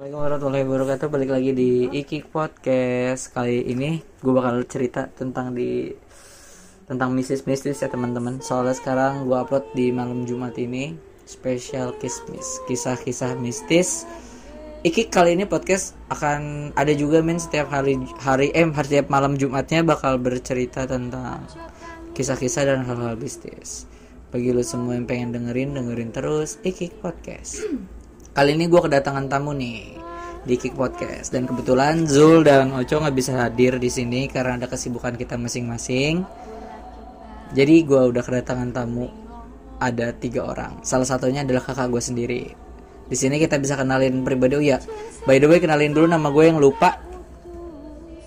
[0.00, 5.92] Assalamualaikum warahmatullahi wabarakatuh Balik lagi di Ikik Podcast Kali ini gue bakal cerita tentang di
[6.88, 10.96] Tentang mistis-mistis ya teman-teman Soalnya sekarang gue upload di malam Jumat ini
[11.28, 14.08] Spesial kismis Kisah-kisah mistis
[14.88, 19.84] Ikik kali ini podcast akan ada juga men setiap hari hari eh setiap malam Jumatnya
[19.84, 21.44] bakal bercerita tentang
[22.16, 23.84] kisah-kisah dan hal-hal mistis.
[24.32, 27.68] Bagi lu semua yang pengen dengerin dengerin terus Ikik Podcast.
[28.30, 29.98] Kali ini gue kedatangan tamu nih
[30.46, 34.70] di Kick Podcast dan kebetulan Zul dan Oco nggak bisa hadir di sini karena ada
[34.70, 36.22] kesibukan kita masing-masing.
[37.50, 39.10] Jadi gue udah kedatangan tamu
[39.82, 40.78] ada tiga orang.
[40.86, 42.42] Salah satunya adalah kakak gue sendiri.
[43.10, 44.78] Di sini kita bisa kenalin pribadi ya.
[45.26, 47.02] By the way kenalin dulu nama gue yang lupa.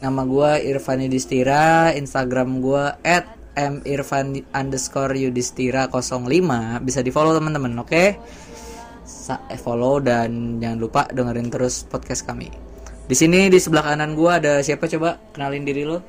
[0.03, 6.25] Nama gue Irfan Yudhistira, Instagram gue at mirfan underscore yudhistira 05
[6.81, 8.17] bisa di follow teman-teman oke okay?
[9.23, 12.51] Sa eh, follow dan jangan lupa dengerin terus podcast kami.
[13.07, 15.15] Di sini di sebelah kanan gua ada siapa coba?
[15.31, 16.03] Kenalin diri lo.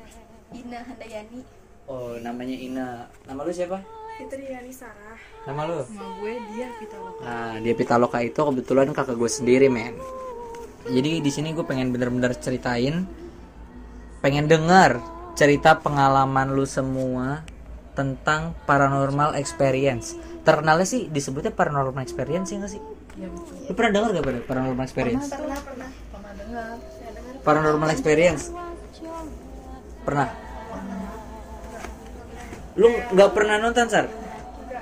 [0.51, 1.39] Ina Handayani.
[1.87, 3.07] Oh namanya Ina.
[3.23, 3.79] Nama lu siapa?
[4.19, 5.15] Fitri Yani Sarah.
[5.47, 5.79] Nama lu?
[5.87, 7.19] Nama gue dia Pitaloka.
[7.23, 9.95] Nah dia Pitaloka itu kebetulan kakak gue sendiri men.
[10.87, 13.07] Jadi di sini gue pengen bener-bener ceritain
[14.19, 14.99] pengen dengar
[15.39, 17.47] cerita pengalaman lu semua
[17.95, 20.19] tentang paranormal experience.
[20.43, 22.79] Terkenalnya sih disebutnya paranormal experience ya nggak sih?
[22.79, 25.27] Iya betul lu pernah dengar gak pada paranormal experience?
[25.31, 26.31] Pernah pernah Pernah.
[26.35, 26.75] Dengar.
[27.45, 28.43] Paranormal experience?
[30.03, 30.29] Pernah.
[32.75, 34.05] Lu nggak pernah nonton sar?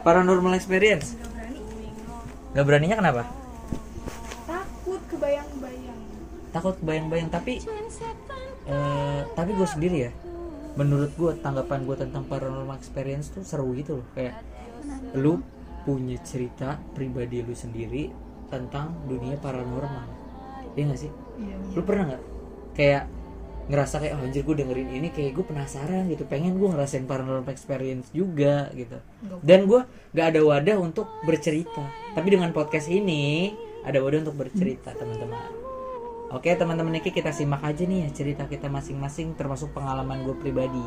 [0.02, 1.14] Paranormal experience?
[2.58, 3.24] Nggak beraninya kenapa?
[4.50, 6.00] Takut kebayang-bayang.
[6.50, 7.62] Takut bayang-bayang tapi
[8.66, 10.12] eh, tapi gue sendiri ya.
[10.74, 14.08] Menurut gue tanggapan gue tentang paranormal experience tuh seru gitu loh.
[14.18, 14.42] Kayak
[15.14, 15.38] lu
[15.84, 18.23] punya cerita pribadi lu sendiri
[18.54, 20.06] tentang dunia paranormal.
[20.78, 21.12] Iya gak sih?
[21.42, 22.22] Iya lu pernah nggak?
[22.78, 23.04] Kayak
[23.64, 26.24] ngerasa kayak oh, anjir gue dengerin ini kayak gue penasaran gitu.
[26.30, 28.98] Pengen gue ngerasain paranormal experience juga gitu.
[29.42, 29.82] Dan gue
[30.14, 31.82] nggak ada wadah untuk bercerita.
[32.14, 35.50] Tapi dengan podcast ini ada wadah untuk bercerita teman-teman.
[36.34, 40.82] Oke teman-teman Niki kita simak aja nih ya cerita kita masing-masing termasuk pengalaman gue pribadi.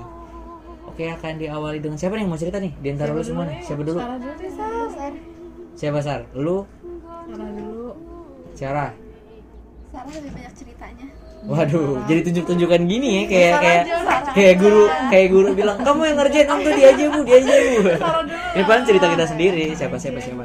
[0.86, 2.72] Oke akan diawali dengan siapa nih yang mau cerita nih?
[2.82, 3.62] Di antara lu semua nih?
[3.62, 3.98] siapa dulu?
[3.98, 5.36] Deh Sarah
[5.76, 6.24] siapa sar?
[6.32, 6.64] Lu
[7.26, 7.88] Sarah dulu.
[8.54, 8.90] Sarah?
[9.92, 11.06] Sarah lebih banyak ceritanya.
[11.46, 13.82] Waduh, jadi tunjuk-tunjukan gini ya kayak kayak
[14.34, 17.54] kayak guru kayak guru bilang kamu yang ngerjain om tuh dia aja bu dia aja
[17.54, 17.80] bu.
[18.56, 20.44] Ini paling cerita kita sendiri siapa siapa siapa.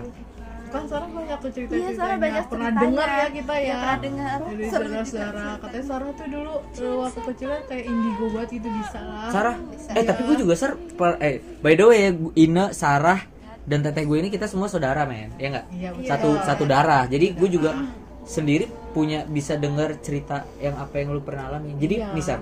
[0.71, 3.59] Kan Sarah banyak tuh cerita Iya, Sarah banyak Pernah dengar ya kita ya.
[3.59, 4.37] Iya, pernah dengar.
[4.39, 8.99] Dari juga saudara-saudara Katanya Sarah tuh dulu eh, Waktu kecil kayak indigo banget gitu bisa
[9.03, 9.27] lah.
[9.35, 9.55] Sarah,
[9.91, 13.19] eh tapi gue juga sar, per- eh by the way ya Ina, Sarah
[13.65, 15.65] dan teteh gue ini kita semua saudara men, ya nggak?
[15.73, 17.05] Iya Satu satu darah.
[17.05, 17.77] Jadi gue juga
[18.25, 21.77] sendiri punya bisa dengar cerita yang apa yang lu pernah alami.
[21.77, 22.13] Jadi Iya.
[22.13, 22.39] misal,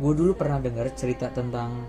[0.00, 1.84] gue dulu pernah dengar cerita tentang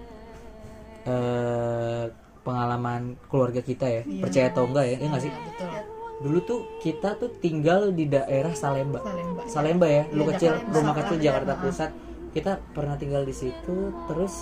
[1.06, 2.06] eh
[2.46, 5.32] pengalaman keluarga kita ya, percaya atau enggak ya, ya nggak sih?
[5.34, 5.70] Iya, Betul
[6.16, 10.76] dulu tuh kita tuh tinggal di daerah Salemba Salemba Salemba ya lu Iya, kecil Jakarta
[10.80, 11.60] rumah kecil Jakarta ya.
[11.60, 11.92] Pusat
[12.32, 14.34] kita pernah tinggal di situ terus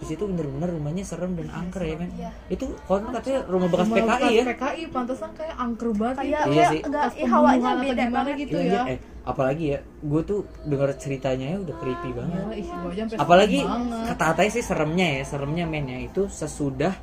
[0.00, 2.10] di situ bener-bener rumahnya serem dan angker ya men
[2.48, 6.30] itu konon katanya rumah bekas Rumah PKI bekas ya PKI pantesan kayak angker banget Kayak
[6.32, 6.50] gitu.
[6.50, 6.80] Iya sih.
[6.82, 8.34] enggak eh, hawanya beda gimana banget.
[8.38, 8.82] gitu Iya, ya iya.
[8.88, 13.60] eh apalagi ya gue tuh dengar ceritanya ya udah creepy banget Iya, aja sampai apalagi
[13.62, 14.04] banget.
[14.08, 16.94] kata-katanya sih seremnya ya seremnya men ya itu sesudah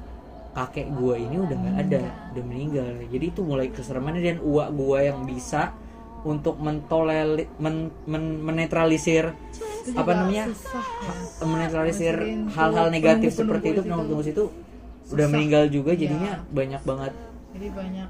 [0.51, 2.01] kakek gua ini udah nggak ada
[2.33, 5.69] udah meninggal jadi itu mulai keseremannya dan uak gua yang bisa
[6.27, 9.31] untuk mentoleli men, men- menetralisir
[9.81, 10.83] Itu apa namanya susah.
[10.83, 11.45] ya.
[11.47, 12.15] menetralisir
[12.51, 13.95] hal-hal negatif penunggu-penunggu seperti itu di situ.
[13.95, 14.43] penunggu situ
[15.07, 15.31] udah Susah.
[15.31, 15.99] meninggal juga Iya.
[16.03, 17.13] jadinya banyak banget.
[17.47, 18.07] Jadi banyak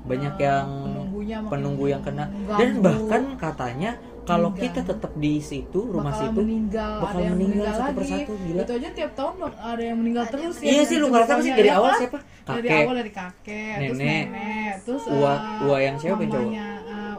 [0.00, 2.24] banyak yang penunggunya penunggu yang kena.
[2.26, 3.90] Mengganggu, dan bahkan katanya
[4.22, 6.92] kalau kita tetap di situ rumah bakal situ meninggal.
[6.98, 7.98] Bakal ada meninggal meninggal, satu lagi.
[8.00, 8.62] persatu, gila.
[8.62, 10.66] itu aja tiap tahun ada yang meninggal terus ya.
[10.66, 11.52] Iya sih lu ngerasa sih?
[11.52, 12.18] Dari awal siapa?
[12.40, 12.82] Dari kakek.
[12.82, 13.74] awal dari kakek.
[13.76, 14.74] Terus nenek, nenek.
[14.80, 16.50] Terus Ua- eh, ua yang siapa yang cowok?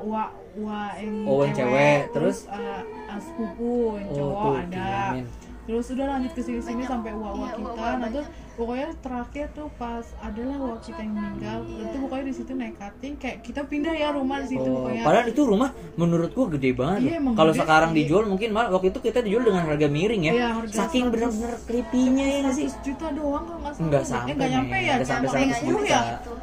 [0.01, 0.23] Eh, ua
[0.57, 2.37] ua yang Oh, yang cewek, terus?
[2.47, 5.25] eh, eh, sepupu yang oh cowok tuh ada men.
[5.61, 9.45] terus udah lanjut ke sini sini sampai ua ua Iya, kita nah terus pokoknya terakhir
[9.51, 11.81] tuh pas adalah ua kita yang meninggal Iya.
[11.85, 15.27] itu pokoknya di situ nekatin kayak kita pindah ya rumah di situ Oh, pokoknya padahal
[15.27, 17.97] itu rumah menurut gua gede banget Iya, Kalau sekarang sih.
[17.99, 20.33] dijual mungkin malah waktu itu kita dijual dengan harga miring ya.
[20.33, 21.13] Iya, harga Saking 100.
[21.13, 22.67] benar-benar creepy-nya ya nggak sih?
[22.67, 25.45] 100 juta doang kalau nggak salah Enggak eh, sampai, nggak nyampe ya Nggak sampai Sampai
[25.47, 25.85] 100 juta.
[25.87, 26.01] ya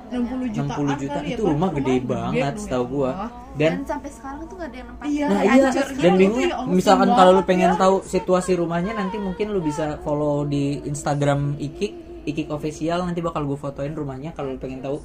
[0.09, 3.13] 60 juta 60 juta kali ya, itu rumah gede banget setahu gua.
[3.59, 5.11] Dan Dan sampai sekarang tuh gak ada yang nempatin.
[5.11, 5.27] Iya.
[5.27, 7.77] Nah iya, dan Itu bingungnya ya misalkan kalau lu pengen ya.
[7.77, 11.93] tahu situasi rumahnya nanti mungkin lu bisa follow di Instagram Ikik,
[12.25, 15.03] Ikik official nanti bakal gue fotoin rumahnya kalau lu pengen tahu.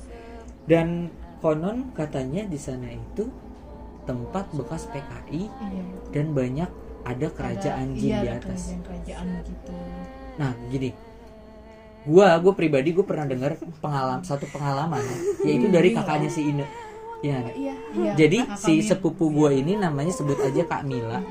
[0.64, 1.10] Dan
[1.40, 3.28] konon katanya di sana itu
[4.04, 6.70] tempat bekas PKI iya dan banyak
[7.04, 8.48] ada kerajaan Ada- jin iya, di atas.
[8.70, 9.74] kerajaan-kerajaan gitu
[10.34, 10.90] Nah, gini.
[12.04, 15.00] Gua, gue pribadi gue pernah dengar pengalaman satu pengalaman
[15.42, 16.68] yaitu dari kakaknya si Ine.
[17.24, 21.24] Ya, iya Iya, Jadi kakak si sepupu gua ini namanya sebut aja Kak Mila.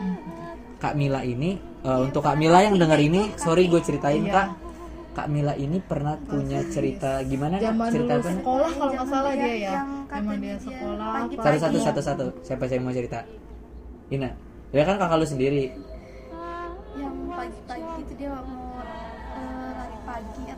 [0.80, 4.32] Kak Mila ini eh, untuk Kak Mila yang denger ini, sorry gue ceritain Iya.
[4.32, 4.48] Kak.
[5.12, 7.60] Kak Mila ini pernah punya cerita gimana?
[7.60, 7.68] Kak?
[7.68, 8.30] zaman cerita dulu apa?
[8.32, 9.72] sekolah kalau nggak salah dia dia ya
[10.08, 11.12] katanya dia sekolah.
[11.12, 11.84] Satu satu Iya.
[11.84, 12.24] satu satu.
[12.40, 13.20] Siapa yang mau cerita?
[14.08, 14.30] Ina.
[14.72, 15.64] Ya kan kakak lu sendiri.
[16.92, 18.61] yang pagi-pagi gitu dia mau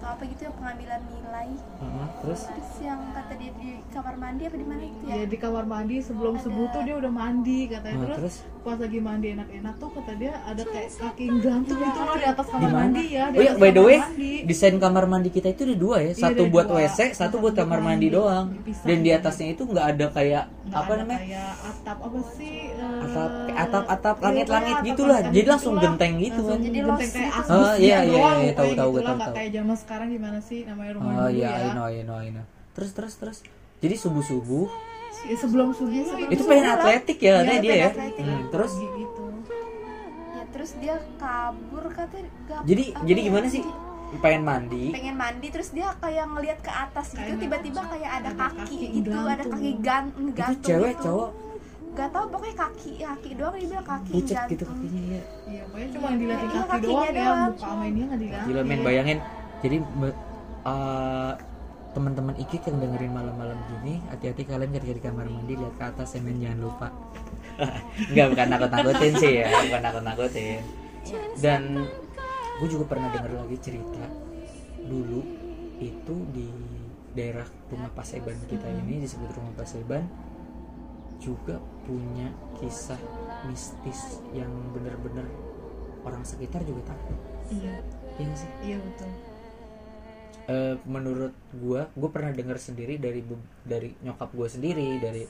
[0.05, 4.43] atau apa gitu yang pengambilan nilai Heeh, terus terus yang kata dia di kamar mandi
[4.45, 7.59] apa di mana gitu ya ya di kamar mandi sebelum subuh tuh dia udah mandi
[7.67, 8.37] katanya Nah, terus, terus?
[8.61, 12.47] pas lagi mandi enak-enak tuh kata dia ada kayak kaki gantung gitu loh di atas
[12.47, 14.33] kamar mandi ya di Oh iya, by the way, mandi.
[14.45, 16.05] desain kamar mandi kita itu ada dua ya.
[16.07, 16.77] Iya, Satu ada buat dua.
[16.83, 18.07] WC, satu buat kamar mandi mandi.
[18.11, 18.47] doang.
[18.55, 19.19] Dipisah Dan di gitu.
[19.19, 21.19] atasnya itu nggak ada kayak Nggak apa ada namanya?
[21.21, 25.85] kayak atap apa sih eh, atap atap atap iya, langit-langit kayak gitulah jadi langsung gitulah.
[25.87, 27.39] genteng gitu kan Jadi genteng kayak gitu.
[27.39, 29.33] asbes Oh, iya, gitu iya, doang, iya, tahu, tahu, tahu, tahu.
[29.35, 30.61] kayak zaman sekarang gimana sih?
[30.63, 31.59] Namanya rumah oh dulu iya ya.
[31.61, 32.45] I know I know I know.
[32.73, 33.39] Terus terus terus.
[33.79, 34.67] Jadi subuh subuh
[35.25, 37.89] Ya, sebelum subuh Iya, sebelum itu pengen atletik ya Iya, katanya dia ya?
[37.89, 38.21] atletik.
[38.21, 38.73] Hmm, terus?
[38.75, 39.25] Pagi gitu.
[40.29, 43.65] Ya terus dia kabur kata gak- jadi apa jadi ya, gimana sih?
[44.15, 44.85] pengen mandi?
[44.91, 48.87] Pengen mandi terus dia kayak ngelihat ke atas gitu tiba-tiba kayak ada ada kaki, kaki
[48.95, 49.51] gitu ada gantung.
[49.51, 51.05] kaki gan itu gantung cewek gitu.
[51.05, 51.31] cowok?
[51.95, 54.51] Gak tau pokoknya kaki kaki doang dia bilang kaki pucet gantung.
[54.51, 57.39] gitu kakinya ya iya pokoknya cuma dilihatin Iya, kaki kakinya doang ya doang.
[57.41, 59.19] muka sama nggak dilihatin gila men bayangin
[59.65, 61.33] jadi eh,
[61.97, 66.19] teman-teman ikik yang dengerin malam-malam gini hati-hati kalian ketika di kamar mandi lihat ke atas
[66.19, 66.89] ya men jangan lupa.
[68.13, 70.61] Enggak bukan nakut-nakutin sih ya bukan nakut-nakutin.
[71.39, 71.63] Dan
[72.61, 74.05] gue juga pernah denger lagi cerita
[74.85, 75.23] dulu
[75.81, 76.51] itu di
[77.15, 80.05] daerah rumah Paseban kita ini disebut rumah Paseban
[81.23, 81.57] juga
[81.89, 82.29] punya
[82.59, 83.01] kisah
[83.49, 85.25] mistis yang bener-bener
[86.05, 87.17] orang sekitar juga takut.
[87.49, 87.81] Iya.
[88.19, 88.51] Iya nggak sih?
[88.67, 89.24] Iya betul
[90.45, 93.25] Eh, menurut gua gua pernah dengar sendiri dari
[93.65, 95.25] dari nyokap gua sendiri dari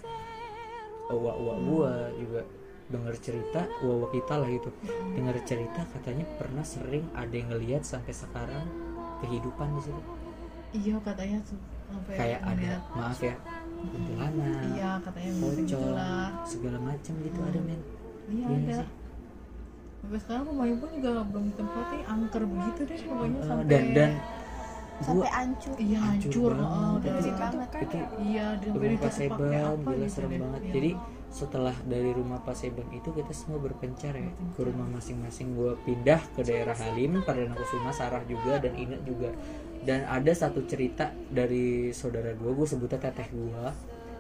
[1.07, 2.43] uwa-uwa gua juga
[2.85, 4.71] dengar cerita uwa kita lah gitu
[5.15, 8.67] dengar cerita katanya pernah sering ada yang ngelihat sampai sekarang
[9.21, 10.03] kehidupan di situ.
[10.75, 13.35] Iya katanya tuh sampai kayak ada maaf ya
[13.85, 15.85] kuntilanak iya katanya pocong
[16.43, 17.81] segala macam gitu ada men.
[18.27, 18.75] Iya Iya ada.
[18.75, 18.89] sih.
[20.03, 24.11] sampai sekarang rumahnya pun juga belum ditempatin angker begitu deh pokoknya Eh, sampai dan dan
[25.01, 25.75] sampai hancur.
[25.75, 27.69] Iya hancur dan Itu- banget.
[27.83, 30.39] itu iya dan rumah Paseban gila gitu serem deh.
[30.39, 30.61] banget.
[30.61, 30.73] Iya.
[30.73, 30.91] jadi
[31.35, 35.53] setelah dari rumah Paseban itu kita semua berpencar ya ke rumah masing-masing.
[35.53, 39.35] Gue pindah ke daerah Halim Perdana Kusuma Sarah juga dan Ina juga.
[39.83, 43.67] Dan ada satu cerita dari saudara gue gue sebutnya teteh gue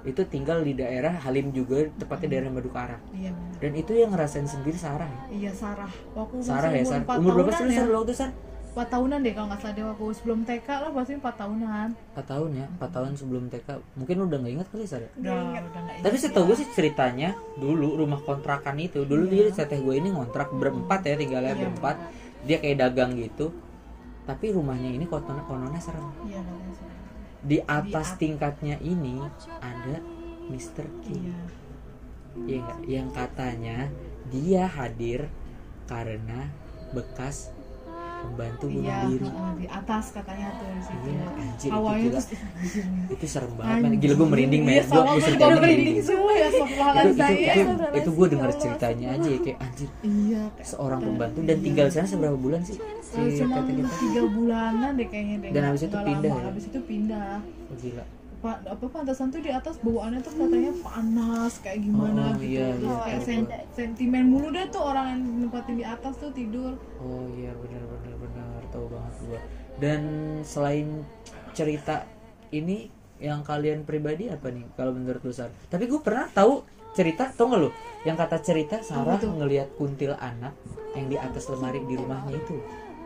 [0.05, 2.99] itu tinggal di daerah Halim juga tepatnya daerah Madukara.
[3.11, 3.57] Iya benar.
[3.57, 5.23] dan itu yang ngerasain sendiri Sarah ya?
[5.33, 5.89] Iya Sarah.
[6.13, 7.17] Waktu Sarah ya Sarah.
[7.17, 7.81] umur berapa sih ya?
[7.81, 8.31] Sar, waktu Sar?
[8.75, 11.89] 4 tahunan deh kalau nggak salah deh waktu sebelum TK lah pasti 4 tahunan.
[12.11, 15.11] 4 tahun ya 4 tahun sebelum TK mungkin udah nggak ingat kali Sar ya?
[15.15, 15.63] udah
[16.03, 16.49] Tapi setahu ya.
[16.51, 21.15] gue sih ceritanya dulu rumah kontrakan itu dulu dia teteh gue ini ngontrak berempat ya
[21.15, 21.97] tinggalnya Iya, berempat.
[22.43, 23.55] dia kayak dagang gitu.
[24.25, 26.11] Tapi rumahnya ini kononnya kononnya serem.
[26.25, 26.89] Iya katanya sih.
[27.45, 29.23] di atas at- tingkatnya ini
[29.61, 30.03] ada
[30.45, 30.87] Mr.
[31.01, 31.31] King.
[32.43, 32.59] Iya.
[32.59, 33.87] Ya yang katanya
[34.27, 35.31] dia hadir
[35.85, 36.51] karena
[36.91, 37.54] bekas
[38.25, 39.29] pembantu bunuh iya diri.
[39.61, 41.05] di atas katanya tuh di situ.
[41.05, 42.19] Iya, anjir, itu gila.
[42.19, 42.85] anjir.
[43.13, 43.93] itu serem banget men.
[44.01, 44.75] gila gue merinding men.
[44.75, 47.53] Iya, gue gue merinding merinding semua ya itu itu saya.
[47.55, 49.89] itu, itu gue denger ceritanya aja ya kayak anjir.
[50.03, 51.39] Iya kayak seorang pembantu.
[51.45, 52.77] Dan tinggal di sana seberapa bulan sih?
[53.05, 55.51] Si cuma kita tiga bulanan deh kayaknya deh.
[55.53, 56.45] Dan habis itu pindah ya?
[56.49, 57.39] habis itu pindah.
[57.71, 58.05] Oh, gila
[58.45, 62.61] Pa- apa pantasan tuh di atas bawaannya tuh katanya panas kayak gimana Oh, gitu.
[62.61, 66.29] iya, iya, kayak tahu, sen- sentimen mulu deh tuh orang yang nempatin di atas tuh
[66.29, 66.77] tidur.
[67.01, 69.41] Oh iya benar benar benar tahu banget gua.
[69.81, 70.01] Dan
[70.45, 71.09] selain
[71.57, 72.05] cerita
[72.53, 75.49] ini yang kalian pribadi apa nih kalau menurut lu Sar?
[75.73, 77.71] Tapi gue pernah tahu cerita tau gak lu?
[78.05, 79.33] Yang kata cerita Sarah tuh?
[79.33, 80.53] ngelihat kuntil anak
[80.93, 82.61] yang di atas lemari di rumahnya itu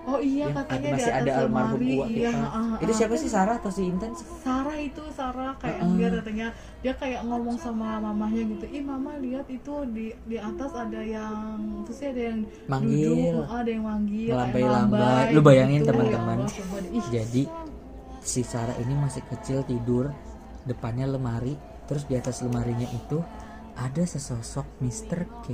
[0.09, 3.15] oh iya yang katanya masih di atas ada almarhum uak iya kita ah, itu siapa
[3.21, 4.11] sih Sarah atau si Intan?
[4.17, 5.97] Sarah itu Sarah kayak Heeh.
[6.01, 6.49] dia katanya
[6.81, 11.85] dia kayak ngomong sama mamahnya gitu ih mama lihat itu di di atas ada yang
[11.85, 13.13] terus sih ada yang Manggil.
[13.13, 15.91] duduk, ada yang manggil melambai Lu bayangin, gitu.
[15.93, 16.39] teman-teman.
[16.49, 16.91] Ya.
[16.95, 17.43] Ih, jadi
[18.25, 20.13] si Sarah ini masih kecil tidur
[20.65, 21.57] depannya lemari
[21.89, 23.25] terus di atas lemarinya itu
[23.79, 25.25] ada sesosok Mr.
[25.45, 25.47] K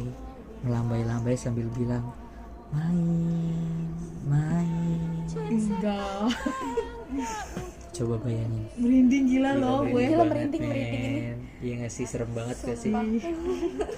[0.64, 2.23] melambai-lambai sambil bilang
[2.74, 3.88] main
[4.26, 5.24] main.
[5.48, 6.34] Enggak.
[7.94, 8.66] Coba bayangin.
[8.74, 10.02] Merinding gila loh gue.
[10.02, 11.20] Gila, merinding, merinding ini.
[11.62, 12.90] iya gak sih serem banget gak sih?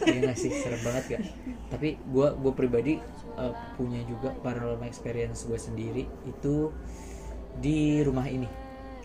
[0.04, 1.23] Iya gak sih serem banget gak
[1.66, 2.95] tapi gue gue pribadi
[3.40, 6.04] eh, punya juga paranormal experience gue sendiri.
[6.28, 6.71] Itu
[7.59, 8.47] di rumah ini.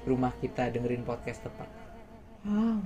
[0.06, 1.70] Rumah kita dengerin podcast tepat.
[2.46, 2.82] Wow.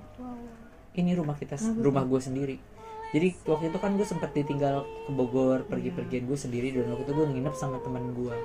[0.96, 2.75] Ini rumah kita rumah gue sendiri
[3.15, 7.13] jadi waktu itu kan gue sempat ditinggal ke Bogor pergi-pergian gue sendiri dan waktu itu
[7.15, 8.36] gue nginep sama teman gue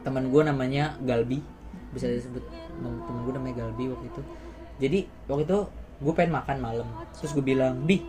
[0.00, 1.44] teman gue namanya Galbi
[1.92, 2.40] bisa disebut
[2.80, 4.22] teman gue namanya Galbi waktu itu.
[4.80, 5.58] Jadi waktu itu
[6.00, 6.88] gue pengen makan malam.
[7.20, 8.00] Terus gue bilang bi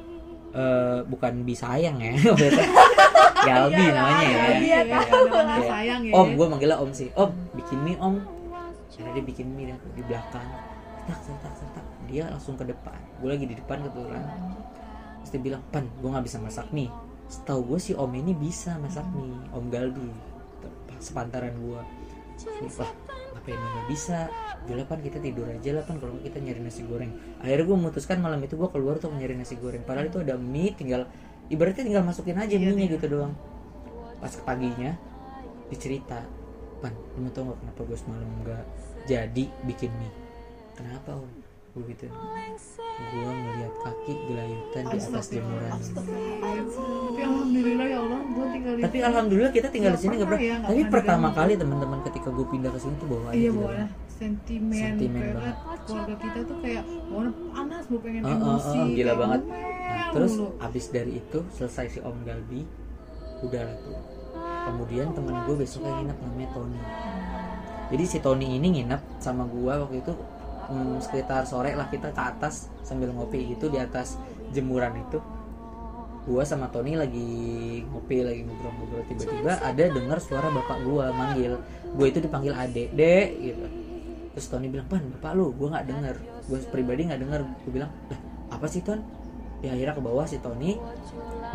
[0.56, 2.16] eh, bukan bi sayang ya.
[3.52, 4.40] Galbi namanya ya.
[4.64, 6.14] Iya Kayak, sayang ya.
[6.16, 7.12] Om gue manggilnya om sih.
[7.12, 8.24] Om bikin mie om.
[8.88, 10.48] Karena dia bikin mie dan di belakang.
[11.12, 11.86] Tak tak, tak.
[12.08, 12.96] dia langsung ke depan.
[13.20, 14.24] Gue lagi di depan kebetulan
[15.28, 16.88] terus dia bilang pan gue nggak bisa masak mie
[17.28, 20.08] setahu gue si om ini bisa masak mie om Galbi
[20.64, 21.84] Te- sepantaran gue
[22.80, 22.92] wah
[23.38, 24.20] apa ini nggak bisa?
[24.68, 27.16] Udah pan kita tidur aja lah pan kalau kita nyari nasi goreng.
[27.40, 29.88] Akhirnya gue memutuskan malam itu gue keluar untuk nyari nasi goreng.
[29.88, 31.08] Padahal itu ada mie tinggal
[31.48, 33.34] ibaratnya tinggal masukin aja mie nya gitu doang.
[34.20, 35.00] Pas paginya
[35.72, 36.26] dicerita
[36.78, 38.64] pan kamu tau gak kenapa gue semalam nggak
[39.08, 40.14] jadi bikin mie?
[40.76, 41.30] Kenapa om
[41.78, 42.06] gue gitu.
[42.98, 45.72] Gue ngeliat kaki gelayutan di atas jemuran.
[45.78, 50.50] Tapi alhamdulillah ya Allah gue tinggal di tapi alhamdulillah kita tinggal di sini nggak pernah.
[50.50, 53.62] ya, tapi pertama kali teman-teman ketika gue pindah ke sini tuh bawa iya gitu.
[54.18, 55.56] sentimen, Sentimen banget.
[55.86, 57.22] keluarga kita tuh kayak mau
[57.54, 59.42] panas mau pengen Oh, oh, emosi oh, gila kayak banget.
[59.46, 62.62] Nah, terus abis dari itu selesai si Om Galbi
[63.46, 63.98] udah lah tuh.
[64.68, 66.82] Kemudian temen gue besoknya nginep namanya Tony.
[67.88, 70.14] Jadi si Tony ini nginep sama gue waktu itu
[70.68, 74.20] hmm, sekitar sore lah kita ke atas sambil ngopi gitu di atas
[74.52, 75.20] jemuran itu.
[76.28, 77.32] Gue sama Tony lagi
[77.88, 79.04] ngopi lagi ngobrol-ngobrol.
[79.08, 81.54] Tiba-tiba ada dengar suara bapak gue manggil.
[81.96, 83.66] Gue itu dipanggil adek dek gitu.
[84.36, 86.16] Terus Tony bilang pan bapak lu gue nggak denger.
[86.52, 87.42] Gue pribadi nggak denger.
[87.64, 88.20] Gue bilang lah
[88.52, 89.00] apa sih Ton?
[89.64, 90.76] Ya akhirnya ke bawah si Tony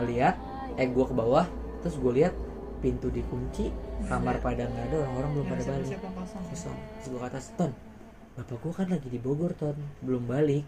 [0.00, 0.35] ngeliat
[0.81, 1.45] eh gue ke bawah.
[1.85, 2.35] Terus gue lihat
[2.81, 3.69] pintu dikunci
[4.09, 6.00] kamar pada nggak ada orang-orang belum pada balik.
[6.00, 6.42] kosong.
[6.49, 6.76] Kosong.
[6.97, 7.92] Terus gue ke atas Ton
[8.33, 9.77] bapak gue kan lagi di Bogor Ton.
[10.01, 10.65] Belum balik.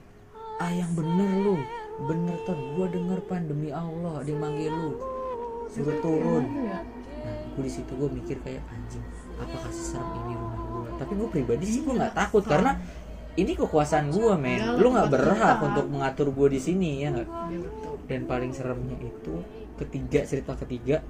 [0.60, 1.56] Ah yang bener lu.
[2.04, 2.58] Bener Ton.
[2.76, 4.92] Gue denger pan demi Allah dia manggil lu.
[5.72, 6.44] Suruh turun.
[6.44, 6.78] Iya.
[7.24, 9.00] nah gue di situ gue mikir kayak anjing
[9.40, 12.76] apa kasih serem ini rumah gue tapi gue pribadi sih gue nggak takut karena
[13.40, 14.60] ini kekuasaan gue men.
[14.60, 15.64] Iyalah, lu nggak berhak kita.
[15.72, 17.28] untuk mengatur gue di sini ya nggak?
[17.32, 17.68] Iya,
[18.04, 19.40] dan paling seremnya itu
[19.80, 21.00] ketiga cerita ketiga.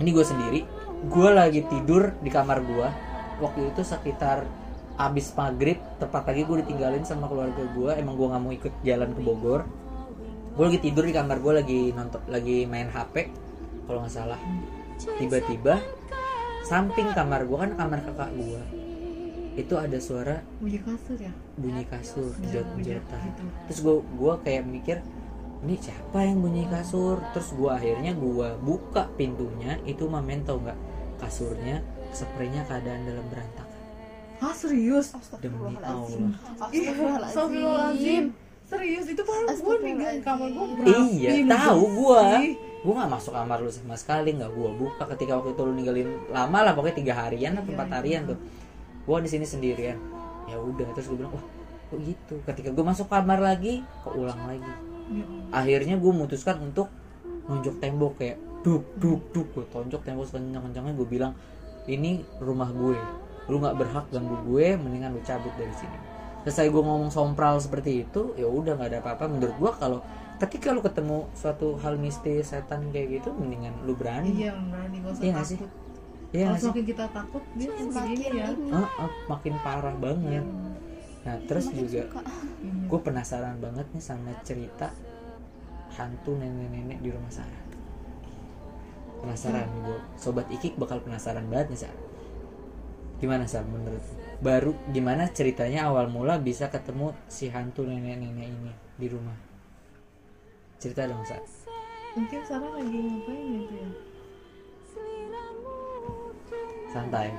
[0.00, 0.60] Ini gue sendiri.
[1.12, 2.88] Gue lagi tidur di kamar gue
[3.44, 4.48] waktu itu sekitar
[5.00, 9.10] abis maghrib tepat lagi gue ditinggalin sama keluarga gue emang gue nggak mau ikut jalan
[9.16, 9.60] ke Bogor.
[10.52, 13.32] Gue lagi tidur di kamar gue lagi nonton lagi main HP
[13.88, 14.40] kalau nggak salah.
[15.16, 15.80] Tiba-tiba
[16.68, 18.62] samping kamar gue kan kamar kakak gue
[19.58, 21.32] itu ada suara bunyi kasur ya?
[21.58, 23.20] bunyi kasur Iya, jot-jotan.
[23.26, 23.42] gitu.
[23.66, 25.02] terus gue gua kayak mikir
[25.60, 27.20] ini siapa yang bunyi kasur?
[27.36, 30.78] Terus gue akhirnya gue buka pintunya itu mamen tau nggak?
[31.20, 31.84] Kasurnya
[32.16, 33.69] spraynya keadaan dalam berantakan
[34.40, 35.12] ah serius?
[35.12, 36.20] Demi Astagfirullahaladzim.
[36.24, 36.68] Allah.
[36.72, 36.90] Iya,
[37.28, 38.24] Astagfirullahaladzim.
[38.70, 40.66] Serius itu baru gue ninggalin kamar gue
[41.10, 42.54] iya tahu gue
[42.86, 46.08] gue nggak masuk kamar lu sama sekali nggak gue buka ketika waktu itu lu ninggalin
[46.30, 48.38] lama lah pokoknya tiga harian atau empat harian tuh.
[49.04, 49.98] Gue di sini sendirian.
[50.46, 51.44] Ya udah terus gue bilang wah
[51.90, 52.34] kok gitu?
[52.46, 54.72] Ketika gue masuk kamar lagi kok ulang lagi
[55.50, 56.86] akhirnya gue memutuskan untuk
[57.50, 59.50] nonjok tembok kayak duk duk duk.
[59.50, 61.34] Gue tonjok tembok sekencang kencangnya gue bilang
[61.90, 62.94] ini rumah gue
[63.50, 65.98] lu nggak berhak ganggu gue mendingan lu cabut dari sini.
[66.46, 69.26] Selesai gue ngomong sompral seperti itu ya udah nggak ada apa-apa.
[69.26, 69.98] Menurut gue kalau
[70.38, 74.30] ketika lu ketemu suatu hal mistis setan kayak gitu mendingan lu berani.
[74.30, 75.58] Iya berani gak usah Iya nggak sih?
[75.58, 75.70] takut.
[76.30, 78.70] Iya kalau semakin kita takut dia Semakin ya ini.
[78.70, 80.46] Ah, ah, makin parah banget.
[81.20, 82.02] Nah terus Makin juga.
[82.06, 82.86] Iya.
[82.88, 84.88] gue penasaran banget nih sama cerita
[85.90, 87.62] hantu nenek-nenek di rumah Sarah
[89.20, 92.00] penasaran gue sobat ikik bakal penasaran banget nih Sarah
[93.20, 94.00] gimana Sar menurut
[94.40, 99.36] baru gimana ceritanya awal mula bisa ketemu si hantu nenek-nenek ini di rumah?
[100.80, 101.44] Cerita dong Sar
[102.16, 103.90] mungkin Sarah lagi ngapain gitu ya
[106.90, 107.30] santai.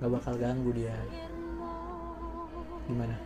[0.00, 0.94] Gak bakal ganggu dia.
[2.86, 3.18] Gimana?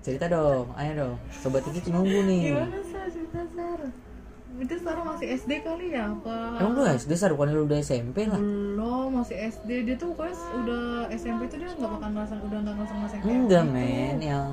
[0.00, 1.16] Cerita dong ayo dong.
[1.34, 2.54] Sobat ikik nunggu nih.
[2.54, 4.07] Gimana Sarah cerita Sarah
[4.56, 6.58] itu Sarah masih SD kali ya apa?
[6.58, 8.40] Emang lu SD Sar bukannya lu udah SMP lah?
[8.40, 12.74] Belum masih SD dia tuh pokoknya udah SMP tuh dia nggak bakal ngerasain udah nggak
[12.74, 13.74] ngerasain ngerasain kayak Enggak gitu.
[13.74, 14.48] men, yang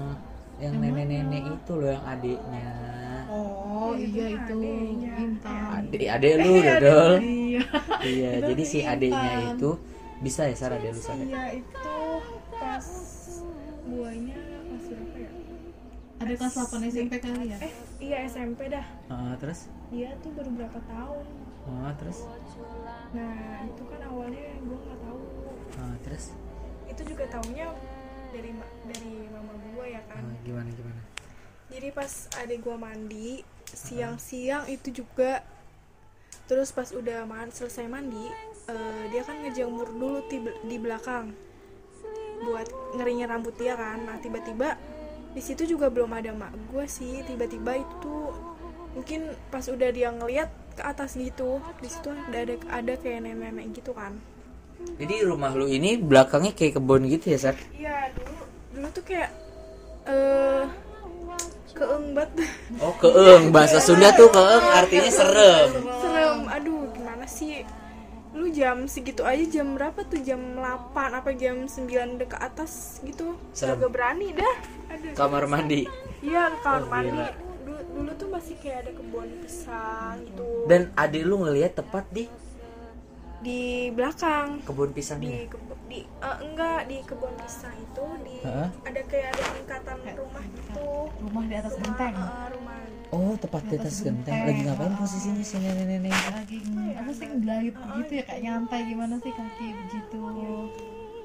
[0.56, 2.70] yang nenek-nenek itu loh yang adiknya.
[3.28, 4.58] oh iya itu.
[5.16, 5.82] Intan.
[5.82, 7.12] Adik adik lu dodol.
[7.20, 7.62] iya
[8.00, 9.70] Iya, jadi si adiknya itu
[10.20, 11.24] bisa ya Sarah adek lu Sarah.
[11.24, 11.98] iya itu
[12.54, 12.88] pas
[13.86, 15.32] guanya kelas berapa ya?
[16.16, 17.58] Ada kelas 8 SMP kali ya?
[17.60, 18.86] Eh iya SMP dah.
[19.08, 19.68] Ah, terus?
[19.90, 21.25] Dia tuh baru berapa tahun.
[21.66, 22.20] Ah, terus?
[23.16, 23.36] Nah
[23.66, 25.20] itu kan awalnya gue nggak tahu.
[25.80, 26.25] Ah, terus?
[26.86, 27.72] Itu juga taunya
[28.30, 30.22] dari ma- dari mama gue ya kan.
[30.22, 31.02] Ah, gimana gimana?
[31.72, 33.30] Jadi pas adik gue mandi
[33.66, 35.42] siang-siang itu juga
[36.46, 38.30] terus pas udah man selesai mandi
[38.70, 41.34] eh, dia kan ngejemur dulu di, di belakang
[42.46, 44.06] buat ngeringin rambut dia kan.
[44.06, 44.78] Nah tiba-tiba
[45.36, 48.15] di situ juga belum ada mak gue sih tiba-tiba itu
[48.96, 50.48] mungkin pas udah dia ngeliat
[50.80, 54.15] ke atas gitu di situ ada ada ada kayak nenek-nenek gitu kan.
[54.96, 57.56] Jadi rumah lu ini belakangnya kayak kebun gitu ya Sar?
[57.75, 58.44] iya dulu
[58.75, 59.32] dulu tuh kayak
[60.08, 60.63] eh
[61.75, 62.32] keeng banget.
[62.80, 63.44] Oh keeng.
[63.51, 65.70] Bahasa Sunda tuh keeng artinya serem.
[66.00, 66.39] Serem.
[66.48, 67.68] Aduh gimana sih
[68.36, 70.20] lu jam segitu aja jam berapa tuh?
[70.20, 71.88] Jam 8 apa jam 9
[72.18, 73.39] dekat atas gitu.
[73.51, 73.80] Serem.
[73.80, 74.56] agak berani dah.
[74.89, 75.88] Aduh kamar mandi.
[76.20, 77.10] Iya ke kamar Oh, mandi.
[77.13, 77.27] gila.
[77.65, 80.44] dulu, dulu tuh masih kayak ada kebun pisang gitu.
[80.65, 82.25] Dan adik lu ngelihat tepat di?
[83.38, 84.60] Di belakang.
[84.63, 85.30] Kebun pisangnya?
[85.32, 88.68] di kebun di eh, enggak di kebun pisang itu di Hah?
[88.82, 90.89] ada kayak ada tingkatan rumah gitu.
[91.22, 92.77] Rumah di atas genteng Eh, rumah
[93.12, 94.33] oh tepat di atas genteng.
[94.43, 96.13] Lagi ngapain posisinya si nenek-nenek?
[96.31, 96.57] Lagi
[96.95, 98.79] apa sih ngelait gitu ya kayak nyantai.
[98.85, 100.21] Gimana sih kaki begitu?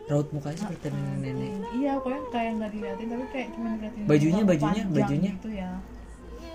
[0.07, 1.53] Raut mukanya seperti nenek-nenek.
[1.73, 5.31] iya pokoknya kayak nggak diliatin tapi kayak cuma diliatin Bajunya, bajunya, bajunya?
[5.35, 5.71] gitu ya.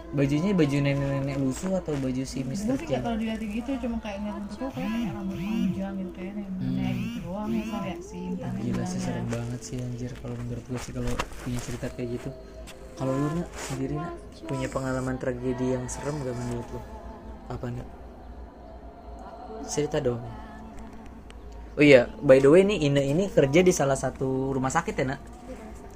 [0.06, 2.56] Bajunya baju nenek-nenek lusuh atau baju si Gue Mr.
[2.56, 5.94] sih kayak Chen kalau diliatin gitu cuma kayak ngeliat bentuk tuh kayak kayak rambut panjang
[5.96, 7.48] gitu kayak nenek gitu doang.
[7.50, 8.62] Ya ya sih entah Hmm.
[8.62, 10.12] gila sih serem banget sih anjir.
[10.16, 12.30] Kalau menurut gue sih kalau punya cerita kayak gitu
[12.96, 14.16] kalau lu nak sendiri nak
[14.48, 16.82] punya pengalaman tragedi yang serem gak menurut lu?
[17.52, 17.86] Apa nih
[19.66, 20.22] cerita dong.
[21.76, 25.06] Oh iya by the way nih Ine ini kerja di salah satu rumah sakit ya
[25.16, 25.22] nak?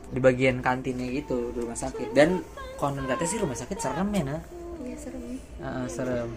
[0.09, 2.11] Di bagian kantinnya gitu di rumah sakit.
[2.11, 2.43] Dan
[2.75, 4.43] konon katanya sih rumah sakit serem ya nak?
[4.83, 5.21] Iya serem.
[5.63, 6.29] Ah, serem.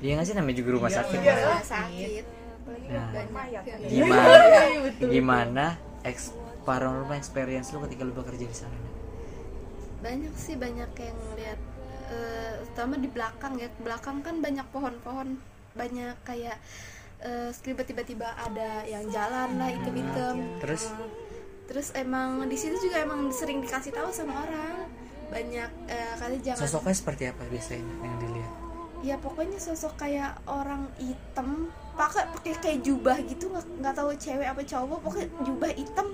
[0.00, 1.18] Iya nggak sih namanya juga rumah sakit?
[1.20, 1.64] Iya Nak?
[1.66, 2.24] sakit.
[2.92, 3.08] Nah,
[3.48, 3.60] ya.
[3.88, 4.60] gimana
[5.00, 5.66] gimana
[6.04, 6.32] eks
[6.64, 8.91] paranormal experience lu ketika lu bekerja di sana Nak?
[10.02, 11.60] Banyak sih banyak yang lihat
[12.10, 13.70] eh, terutama di belakang ya.
[13.80, 15.38] Belakang kan banyak pohon-pohon
[15.72, 16.58] banyak kayak
[17.22, 20.90] eh, tiba tiba-tiba ada yang jalan lah item-item terus?
[21.70, 24.90] Terus emang di situ juga emang sering dikasih tahu sama orang.
[25.30, 28.52] Banyak eh, kali jangan sosoknya seperti apa biasanya yang dilihat?
[29.02, 31.70] Ya pokoknya sosok kayak orang hitam.
[31.94, 36.06] Pakai pakai kayak jubah gitu nggak nggak tahu cewek apa cowok pokoknya jubah hitam.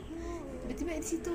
[0.68, 1.35] Tiba-tiba di situ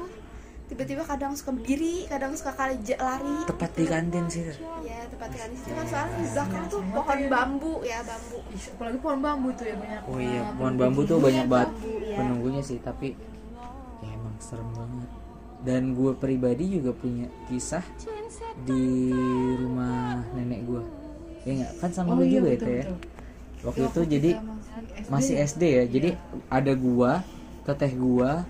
[0.63, 4.43] tiba-tiba kadang suka berdiri kadang suka kali lari tepat di kantin sih.
[4.87, 8.37] Ya tepat di situ kan soalnya di belakang tuh pohon bambu ya bambu.
[8.47, 10.01] Apalagi pohon bambu tuh ya banyak.
[10.07, 12.15] Oh iya pohon bambu tuh banyak banget iya.
[12.17, 13.13] penunggunya sih tapi
[13.99, 15.09] ya emang serem banget.
[15.63, 17.83] Dan gue pribadi juga punya kisah
[18.67, 19.15] di
[19.55, 20.83] rumah nenek gue
[21.43, 21.71] ya nggak?
[21.79, 22.83] Kan sama Oh lu iya, juga betul, itu ya?
[22.83, 22.97] betul.
[23.63, 24.31] waktu itu jadi
[25.11, 25.63] masih SD.
[25.63, 26.09] Ya jadi
[26.47, 27.23] ada gua
[27.63, 28.43] teteh gua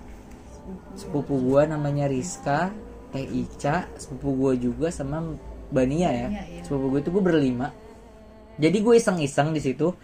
[0.96, 2.72] sepupu gua namanya Rizka
[3.12, 5.36] teh Ica sepupu gua juga sama
[5.68, 6.62] Bania ya Bania, iya.
[6.64, 7.68] sepupu gua itu gua berlima
[8.54, 9.94] jadi gue iseng-iseng di situ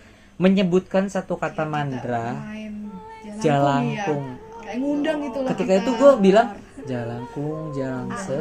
[0.41, 2.91] menyebutkan satu kata mandra main
[3.39, 4.65] jalangkung ya.
[4.67, 5.83] kayak ngundang gitu lah ketika kita.
[5.85, 6.49] itu gue bilang
[6.89, 8.37] jalangkung jalangse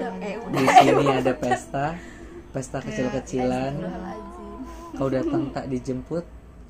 [0.56, 1.86] di sini ada pesta
[2.56, 3.74] pesta kecil-kecilan
[4.98, 6.26] kau datang tak dijemput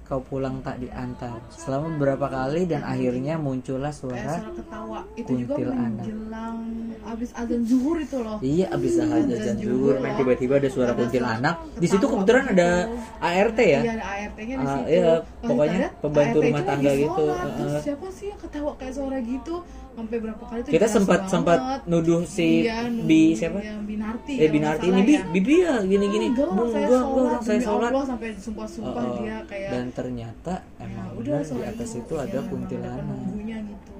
[0.09, 5.53] kau pulang tak diantar selama beberapa kali dan akhirnya muncullah suara suara ketawa itu juga
[5.53, 6.01] kuntilanak.
[6.01, 6.57] menjelang
[7.05, 10.89] abis azan zuhur itu loh iya abis Azan aja zuhur zuhur main tiba-tiba ada suara
[10.89, 12.97] Ada kuntilanak suara di situ kebetulan ada gitu.
[13.21, 14.89] ART ya Iya ada ART-nya di Ah, situ.
[14.89, 17.23] iya, Pas pokoknya pembantu rumah tangga gitu.
[17.29, 17.79] Heeh.
[17.79, 19.55] siapa sih yang ketawa kayak suara gitu?
[19.99, 21.33] Sampai berapa kali tuh kita sempat banget.
[21.35, 24.33] sempat nuduh si Iya, bi nuduh siapa yang Binarti.
[24.33, 25.21] eh kalau binarti ini bi ya.
[25.27, 29.03] bibi ya gini gini Enggak, saya enggak sholat, enggak orang saya sholat Allah sampai sumpah-sumpah
[29.03, 29.17] Oh, oh.
[29.19, 33.93] dia kayak dan ternyata ya emang udah benar di atas itu ya, ada kuntilanak gitu.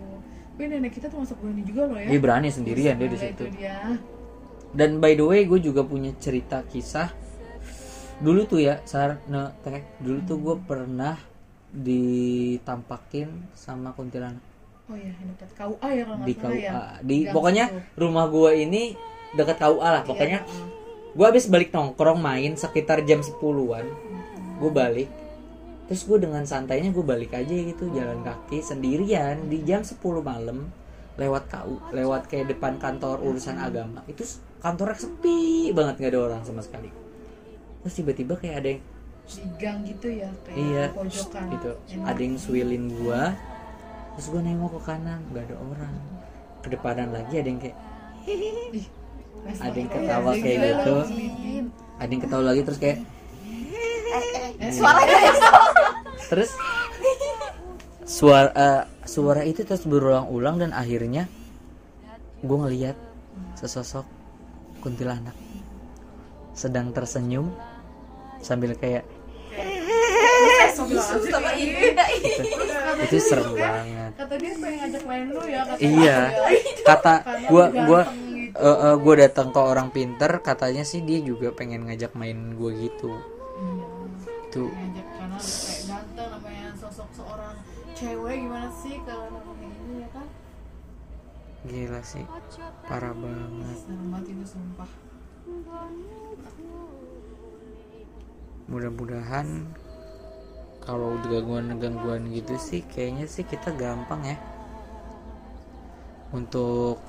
[0.50, 2.08] Tapi nenek kita tuh masuk berani juga loh ya.
[2.08, 3.44] dia berani sendirian dia di situ
[4.70, 7.10] dan by the way gue juga punya cerita kisah
[8.20, 9.56] dulu tuh ya sar ne,
[10.00, 11.16] dulu tuh gue pernah
[11.72, 14.42] ditampakin sama kuntilanak
[14.90, 16.72] Oh iya, dekat KUA ya kalau di salah ya.
[16.74, 18.00] KUA di Gang pokoknya situ.
[18.02, 18.84] rumah gue ini
[19.38, 23.86] dekat KUA lah pokoknya Iya, gue habis balik nongkrong main sekitar jam 10-an
[24.60, 25.10] gue balik.
[25.90, 30.70] Terus gue dengan santainya gue balik aja gitu jalan kaki sendirian di jam 10 malam
[31.18, 34.02] lewat KU lewat kayak depan kantor urusan agama.
[34.10, 34.26] Itu
[34.62, 36.90] kantornya sepi banget nggak ada orang sama sekali.
[37.86, 38.82] Terus tiba-tiba kayak ada yang
[39.30, 41.72] di gang gitu ya kayak iya pojokan gitu.
[42.02, 43.38] ada yang swilin gua
[44.20, 45.96] terus gua nengok ke kanan nggak ada orang.
[46.60, 47.78] Kedepanan lagi ada yang kayak
[49.64, 50.92] ada yang ketawa Iya, kayak gitu.
[50.92, 51.06] loh.
[51.96, 52.98] ada yang ketawa lagi terus kayak
[54.60, 55.18] eh, suaranya
[56.28, 56.52] terus
[58.04, 61.32] suara eh, suara itu terus berulang-ulang dan akhirnya
[62.44, 63.00] gue ngeliat
[63.56, 64.04] sesosok
[64.84, 65.36] kuntilanak
[66.52, 67.56] sedang tersenyum
[68.44, 69.08] sambil kayak
[70.88, 71.80] sama ibu.
[71.94, 72.44] Dah gitu.
[73.04, 74.12] itu serem banget.
[74.16, 76.20] Kata dia pengen ngajak main lu ya kata iya.
[76.84, 77.94] Kata Karena gua gitu.
[78.60, 82.72] eh, eh, gua datang ke orang pinter katanya sih dia juga pengen ngajak main gua
[82.72, 83.12] gitu.
[83.60, 83.86] Iya.
[84.50, 84.66] itu.
[84.66, 87.56] Ngajak karena lu kayak ganteng namanya sosok seorang
[87.94, 90.28] cewek gimana sih kalau namanya ini ya kan?
[91.60, 92.26] Gila sih.
[92.84, 93.78] Parah banget.
[93.84, 94.90] Serem banget itu sumpah.
[98.70, 99.66] Mudah-mudahan
[100.84, 104.38] kalau gangguan-gangguan gitu sih kayaknya sih kita gampang ya.
[106.34, 107.02] Untuk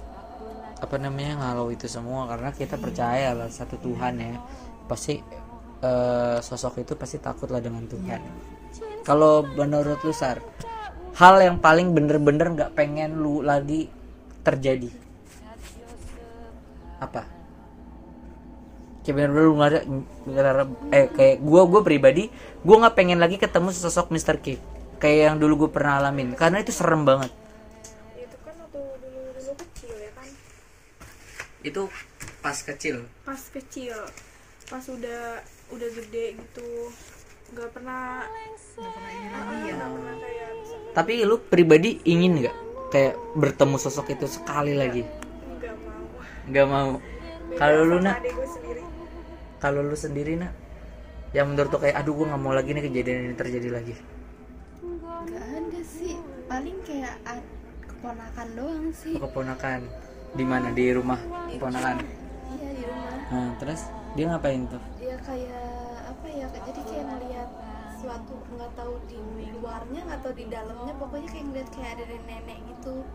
[0.81, 2.29] apa namanya ngalau itu semua.
[2.31, 4.37] Karena kita percaya lah satu Tuhan ya.
[4.89, 5.21] Pasti
[5.83, 8.21] eh, sosok itu pasti takut lah dengan Tuhan.
[9.07, 10.39] Kalau menurut lu Sar
[11.21, 13.91] hal yang paling bener-bener nggak pengen lu lagi
[14.41, 14.89] terjadi
[16.97, 17.40] apa
[19.11, 20.63] kayak bener-bener lu nggak ada
[20.95, 22.25] eh kayak gue gue pribadi
[22.63, 24.39] gue nggak pengen lagi ketemu sosok Mr.
[24.39, 24.55] K.
[25.03, 26.39] Kayak yang dulu gue pernah alamin.
[26.39, 27.35] Karena itu serem banget.
[28.15, 30.29] Itu kan waktu dulu dulu kecil ya kan?
[31.67, 31.83] Itu
[32.39, 33.11] pas kecil.
[33.27, 33.99] Pas kecil.
[34.71, 35.43] Pas udah
[35.75, 36.95] udah gede gitu.
[37.51, 38.23] Nggak pernah
[38.79, 39.67] nggak pernah lagi.
[39.67, 40.49] Ya pernah kayak
[40.95, 42.57] tapi lu pribadi ingin nggak?
[42.95, 45.03] Kayak bertemu sosok itu sekali lagi?
[45.59, 46.05] Nggak mau.
[46.47, 46.91] Nggak mau.
[47.57, 48.23] Kalau lu nak?
[48.23, 48.90] adik gue sendiri
[49.61, 50.57] kalau lu sendiri nak?
[51.37, 53.95] Yang menurut lu kayak aduh gue nggak mau lagi nih kejadian ini terjadi lagi.
[54.83, 56.17] Nggak ada sih.
[56.49, 57.15] Paling kayak
[57.87, 59.15] keponakan doang sih.
[59.21, 59.81] Keponakan.
[60.35, 60.73] Di mana?
[60.73, 61.21] Di rumah
[61.53, 61.97] keponakan?
[62.51, 63.15] Iya di rumah.
[63.31, 63.87] Nah terus?
[64.19, 64.83] Dia ngapain tuh?
[64.99, 65.69] Dia kayak
[66.11, 67.51] apa ya jadi kayak ngeliat
[68.01, 69.21] suatu nggak tahu di
[69.55, 70.93] luarnya nggak tahu di dalamnya.
[70.99, 73.07] Pokoknya kayak ngeliat kayak ada nenek gitu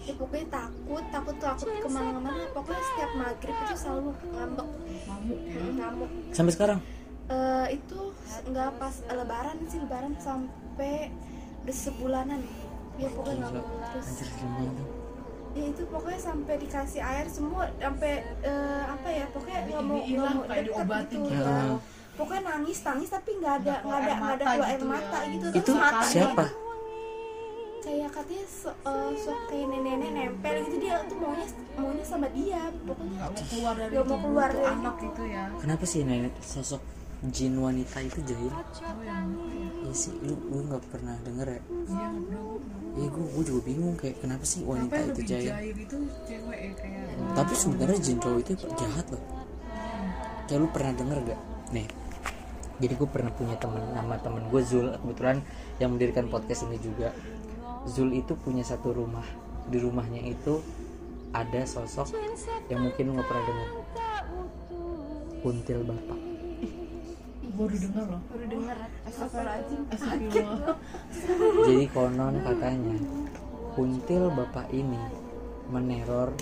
[0.00, 4.68] ya pokoknya takut takut takut ke mana-mana pokoknya setiap maghrib itu selalu ngambek.
[5.06, 5.60] Ngamuk ya?
[5.76, 6.78] Ngamuk sampai sekarang?
[7.26, 8.00] Eh, itu
[8.44, 10.94] nggak pas lebaran sih lebaran sampai
[11.62, 12.40] udah sebulanan.
[12.96, 14.08] Ya pokoknya ngamuk terus.
[15.50, 20.00] Ya itu pokoknya sampai dikasih air semua sampai eh, apa ya pokoknya nggak mau Ini-
[20.00, 21.30] nggak inilah mau kayak deket diobatin gitu.
[21.30, 21.50] gitu.
[21.50, 21.64] ya
[22.10, 24.90] pokoknya nangis nangis tapi nggak ada Nggak ada nggak ada keluar air gitu ya.
[24.90, 25.46] mata gitu.
[25.50, 26.44] Itu terus mata siapa
[27.80, 32.62] kayak katanya so, eh, sok kayak nenek-nenek nempel gitu dia tuh maunya maunya sama dia
[32.84, 33.16] pokoknya.
[33.16, 35.04] Nggak mau keluar dari Nggak mau keluar dari anak itu.
[35.08, 35.42] gitu ya.
[35.58, 36.82] Kenapa sih nenek sosok
[37.28, 38.48] jin wanita itu jahil?
[38.48, 38.64] Oh
[39.04, 39.18] ya
[39.80, 41.60] Iya sih lu lu nggak pernah denger ya?
[41.86, 42.40] Iya gue
[42.90, 45.50] Iya gue gue juga bingung kayak kenapa sih wanita Kenapa itu jahil?
[45.52, 49.22] jahil itu cewek ya kayak tapi sebenarnya jin cowok itu jahat loh.
[50.44, 51.40] Kayak lu pernah denger gak
[51.70, 51.86] nih
[52.80, 55.44] jadi gue pernah punya temen nama temen gue Zul kebetulan
[55.78, 57.12] yang mendirikan podcast ini juga
[57.88, 59.24] Zul itu punya satu rumah.
[59.70, 60.60] Di rumahnya itu
[61.30, 62.10] ada sosok
[62.66, 63.70] yang mungkin lu nggak pernah dengar.
[65.40, 66.20] Kuntil bapak.
[67.54, 68.22] Baru dengar loh.
[68.28, 68.76] Baru dengar.
[71.66, 72.98] Jadi konon katanya
[73.74, 75.00] kuntil bapak ini
[75.70, 76.34] meneror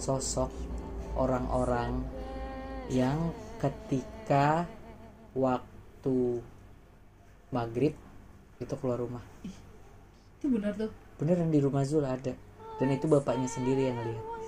[0.00, 0.48] sosok
[1.14, 2.00] orang-orang
[2.88, 4.64] yang ketika
[5.36, 6.40] waktu
[7.52, 7.94] maghrib
[8.58, 9.24] itu keluar rumah
[10.40, 10.88] itu benar tuh.
[11.20, 12.32] Beneran di rumah Zul ada.
[12.80, 14.40] Dan itu bapaknya sendiri yang lihat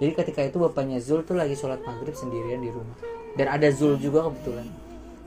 [0.00, 2.96] jadi ketika itu bapaknya Zul tuh lagi sholat maghrib sendirian di rumah.
[3.36, 4.64] Dan ada Zul juga kebetulan.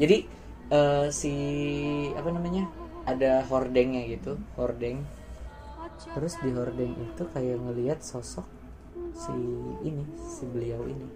[0.01, 0.17] Jadi
[0.73, 1.33] eh, si
[2.17, 2.65] apa namanya
[3.05, 5.05] ada hordengnya gitu hordeng.
[6.17, 8.49] Terus di hordeng itu kayak ngelihat sosok
[9.13, 9.33] si
[9.85, 11.07] ini si beliau ini.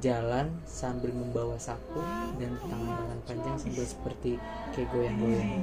[0.00, 2.00] Jalan sambil membawa sapu
[2.40, 4.40] dan tangan-tangan panjang sambil seperti
[4.72, 5.62] kayak goyang-goyang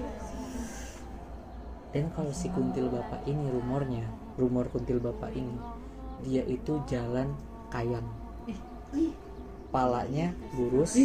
[1.94, 4.10] dan kalau si kuntil bapak ini rumornya
[4.42, 5.56] rumor kuntil bapak ini
[6.24, 7.36] dia itu jalan
[7.68, 8.08] kayang.
[9.74, 10.96] Palanya lurus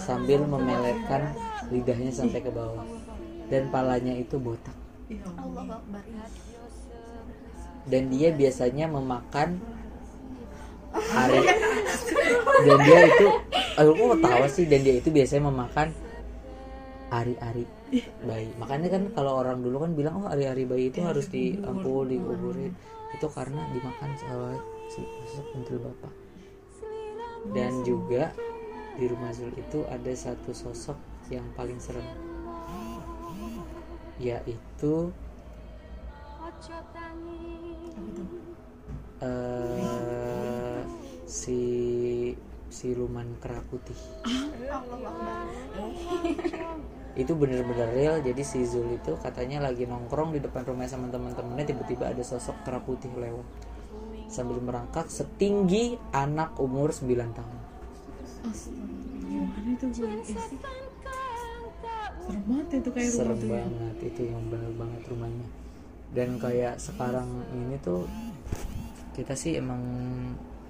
[0.00, 1.36] sambil memeletkan
[1.70, 2.84] lidahnya sampai ke bawah.
[3.48, 4.74] Dan palanya itu botak.
[7.88, 9.60] Dan dia biasanya memakan
[10.92, 11.40] hari.
[12.64, 13.26] Dan dia itu
[13.78, 14.64] aku kok tahu sih?
[14.66, 15.88] Dan dia itu biasanya memakan
[17.08, 17.77] ari-ari
[18.24, 18.50] bayi.
[18.60, 22.72] Makanya kan kalau orang dulu kan bilang oh ari-ari bayi itu harus diampul dikuburin
[23.08, 24.52] itu karena dimakan sama
[24.92, 26.12] si sosok kuntil bapak.
[27.54, 28.34] Dan juga
[28.98, 30.98] di rumah Zul itu ada satu sosok
[31.32, 32.04] yang paling serem.
[34.18, 35.14] Yaitu
[39.18, 40.82] eh
[41.26, 41.60] si
[42.68, 45.46] siluman kera putih Allah Akbar
[47.18, 48.16] itu bener-bener real.
[48.22, 52.62] Jadi si Zul itu katanya lagi nongkrong di depan rumah sama teman-temannya tiba-tiba ada sosok
[52.62, 53.42] kera putih lewat.
[54.30, 57.58] Sambil merangkak setinggi anak umur 9 tahun.
[58.46, 58.86] Astaga,
[59.66, 59.86] itu?
[59.88, 60.22] Eh,
[62.28, 63.56] serem banget itu kayak rumah serem tuh ya.
[63.56, 65.48] banget itu yang bener banget rumahnya.
[66.12, 68.04] Dan kayak sekarang ini tuh
[69.16, 69.82] kita sih emang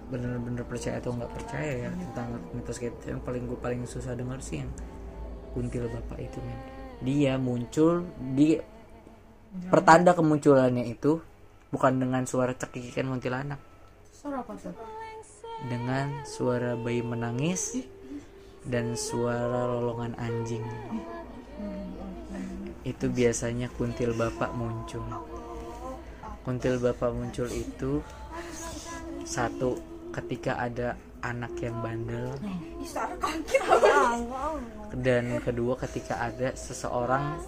[0.08, 2.94] bener-bener percaya atau nggak percaya ya tentang mitos gitu.
[3.04, 4.70] Yang paling gue paling susah dengar sih yang
[5.52, 6.60] kuntil bapak itu men.
[7.04, 8.58] Dia muncul di
[9.70, 11.22] pertanda kemunculannya itu
[11.70, 13.60] bukan dengan suara cekikikan kuntilanak.
[14.12, 14.98] Suara apa tuh?
[15.66, 17.82] dengan suara bayi menangis
[18.62, 20.62] dan suara lolongan anjing.
[22.86, 25.02] Itu biasanya kuntil bapak muncul.
[26.46, 27.98] Kuntil bapak muncul itu
[29.26, 29.82] satu
[30.14, 32.30] ketika ada anak yang bandel
[33.18, 33.62] kaget
[35.04, 37.38] dan kedua ketika ada seseorang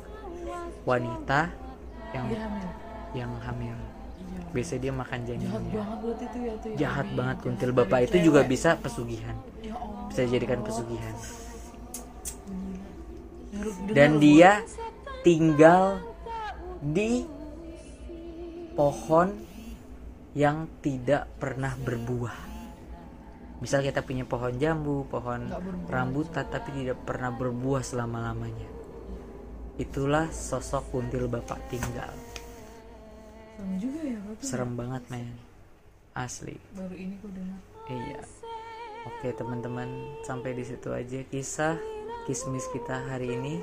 [0.83, 1.51] wanita
[2.11, 2.27] yang
[3.15, 3.77] yang hamil
[4.51, 6.77] biasanya dia makan Jahat janinnya banget berarti itu ya tuh ya.
[6.79, 7.47] jahat banget jahat.
[7.47, 8.27] kuntil bapak itu cewek.
[8.27, 10.07] juga bisa pesugihan Ya Allah.
[10.11, 11.15] bisa dijadikan pesugihan
[13.93, 14.63] dan dia
[15.21, 16.01] tinggal
[16.81, 17.29] di
[18.73, 19.29] pohon
[20.33, 22.50] yang tidak pernah berbuah.
[23.61, 25.53] Misal kita punya pohon jambu, pohon
[25.89, 28.69] rambutan tapi tidak pernah berbuah selama-lamanya.
[29.77, 32.13] Itulah sosok kuntil bapak tinggal.
[33.61, 34.43] Serem juga ya berarti.
[34.45, 35.29] Serem banget men.
[36.17, 36.57] Asli.
[36.73, 37.61] Baru ini gue dengar.
[37.93, 38.21] Iya.
[39.09, 39.89] Oke teman-teman,
[40.25, 41.77] sampai di situ aja kisah
[42.25, 43.61] kismis kita hari ini.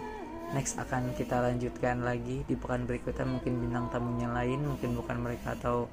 [0.54, 5.60] Next akan kita lanjutkan lagi di pekan berikutnya mungkin bintang tamunya lain, mungkin bukan mereka
[5.60, 5.92] atau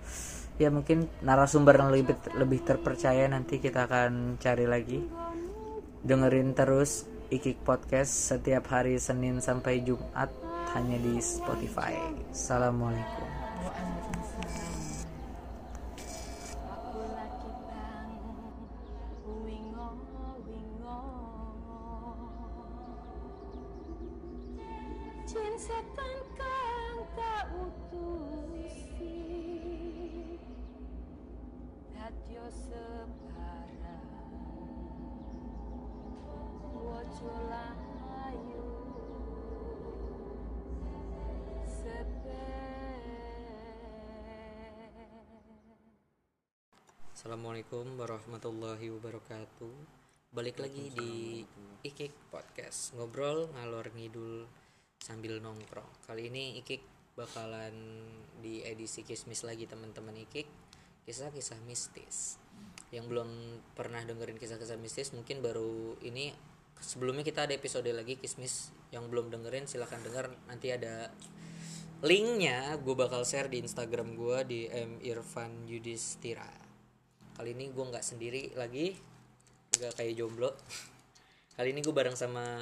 [0.58, 5.00] ya mungkin narasumber yang lebih lebih terpercaya nanti kita akan cari lagi.
[6.04, 10.28] Dengerin terus Ikik Podcast setiap hari Senin sampai Jumat
[10.76, 11.96] hanya di Spotify.
[12.30, 13.93] Assalamualaikum.
[37.42, 38.62] Layu
[47.14, 49.74] Assalamualaikum warahmatullahi wabarakatuh.
[50.34, 51.42] Balik lagi di
[51.86, 54.44] Ikik Podcast Ngobrol ngalor ngidul
[54.98, 56.06] sambil nongkrong.
[56.06, 56.82] Kali ini Ikik
[57.14, 57.74] bakalan
[58.42, 60.46] di edisi kismis lagi teman-teman Ikik.
[61.06, 62.36] Kisah-kisah mistis.
[62.92, 63.30] Yang belum
[63.74, 66.53] pernah dengerin kisah-kisah mistis Mungkin baru ini
[66.84, 70.28] Sebelumnya kita ada episode lagi kismis Yang belum dengerin silahkan denger.
[70.46, 71.08] Nanti ada
[72.04, 76.44] linknya gue bakal share di Instagram gue di M Irfan Yudhistira.
[77.34, 78.92] Kali ini gue nggak sendiri lagi
[79.80, 80.52] nggak kayak jomblo.
[81.56, 82.60] Kali ini gue bareng sama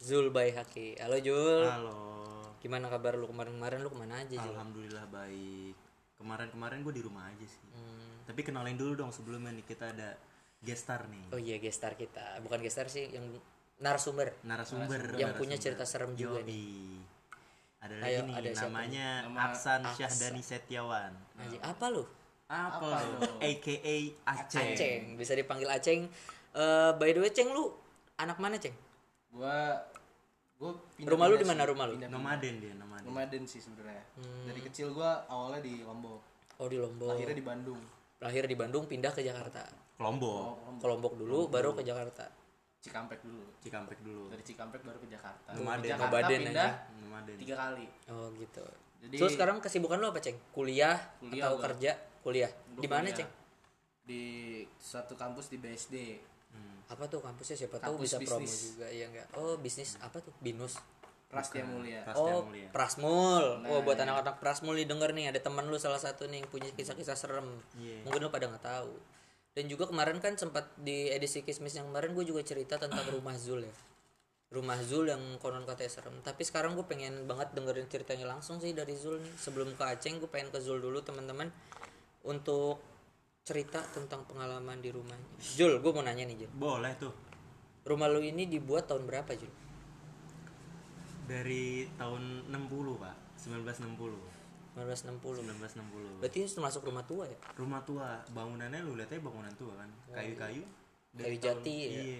[0.00, 2.00] Zul Baihaki halo Jul Halo.
[2.58, 3.28] gimana kabar lu?
[3.28, 5.76] Kemarin-kemarin lu ke mana aja Jul Alhamdulillah baik.
[6.18, 7.64] Kemarin-kemarin gue di rumah aja sih.
[7.72, 10.16] Hmm, Tapi kenalin dulu dong sebelumnya nih kita ada
[10.60, 11.32] gestar nih.
[11.32, 12.40] oh iya gestar kita.
[12.42, 13.24] Bukan gestar sih yang
[13.80, 15.16] narasumber Narasumber.
[15.16, 15.58] yang punya narasumber.
[15.58, 16.46] cerita serem juga Yoi.
[16.46, 16.70] nih
[17.80, 19.06] Ada Ayo, lagi nih ada namanya
[19.40, 19.96] Aksan Aksan.
[19.96, 21.12] Syahdani Setiawan.
[21.34, 22.04] Anjing, apa lu
[22.44, 23.20] Apa, lo?
[23.40, 24.60] AKA Aceh.
[24.68, 26.04] Aceng bisa dipanggil Aceng
[26.50, 27.70] Eh, by the way Ceng lu
[28.16, 28.74] anak mana Ceng
[29.30, 29.78] gua
[30.56, 31.94] gua pindah Rumah lu di mana rumah lu?
[31.96, 33.06] Nomaden dia, nomaden.
[33.06, 34.44] nomaden sih sebenarnya Hmm.
[34.44, 36.20] dari kecil gua awalnya di Lombok
[36.58, 37.80] oh di Lombok akhirnya di Bandung
[38.18, 39.64] lahir di Bandung pindah ke Jakarta
[39.96, 42.28] Lombok, ke Lombok dulu baru ke Jakarta
[42.80, 43.44] Cikampek dulu.
[43.60, 44.24] Cikampek dulu.
[44.28, 45.50] dari Cikampek baru ke Jakarta.
[45.52, 45.84] Nomaden.
[45.84, 47.34] Ke Jakarta Nomaden pindah Nomaden.
[47.36, 47.86] tiga kali.
[48.08, 48.64] Oh gitu.
[49.00, 50.36] Jadi- terus sekarang kesibukan lu apa Ceng?
[50.50, 51.64] Kuliah, Kuliah atau gua.
[51.68, 51.92] kerja?
[52.20, 52.50] Kuliah.
[52.74, 53.28] Di mana Ceng?
[54.02, 54.22] Di
[54.76, 55.96] satu kampus di BSD
[56.90, 57.54] apa tuh kampusnya?
[57.54, 58.74] Siapa tahu Kampus bisa promo bisnis.
[58.74, 60.34] juga ya enggak oh bisnis apa tuh?
[60.42, 60.74] Binus.
[61.30, 62.02] Prastia Mulia.
[62.18, 62.66] Oh mulia.
[62.74, 63.62] prasmul.
[63.62, 66.50] Nah, oh buat anak-anak prasmul nih denger nih ada teman lu salah satu nih yang
[66.50, 67.46] punya kisah-kisah serem.
[67.78, 68.02] Iya.
[68.02, 68.90] mungkin lu pada nggak tahu
[69.60, 73.36] dan juga kemarin kan sempat di edisi kismis yang kemarin gue juga cerita tentang rumah
[73.36, 73.74] Zul ya
[74.48, 78.72] rumah Zul yang konon katanya serem tapi sekarang gue pengen banget dengerin ceritanya langsung sih
[78.72, 81.52] dari Zul nih sebelum ke Aceh gue pengen ke Zul dulu teman-teman
[82.24, 82.80] untuk
[83.44, 87.12] cerita tentang pengalaman di rumahnya Zul gue mau nanya nih Zul Boleh tuh.
[87.84, 89.52] rumah lu ini dibuat tahun berapa Zul
[91.30, 93.16] Dari tahun 60, Pak.
[93.38, 94.39] 1960.
[94.72, 97.38] 1960 1960 berarti itu termasuk rumah tua ya?
[97.54, 98.08] Rumah tua.
[98.30, 99.90] Bangunannya lu lihatnya bangunan tua kan.
[100.08, 100.62] Kayu-kayu.
[100.62, 100.64] kayu
[101.10, 101.88] dari tahun- jati ya?
[101.90, 102.18] Iya.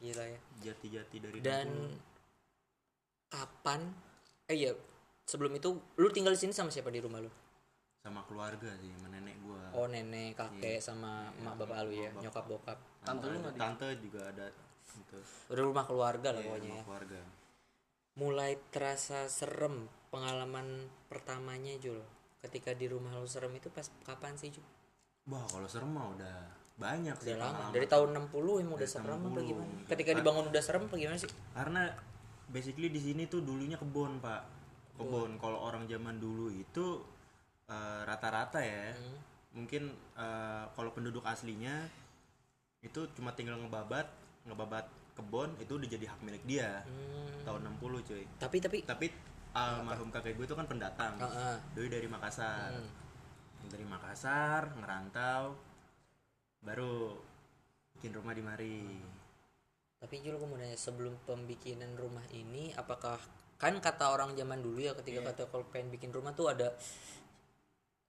[0.00, 0.38] Gila ya.
[0.62, 2.00] Jati-jati dari dan 60.
[3.28, 3.80] kapan?
[4.46, 4.72] Eh iya.
[5.24, 7.30] Sebelum itu lu tinggal di sini sama siapa di rumah lu?
[8.00, 9.60] Sama keluarga sih sama nenek gua.
[9.72, 12.10] Oh nenek kakek sama emak bapak lu ya?
[12.16, 12.78] nyokap bokap.
[13.00, 14.46] Tante lu Ada- nggak di- tante juga ada
[14.90, 15.18] gitu.
[15.52, 16.84] Udah rumah keluarga lah Iya, pokoknya sama ya.
[16.84, 17.20] keluarga
[18.18, 22.02] mulai terasa serem pengalaman pertamanya Jul.
[22.40, 24.66] Ketika di rumah lu serem itu pas kapan sih Jul?
[25.28, 26.36] wah kalau serem mah udah
[26.80, 29.50] banyak udah sih lama dari tahun 60 emang udah serem apa 60.
[29.52, 29.72] gimana?
[29.84, 31.30] Ketika dibangun udah serem apa gimana sih?
[31.52, 31.82] Karena
[32.48, 34.42] basically di sini tuh dulunya kebun pak.
[34.96, 35.36] Kebun.
[35.36, 37.04] Kalau orang zaman dulu itu
[37.68, 38.96] eh, rata-rata ya.
[38.96, 39.18] Hmm.
[39.50, 41.82] mungkin eh, kalau penduduk aslinya
[42.86, 44.06] itu cuma tinggal ngebabat
[44.46, 44.86] ngebabat
[45.20, 46.80] kebun itu udah jadi hak milik dia.
[46.88, 47.44] Hmm.
[47.44, 48.24] tahun 60 cuy.
[48.40, 49.06] Tapi tapi tapi
[49.52, 51.20] almarhum kakek gue itu kan pendatang.
[51.20, 51.56] Heeh.
[51.76, 52.72] doi dari Makassar.
[52.72, 53.68] Hmm.
[53.68, 55.54] dari Makassar ngerantau
[56.64, 57.16] baru
[57.96, 58.80] bikin rumah di Mari.
[60.00, 63.20] Tapi Jul gue mau nanya sebelum pembikinan rumah ini apakah
[63.60, 66.72] kan kata orang zaman dulu ya ketika kata kalau pengen bikin rumah tuh ada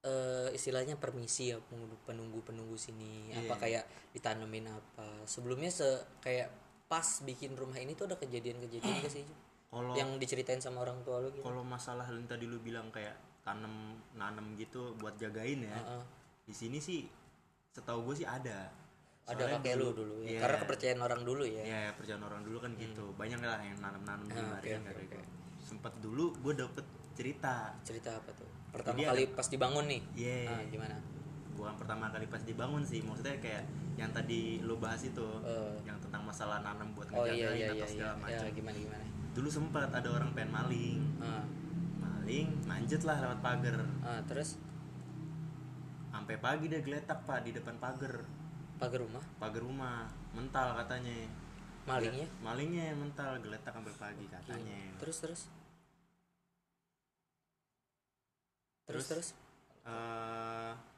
[0.01, 1.59] eh istilahnya permisi ya
[2.07, 3.35] penunggu penunggu sini.
[3.35, 3.83] Apa kayak
[4.15, 5.27] ditanemin apa.
[5.27, 5.85] Sebelumnya se
[6.23, 6.49] kayak
[6.91, 9.23] pas bikin rumah ini tuh ada kejadian-kejadian gak sih
[9.65, 13.15] kalau yang diceritain sama orang tua lu gitu kalau masalah yang tadi lu bilang kayak
[13.41, 13.71] tanam
[14.13, 16.03] nanam gitu buat jagain ya Heeh.
[16.43, 17.07] di sini sih
[17.69, 18.67] setahu gue sih ada
[19.23, 20.39] ada kakek lu dulu ya Iya.
[20.43, 24.03] karena kepercayaan orang dulu ya ya percayaan orang dulu kan gitu banyak lah yang nanam
[24.03, 25.07] nanam di Ah, Mari kakek oke.
[25.07, 25.23] gue.
[25.57, 30.37] sempet dulu gue dapet cerita cerita apa tuh pertama Jadi kali pas dibangun nih Iya.
[30.49, 30.95] Ah, gimana
[31.61, 33.05] bukan pertama kali pas dibangun sih.
[33.05, 33.61] Maksudnya kayak
[33.93, 35.77] yang tadi lu bahas itu Eh.
[35.85, 37.93] yang tentang masalah nanam buat oh iya ngejagain iya atau iya iya.
[37.93, 38.55] segala ya, macam.
[38.57, 39.05] gimana gimana?
[39.37, 40.99] Dulu sempat ada orang pengen maling.
[41.21, 41.45] Ah,
[42.01, 43.77] maling manjat lah lewat pagar.
[44.01, 44.57] Ah, terus?
[46.09, 48.25] Sampai pagi dia geletak pak di depan pagar.
[48.81, 49.23] Pagar rumah?
[49.37, 51.29] Pagar rumah mental katanya.
[51.85, 52.27] Malingnya?
[52.41, 54.81] Malingnya yang mental geletak sampai pagi katanya.
[54.97, 55.17] Terus?
[55.21, 55.41] Terus?
[58.89, 59.27] Terus terus?
[59.85, 60.90] Eh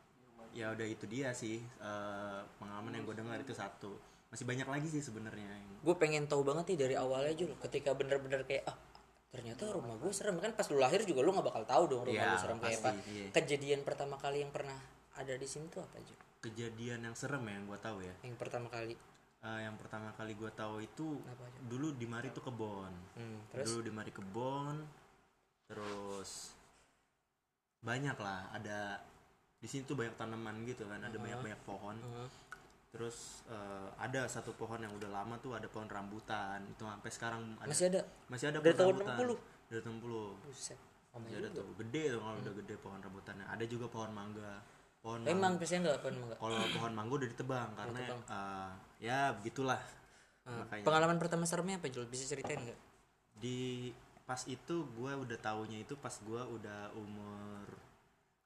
[0.53, 3.97] ya udah itu dia sih eh, pengalaman yang gue dengar itu satu.
[4.29, 7.91] Masih banyak lagi sih sebenarnya yang- gue pengen tahu banget nih dari awalnya Jul ketika
[7.91, 8.77] bener-bener kayak ah
[9.29, 10.37] ternyata rumah gue serem.
[10.37, 12.79] Kan pas lu lahir juga lu nggak bakal tahu dong rumah Iya, lu serem kayak
[12.79, 12.91] apa.
[13.07, 13.27] iya.
[13.31, 14.77] kejadian pertama kali yang pernah
[15.13, 16.17] ada di sini tuh apa Jul?
[16.41, 18.13] Kejadian yang serem ya yang gue tahu ya?
[18.21, 18.95] Yang pertama kali.
[19.43, 21.59] Eh, yang pertama kali gue tahu itu aja?
[21.63, 22.93] dulu di mari tuh kebon.
[23.13, 23.65] Hmm, terus?
[23.67, 24.75] Dulu di mari kebon
[25.63, 26.53] terus
[27.79, 29.01] banyak lah ada
[29.63, 31.95] di sini tuh banyak tanaman gitu kan ada banyak banyak pohon.
[31.95, 32.29] Heeh.
[32.93, 36.61] terus eh, ada satu pohon yang udah lama tuh ada pohon rambutan.
[36.67, 38.01] Itu sampai sekarang ada, masih ada?
[38.29, 39.39] Masih ada Dari pohon tahun rambutan.
[39.39, 39.71] 60?
[39.71, 40.79] dari tahun 60 buset
[41.13, 41.65] Oh, masih ada tuh.
[41.77, 43.45] Gede tuh kalau udah gede pohon rambutannya.
[43.49, 44.53] Ada juga pohon mangga.
[45.01, 48.71] Pohon emang mangga biasanya nggak apa enggak kalau pohon mangga udah ditebang karena eh,
[49.01, 49.81] ya begitulah.
[50.43, 50.83] Makanya.
[50.83, 52.05] pengalaman pertama seremnya apa Jul?
[52.11, 52.79] Bisa ceritain nggak?
[53.39, 53.89] Di
[54.23, 57.67] pas itu gue udah taunya itu pas gue udah umur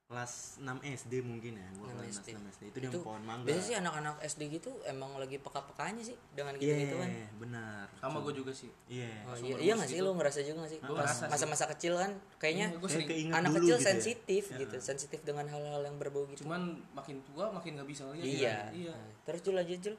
[0.07, 3.43] kelas 6 SD mungkin ya gue kelas 6 SD itu dia itu pohon mangga.
[3.43, 7.09] biasanya sih anak-anak SD gitu emang lagi peka-pekanya sih dengan iya gitu-gitu kan.
[7.35, 7.85] Benar.
[7.99, 8.71] Sama gue juga sih.
[8.87, 9.27] Iya.
[9.27, 9.99] Oh, iya, iya nggak sih?
[9.99, 10.79] lu ngerasa juga nggak sih?
[10.79, 11.31] Gua Pas ngerasa sih.
[11.35, 13.87] masa-masa kecil kan kayaknya keinget anak kecil gitu ya.
[13.91, 16.47] sensitif gitu sensitif dengan hal-hal yang berbau gitu.
[16.47, 18.57] Cuman makin tua makin nggak bisa lihat iya.
[18.71, 18.95] iya.
[18.95, 19.95] Nah, terus Jul aja Jul.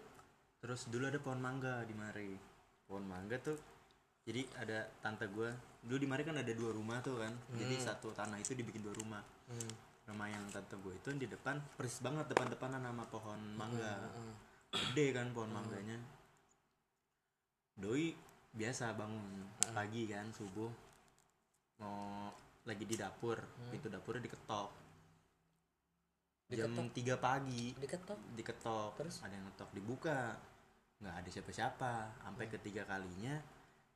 [0.65, 2.33] Terus dulu ada pohon mangga di Mari
[2.89, 3.61] pohon mangga tuh
[4.25, 5.53] jadi ada tante gue
[5.85, 7.37] dulu di Mari kan ada dua rumah tuh kan.
[7.53, 9.21] Jadi satu tanah itu dibikin dua rumah
[10.09, 14.09] rumah yang tante gue itu di depan persis banget depan-depanan sama pohon mangga.
[14.73, 16.01] Gede kan pohon mangganya.
[17.77, 18.17] Doi
[18.57, 19.45] biasa bangun
[19.77, 20.73] pagi kan subuh.
[21.85, 22.33] Mau
[22.65, 23.37] lagi di dapur
[23.69, 24.71] pintu dapurnya diketok.
[26.49, 27.77] Jam 3 pagi.
[27.77, 28.19] Diketok?
[28.33, 28.97] Diketok.
[28.97, 29.21] Terus?
[29.21, 30.33] ada yang ngetok dibuka.
[31.05, 31.93] Nggak ada siapa-siapa.
[32.25, 32.55] Sampai Hmm.
[32.57, 33.37] ketiga kalinya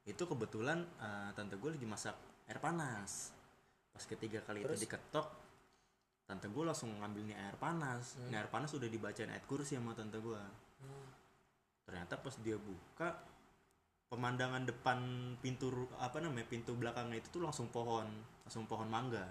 [0.04, 3.32] itu kebetulan eh, tante gue lagi masak air panas.
[3.96, 4.76] Pas ketiga kali Terus?
[4.76, 5.41] itu diketok
[6.24, 8.16] tante gue langsung ngambil nih air panas.
[8.16, 8.30] Hmm.
[8.32, 10.42] Nih air panas udah dibacain ayat kursi sama tante gue
[11.82, 13.10] ternyata pas dia buka
[14.06, 14.98] pemandangan depan
[15.42, 15.68] pintu
[15.98, 18.06] apa namanya pintu belakangnya itu tuh langsung pohon
[18.46, 19.26] langsung pohon mangga.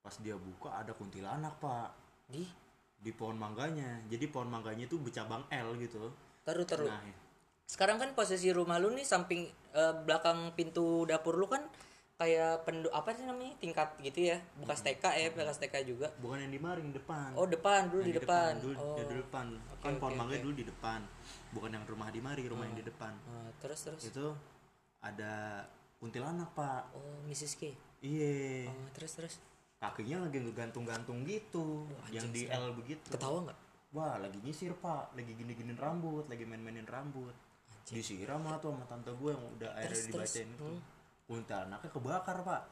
[0.00, 1.92] Pas dia buka ada kuntilanak pak.
[2.26, 2.48] Di
[3.00, 4.02] di pohon mangganya.
[4.08, 6.10] Jadi pohon mangganya itu bercabang L gitu
[6.44, 6.88] taruh taruh.
[6.88, 7.30] Nah
[7.70, 9.46] sekarang kan posisi rumah lu nih samping
[9.78, 11.62] eh, belakang pintu dapur lu kan
[12.20, 13.56] kayak pendu apa sih namanya?
[13.56, 14.36] Tingkat gitu ya.
[14.60, 16.12] Bekas TK ya bekas TK juga.
[16.20, 17.32] Bukan yang di maring depan.
[17.32, 19.46] Oh depan dulu Yang di depan, dulu oh ya, di depan.
[19.80, 21.00] Kan pohon mangga dulu di depan.
[21.56, 23.16] Bukan yang rumah di mari rumah yang di depan.
[23.24, 24.02] Ah, terus terus.
[24.04, 24.36] Itu
[25.00, 25.64] ada
[25.96, 26.92] kuntilanak pak.
[26.92, 27.72] Oh Mrs K.
[28.04, 28.68] Iya.
[28.68, 29.34] Oh terus terus.
[29.80, 33.08] Kakinya lagi ngegantung-gantung gitu yang di L begitu.
[33.08, 33.58] Ketawa nggak?
[33.96, 35.16] Wah lagi nyisir pak.
[35.16, 37.32] Lagi gini-ginin rambut lagi main-mainin rambut.
[37.88, 40.30] Disiram lah tuh sama tante gue yang udah airnya Terus, terus.
[40.36, 40.68] dibacain itu.
[40.68, 40.99] Hmm.
[41.30, 42.62] Kuntilanaknya kebakar pak.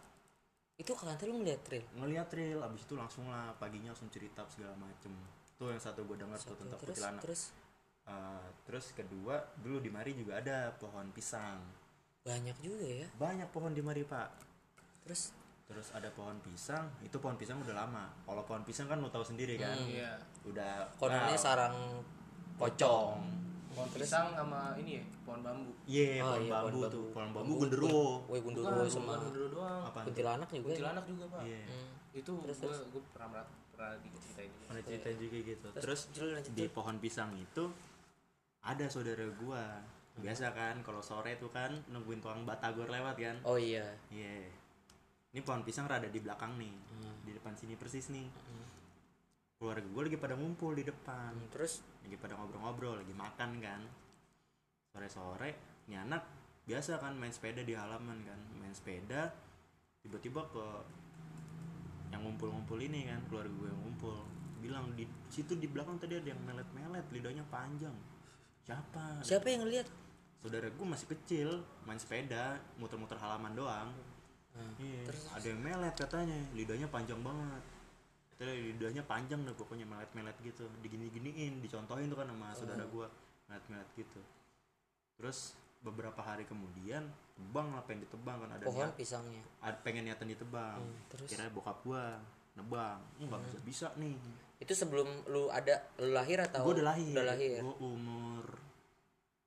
[0.75, 4.75] Itu kalian lu ngeliat trail ngeliat real abis itu langsung lah paginya langsung cerita segala
[4.75, 5.15] macem.
[5.55, 7.43] Tuh yang satu gue dengar tuh tentang terus kuntilanak terus?
[8.09, 11.63] Eh, terus kedua dulu di mari juga ada pohon pisang.
[12.27, 13.07] Banyak juga ya?
[13.15, 14.27] Banyak pohon di mari pak.
[15.07, 15.31] Terus?
[15.71, 18.11] Terus ada pohon pisang itu pohon pisang udah lama.
[18.27, 19.79] Kalau pohon pisang kan lo tahu sendiri kan?
[19.87, 20.19] Iya.
[20.49, 21.77] udah kononnya wow, sarang
[22.57, 23.48] pocong
[23.79, 25.71] Pohon pisang sama ini ya, pohon bambu.
[25.87, 29.13] iya Oh, pohon iya, bambu pohon tuh pohon bambu Bambu, genderuwo woi gundurwo Bukan, sama
[29.23, 29.81] genderuwo doang.
[29.85, 30.67] apa kuntilanak juga ya?
[30.67, 31.43] Kuntilanak juga, Pak.
[31.45, 31.91] iya Hmm.
[32.13, 32.79] Itu Terus, gue terus.
[32.91, 34.65] gue pernah mer- pernah diceritain juga.
[34.67, 37.65] pernah cerita juga gitu Terus, terus di pohon pisang itu
[38.61, 39.63] ada saudara gua
[40.19, 44.51] biasa kan kalau sore tuh kan nungguin tukang batagor lewat kan oh iya Iya.
[45.29, 46.73] Ini pohon pisang rada di belakang nih.
[46.91, 47.15] Hmm.
[47.23, 48.27] Di depan sini persis nih.
[49.59, 51.35] Keluarga gue lagi pada ngumpul di depan.
[51.35, 53.83] Hmm, terus Lagi pada ngobrol-ngobrol, lagi makan kan.
[54.95, 55.51] Sore-sore,
[55.91, 56.23] nih anak
[56.65, 58.39] biasa kan main sepeda di halaman kan.
[58.57, 59.29] Main sepeda,
[60.01, 60.65] tiba-tiba ke
[62.09, 64.17] yang ngumpul-ngumpul ini kan, keluarga gue yang ngumpul.
[64.65, 67.93] Bilang di situ di belakang tadi ada yang melet-melet, lidahnya panjang.
[68.65, 69.25] Siapa?
[69.25, 69.89] siapa yang ngeliat
[70.39, 71.49] saudara gue masih kecil
[71.83, 73.89] main sepeda muter-muter halaman doang
[74.53, 75.25] Hmm, iya terus?
[75.31, 77.63] ada yang melet katanya lidahnya panjang banget
[78.39, 80.63] Katanya lidahnya panjang deh pokoknya melet-melet gitu.
[80.79, 82.95] Digini-giniin dicontohin tuh kan sama saudara Hmm.
[82.95, 83.07] gue
[83.51, 84.23] melet-melet gitu.
[85.19, 87.03] Terus beberapa hari kemudian
[87.35, 89.43] tebang lah pengen ditebang kan ada pohon niat, pisangnya.
[89.59, 90.79] Ada pengen niatan ditebang.
[90.79, 91.27] Hmm, terus?
[91.35, 92.05] kira bokap gue
[92.55, 93.03] nebang.
[93.19, 94.15] Nggak bisa bisa nih.
[94.63, 97.15] Itu sebelum lu ada lu lahir atau gue udah lahir.
[97.19, 97.59] udah lahir?
[97.59, 98.47] Gue umur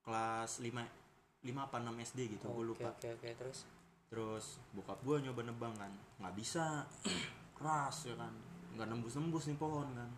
[0.04, 2.92] kelas 5 5 apa 6 SD gitu gue oke lupa.
[2.92, 3.64] Oke oke terus?
[4.12, 5.92] Terus bokap gue nyoba nebang kan.
[6.20, 6.84] Nggak bisa.
[7.56, 10.10] Keras ya kan nggak nembus nembus nih pohon kan.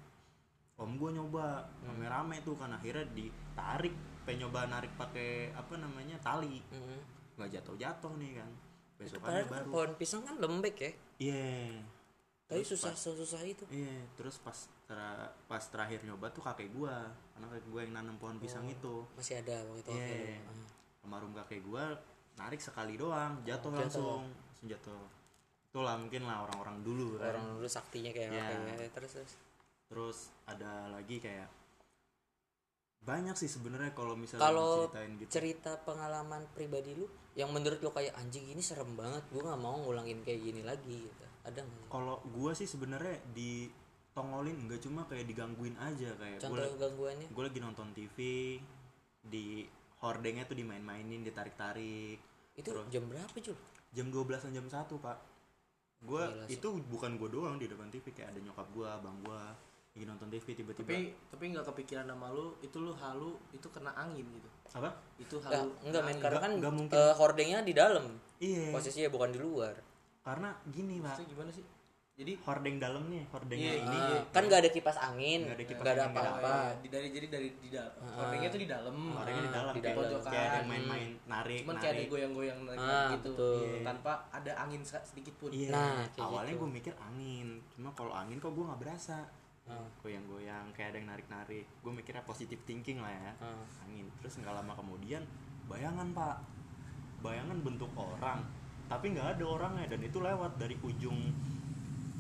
[0.76, 1.46] Om gue nyoba
[1.82, 2.72] rame rame tuh kan.
[2.72, 3.94] Akhirnya ditarik
[4.24, 6.60] pengen nyoba narik pakai apa namanya tali.
[6.68, 7.00] Hmm.
[7.34, 8.52] nggak jatuh jatuh nih kan.
[8.96, 9.70] Besokannya kan baru.
[9.70, 10.92] pohon pisang kan lembek ya?
[11.20, 11.82] Iya.
[12.44, 13.66] Tapi Terus susah pas- susah itu.
[13.68, 16.96] Iya terus pas tera- pas terakhir nyoba tuh kakek gue
[17.34, 19.02] karena kakek gue yang nanam pohon pisang itu.
[19.18, 20.04] masih ada waktu itu Iya.
[20.04, 20.40] akhirnya.
[20.44, 20.68] Ah.
[21.04, 21.84] almarhum kakek gue
[22.34, 23.72] narik sekali doang jatuh Jatuh.
[23.74, 24.26] langsung langsung
[24.64, 25.04] jatuh
[25.74, 27.34] itulah mungkin lah orang-orang dulu kan.
[27.34, 28.46] Orang dulu saktinya kayak Iya.
[28.46, 29.34] apa ya terus terus.
[29.90, 31.50] Terus ada lagi kayak
[33.04, 35.30] banyak sih sebenarnya kalau misalnya kalau ceritain gitu.
[35.34, 39.82] cerita pengalaman pribadi lu yang menurut lu kayak anjing ini serem banget gue nggak mau
[39.82, 41.26] ngulangin kayak gini lagi gitu.
[41.42, 41.90] Ada nggak?
[41.90, 47.28] Kalau gue sih sebenarnya ditongolin enggak cuma kayak digangguin aja kayak contoh gue gangguannya?
[47.34, 48.18] gue lagi nonton TV
[49.26, 49.66] di
[50.06, 52.22] hordengnya tuh dimain-mainin ditarik-tarik.
[52.54, 52.86] Itu Terus.
[52.94, 53.58] jam berapa cuy
[53.90, 55.33] jam 12 jam 1 pak
[56.04, 56.56] gue Gila sih.
[56.56, 59.40] itu bukan gue doang di depan TV kayak ada nyokap gue abang gue
[59.94, 63.94] lagi nonton TV tiba-tiba Tapi tapi nggak kepikiran sama lu, itu lu halu, itu kena
[63.94, 64.50] angin gitu.
[64.74, 65.70] apa Itu halu.
[65.82, 66.96] enggak men kena karena kan nggak mungkin.
[66.98, 68.06] eh, hordengnya di dalam
[68.38, 69.76] iya posisinya bukan di luar
[70.20, 71.62] karena gini pak gimana sih?
[72.14, 75.82] Jadi hordeng dalamnya hordengnya Iya, ini Ah, kan nggak ada kipas angin Nggak ada kipas
[75.82, 77.94] nggak ada angin, nggak ada apa-apa iya, di dari jadi dari di dalam.
[78.06, 78.94] Hordengnya tuh di dalam.
[79.18, 80.22] hordengnya di Ah, dalam di kayak, dalam.
[80.22, 83.32] kayak ada yang main-main narik Cuman kayak ada narik goyang-goyang narik Ah, gitu.
[83.34, 83.66] betul.
[83.82, 85.50] Tanpa ada angin sedikit pun.
[85.50, 85.70] Iya.
[85.74, 86.62] Nah, awalnya gitu.
[86.62, 89.18] gue mikir angin, cuma kalau angin kok gue nggak berasa.
[89.66, 89.88] Ah.
[90.00, 91.66] Goyang-goyang kayak ada yang narik-narik.
[91.82, 93.32] Gue mikirnya positif thinking lah ya.
[93.42, 93.66] Ah.
[93.82, 94.06] Angin.
[94.22, 95.26] Terus nggak lama kemudian
[95.66, 96.38] bayangan pak,
[97.26, 98.46] bayangan bentuk orang,
[98.86, 101.18] tapi nggak ada orangnya dan itu lewat dari ujung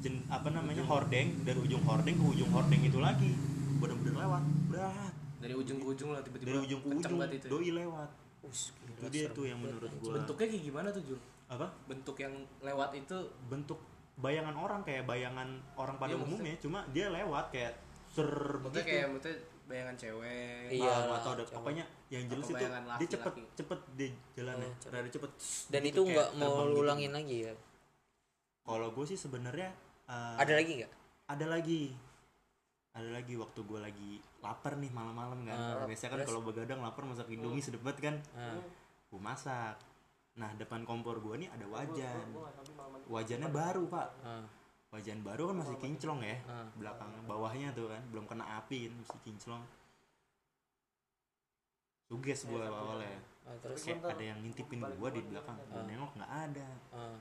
[0.03, 3.31] jen, apa namanya hordeng dari ujung hordeng ke ujung hordeng itu lagi
[3.77, 6.47] bener-bener lewat berat Dari ujung ke ujung lah tiba-tiba.
[6.49, 7.35] dari ujung ke ujung itu.
[7.37, 7.49] ya.
[7.49, 8.09] doi lewat
[8.43, 11.19] Us, itu gila, dia serem tuh yang menurut gue Bentuknya kayak gimana tuh Jul?
[11.45, 13.79] apa Bentuk yang lewat itu bentuk
[14.15, 17.73] bayangan orang kayak bayangan orang pada Iya, maksudnya- umumnya cuma dia lewat kayak
[18.09, 18.87] ser maksudnya begitu.
[18.89, 20.65] kayak maksudnya bayangan cewek.
[20.69, 20.85] Iya.
[20.85, 21.45] Ah, lah, deh.
[21.45, 21.55] coba.
[21.57, 24.91] pokoknya yang jelas itu bayangan dia cepet cepet dia jalannya Oh, cepet.
[24.93, 25.31] rada cepet
[25.65, 26.81] dan gitu, itu nggak mau lu gitu.
[26.83, 27.53] ulangin lagi ya
[28.61, 29.69] kalau gue sih sebenarnya
[30.09, 30.91] eh, ada lagi nggak?
[31.31, 31.81] Ada lagi.
[32.93, 34.11] Ada lagi waktu gue lagi
[34.45, 35.57] lapar nih malam-malam kan.
[35.57, 38.15] Ah, biasanya kan kalau begadang lapar masak indomie sedep banget kan.
[38.37, 38.61] Ah.
[39.09, 39.77] gue masak.
[40.37, 42.27] Nah depan kompor gue nih ada wajan.
[43.09, 44.09] wajannya baru pak.
[44.21, 44.45] Ah.
[44.93, 46.69] wajan baru kan masih kinclong ya Ah.
[46.77, 48.01] belakang bawahnya tuh kan.
[48.13, 49.63] Belum kena api kan masih kinclong.
[52.05, 53.17] Suges gue awalnya.
[53.43, 55.57] Ah, terus kayak ada yang ngintipin gue di belakang.
[55.65, 56.69] gue nengok nggak ada.
[56.93, 57.17] Ah.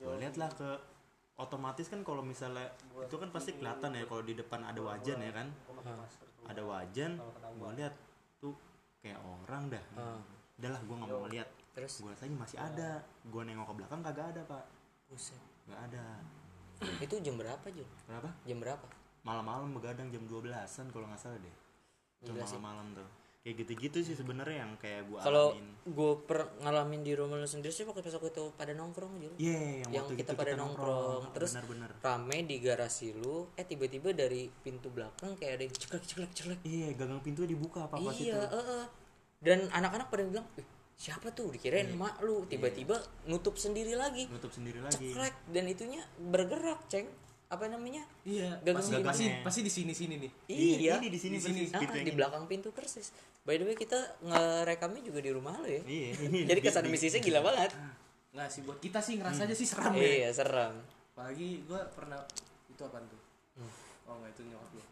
[0.00, 0.93] gue lihat lah ke
[1.34, 2.70] otomatis kan kalau misalnya
[3.02, 5.48] itu kan pasti kelihatan ya kalau di depan ada wajan ya kan?
[5.82, 6.06] Ah.
[6.46, 7.18] ada wajan
[7.58, 7.94] gue lihat
[8.38, 8.54] tuh
[9.02, 9.84] kayak orang dah.
[9.98, 10.20] Ah.
[10.54, 11.98] udah lah gue nggak mau ngeliat terus?
[11.98, 13.02] Gue rasanya masih ada.
[13.26, 14.64] Gue nengok ke belakang kagak ada pak.
[15.10, 15.42] Buset.
[15.66, 16.04] Nggak ada.
[17.02, 18.86] Itu jam berapa Jul kenapa jam berapa?
[19.24, 21.56] Malam-malam begadang jam 12-an kalau nggak salah deh.
[22.24, 22.32] Sih.
[22.32, 25.52] malam-malam tuh kayak gitu-gitu sih sebenarnya yang kayak gua kalau
[25.84, 29.36] gue per ngalamin di rumah lu sendiri sih waktu pas waktu itu pada nongkrong Jul
[29.36, 29.52] Iya,
[29.84, 34.16] yang, yang waktu kita itu pada nongkrong, terus bener-bener rame di garasi lu eh tiba-tiba
[34.16, 36.58] dari pintu belakang kayak ada yang ceklek ceklek ceklek.
[36.64, 38.48] Iya gagang pintu dibuka apa pas iya itu.
[38.48, 38.86] eh, eh.
[39.44, 40.64] dan anak-anak pada bilang "Ih,
[40.96, 41.52] siapa tuh?
[41.52, 42.00] Dikirain Iya.
[42.00, 42.48] mak lu.
[42.48, 42.96] Tiba-tiba
[43.28, 44.24] nutup sendiri lagi.
[44.24, 45.12] Nutup sendiri lagi.
[45.12, 45.36] Ceklek.
[45.52, 47.12] Dan itunya bergerak ceng
[47.54, 48.02] apa namanya?
[48.22, 50.30] Iya, Gagang pasti pasti pasti di sini sini nih.
[50.48, 50.94] iya.
[50.96, 51.60] Ini di sini Di sini.
[51.60, 53.14] persis Ah, gitu di belakang pintu persis.
[53.42, 55.82] By the way kita ngerekamnya juga di rumah lo ya.
[55.82, 56.10] Iya.
[56.50, 57.70] Jadi kesan misisnya gila banget.
[58.30, 60.02] Nggak sih buat kita sih ngerasa aja sih seram ya.
[60.02, 60.74] iya serem
[61.14, 62.18] Apalagi gue pernah
[62.66, 63.20] itu apa tuh?
[64.04, 64.82] Oh enggak itu nyokap lu.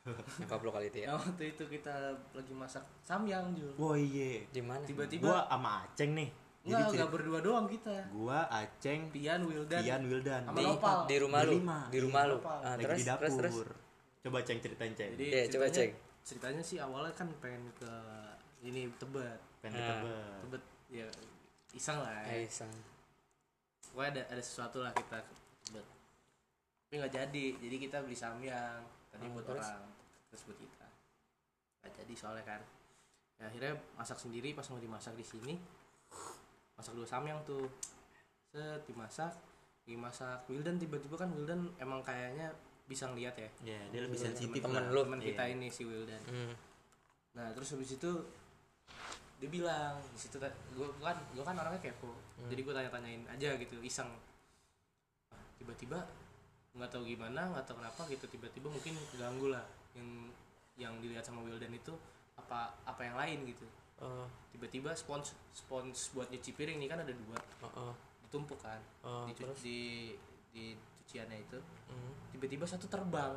[0.40, 1.06] nyokap lo kali itu ya?
[1.08, 1.94] Yang waktu itu kita
[2.30, 3.72] lagi masak samyang Jul.
[3.76, 4.44] wah iya.
[4.46, 4.84] Di mana?
[4.84, 6.28] Tiba-tiba gua sama Aceng nih
[6.60, 7.94] jadi enggak enggak berdua doang kita.
[8.10, 9.80] gua Aceng Pian Wildan.
[9.80, 10.64] Pian Wildan di,
[11.08, 11.56] di rumah lu
[11.88, 12.36] di rumah lu.
[12.44, 13.56] Ah, lagi terus, di dapur terus terus
[14.20, 15.90] coba Ceng ceritain Ceng Jadi Iya, coba ceritanya, cek.
[16.20, 17.92] ceritanya sih awalnya kan pengen ke
[18.60, 19.40] ini Tebet.
[19.58, 19.86] pengen Ah.
[19.88, 21.08] ketebet Tebet ya
[21.72, 22.20] iseng lah.
[22.28, 22.48] Eh, Ya.
[22.50, 22.72] sang.
[23.86, 25.32] Pokoknya ada ada sesuatu lah kita ke
[25.64, 25.86] Tebet.
[26.84, 27.46] Tapi nggak jadi.
[27.56, 29.64] Jadi kita beli samyang tadi Oh, buat terus?
[29.64, 29.88] orang
[30.28, 30.86] terus buat kita.
[31.80, 32.60] Nggak jadi soalnya kan.
[33.40, 35.56] Ya, akhirnya masak sendiri pas mau dimasak di sini.
[36.80, 37.68] Masak dua samyang tuh.
[38.48, 39.36] Set dimasak,
[39.84, 42.50] dimasak Wildan tiba-tiba kan Wildan emang kayaknya
[42.88, 43.50] bisa ngeliat ya.
[43.62, 45.04] ya dia lebih sensitif Temen lu.
[45.04, 46.22] Temen kita ini si Wildan.
[46.26, 46.52] Hmm.
[47.36, 48.10] Nah terus habis itu
[49.40, 52.12] dia bilang di situ gue kan gue kan orangnya kepo
[52.52, 54.12] jadi gue tanya-tanyain aja gitu iseng
[55.32, 56.04] Nah, tiba-tiba
[56.76, 59.64] nggak tahu gimana nggak tahu kenapa gitu tiba-tiba mungkin ganggu lah
[59.96, 60.28] yang
[60.76, 61.96] yang dilihat sama Wildan itu
[62.36, 63.66] apa apa yang lain gitu
[64.50, 67.36] Tiba-tiba spons spons buat nyuci piring nih kan ada dua.
[67.64, 67.94] Oh, oh.
[68.28, 68.80] ditumpuk kan?
[69.04, 69.60] Oh, di, cu- terus?
[69.64, 69.78] di
[70.50, 70.64] di
[71.00, 71.58] cuciannya itu.
[71.88, 72.12] Hmm.
[72.34, 73.34] tiba-tiba satu terbang.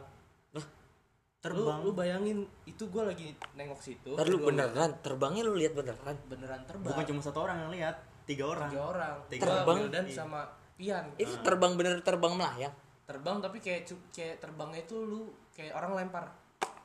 [1.44, 1.84] Terbang?
[1.84, 4.16] lu, lu bayangin itu gue lagi nengok situ.
[4.16, 6.16] Ntar lu gua- beneran terbangnya lu lihat beneran?
[6.32, 6.96] Beneran terbang.
[6.96, 8.72] Bukan cuma satu orang yang lihat tiga orang.
[8.72, 9.16] Tiga orang.
[9.28, 9.76] Tiga Terbang?
[9.84, 10.16] Wildan Iya.
[10.16, 10.42] sama
[10.74, 12.74] Pian itu terbang bener terbang melayang?
[13.06, 16.32] Terbang tapi kayak kayak terbangnya itu lu kayak orang lempar.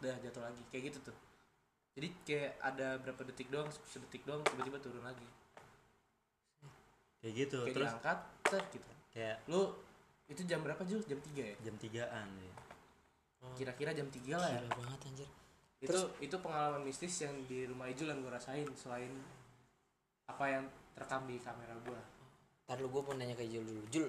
[0.02, 0.60] Udah jatuh lagi.
[0.74, 1.16] Kayak gitu tuh
[1.96, 5.28] jadi kayak ada berapa detik doang sedetik doang tiba-tiba turun lagi.
[7.18, 8.90] Kayak gitu kayak terus diangkat set gitu.
[9.10, 9.62] Kayak lu
[10.28, 11.00] itu jam berapa Jul?
[11.08, 11.56] jam 3 ya?
[11.64, 12.54] Jam tigaan ya.
[13.54, 14.60] kira-kira jam 3 lah ya.
[14.60, 15.28] Gila banget anjir.
[15.78, 19.10] Itu itu pengalaman mistis yang di rumah Ijul yang gue rasain selain
[20.26, 22.00] apa yang terekam di kamera gue
[22.68, 23.82] ntar lu gue mau nanya ke Jul dulu.
[23.88, 24.08] Jul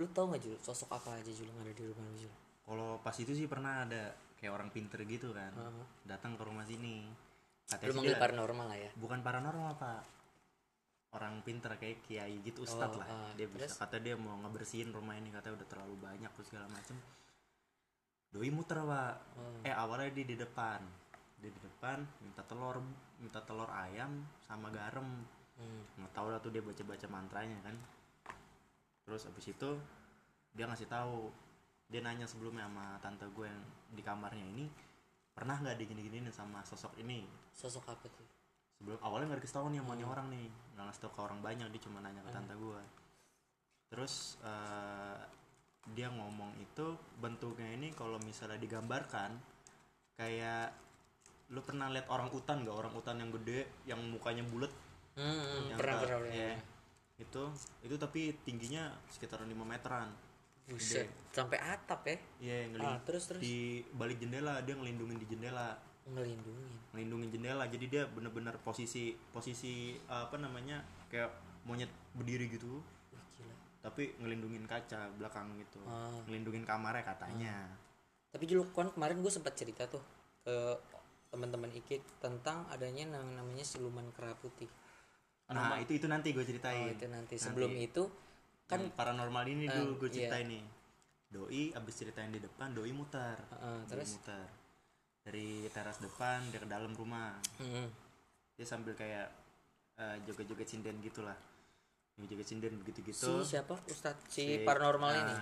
[0.00, 2.32] lu tau gak Jul sosok apa aja Jul yang ada di rumah Jul?
[2.66, 5.50] Kalau pas itu sih pernah ada kayak orang pinter gitu kan.
[5.50, 5.84] Heeh.
[6.04, 7.04] datang ke rumah sini.
[7.04, 7.14] Lu
[7.66, 8.90] katanya sih manggil dia- paranormal lah ya?
[8.94, 10.02] Bukan paranormal pak.
[11.10, 13.08] Orang pinter kayak kiai gitu ustad Oh, lah.
[13.08, 13.78] ah, dia bisa terus?
[13.78, 15.30] kata dia mau ngebersihin rumah ini.
[15.30, 16.96] Katanya udah terlalu banyak terus segala macem.
[18.28, 19.14] Doi muter pak.
[19.34, 19.64] Oh.
[19.64, 20.80] eh awalnya dia di depan.
[21.36, 22.80] Dia di depan minta telur
[23.16, 25.24] minta telur ayam sama garam.
[25.56, 25.82] Hmm.
[25.96, 27.76] nggak tahu lah tuh dia baca baca mantranya kan.
[29.02, 29.70] Terus abis itu
[30.52, 31.32] dia ngasih tahu
[31.86, 33.62] dia nanya sebelumnya sama tante gue yang
[33.94, 34.66] di kamarnya ini
[35.36, 37.22] pernah nggak digini-giniin sama sosok ini?
[37.54, 38.26] Sosok apa tuh?
[38.80, 40.46] Sebelum awalnya nggak dikasih tahu nih sama nih orang nih.
[40.74, 42.82] Nggak ngasih tahu ke orang banyak dia cuma nanya ke tante gue.
[43.92, 45.18] Terus eh,
[45.94, 49.38] dia ngomong itu bentuknya ini kalau misalnya digambarkan
[50.18, 50.74] kayak
[51.54, 52.74] lu pernah lihat orang utan nggak?
[52.74, 54.72] Orang utan yang gede yang mukanya bulat?
[55.14, 56.34] Hmm, yang pernah pernah pernah.
[56.34, 56.56] Iya.
[57.16, 57.48] itu
[57.80, 60.12] itu tapi tingginya sekitar 5 meteran
[60.66, 62.16] Buset, sampai atap ya?
[62.42, 63.38] Iya, ngelin- Ah, terus, terus?
[63.38, 65.78] di balik jendela dia ngelindungin di jendela.
[66.10, 66.74] Ngelindungin.
[66.90, 71.30] Ngelindungin jendela jadi dia bener-bener posisi posisi apa namanya kayak
[71.62, 72.82] monyet berdiri gitu.
[73.38, 73.54] Gila.
[73.86, 75.78] Tapi ngelindungin kaca belakang gitu.
[75.86, 76.10] Ah.
[76.26, 77.70] ngelindungin kamarnya katanya.
[78.34, 80.02] Tapi dulu kan kemarin gue sempat cerita tuh
[80.42, 80.54] ke
[81.30, 84.66] teman-teman Ikik tentang adanya yang namanya siluman kera putih.
[85.46, 87.38] Nah itu itu nanti gue oh, ceritain itu nanti.
[87.38, 88.10] Sebelum itu
[88.66, 90.26] kan kan paranormal ini Ah, dulu gue iya.
[90.26, 90.64] ceritain nih.
[91.26, 94.18] Doi abis ceritain di depan doi muter Ah, Doi terus?
[94.18, 94.46] muter
[95.22, 97.34] dari teras depan dia ke dalam rumah.
[97.58, 97.90] Hmm,
[98.54, 99.26] dia sambil kayak
[99.96, 101.34] eh, joget-joget sinden gitulah.
[102.16, 103.74] Joget sinden begitu si gitu siapa?
[103.86, 104.26] Ustadz?
[104.30, 105.34] Si, paranormal ini?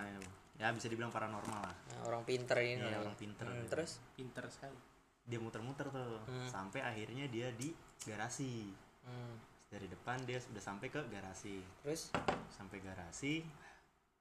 [0.55, 1.75] ya bisa dibilang paranormal lah.
[1.91, 2.79] Nah, orang pinter ini.
[2.79, 3.11] Iya, lah.
[3.11, 3.43] orang pinter.
[3.43, 3.99] Hmm, terus?
[4.15, 4.79] Pinter sekali.
[5.27, 6.23] Dia muter-muter tuh.
[6.31, 6.47] Hmm.
[6.47, 7.75] sampai akhirnya dia di
[8.07, 8.71] garasi.
[9.03, 9.35] Hmm,
[9.75, 12.15] dari depan dia sudah sampai ke garasi terus
[12.55, 13.43] sampai garasi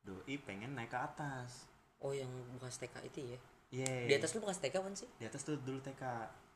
[0.01, 1.69] doi pengen naik ke atas
[2.01, 3.39] oh yang bekas TK itu ya
[3.73, 4.05] Iya.
[4.05, 6.03] di atas lu bekas TK kan sih di atas tuh dulu TK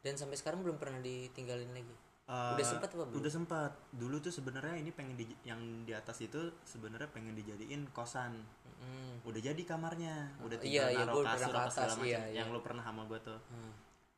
[0.02, 1.96] dan sampai sekarang belum pernah ditinggalin lagi
[2.28, 3.24] Eh, Udah sempat apa belum?
[3.24, 3.72] Udah sempat.
[3.96, 8.36] Dulu tuh sebenarnya ini pengen di, yang di atas itu sebenarnya pengen dijadiin kosan.
[8.84, 9.24] Hmm.
[9.24, 12.04] Udah jadi kamarnya, udah iya, tinggal iya, naruh pernah kasur apa segala atas, macam.
[12.04, 12.36] iya, iya.
[12.44, 13.40] Yang lo pernah sama gue tuh.
[13.48, 13.72] Hmm.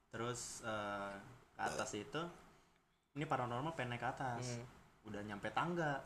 [0.09, 1.13] Terus eh,
[1.53, 2.21] ke atas itu
[3.17, 4.57] ini paranormal pengen naik ke atas.
[4.57, 5.09] Hmm.
[5.09, 6.01] Udah nyampe tangga.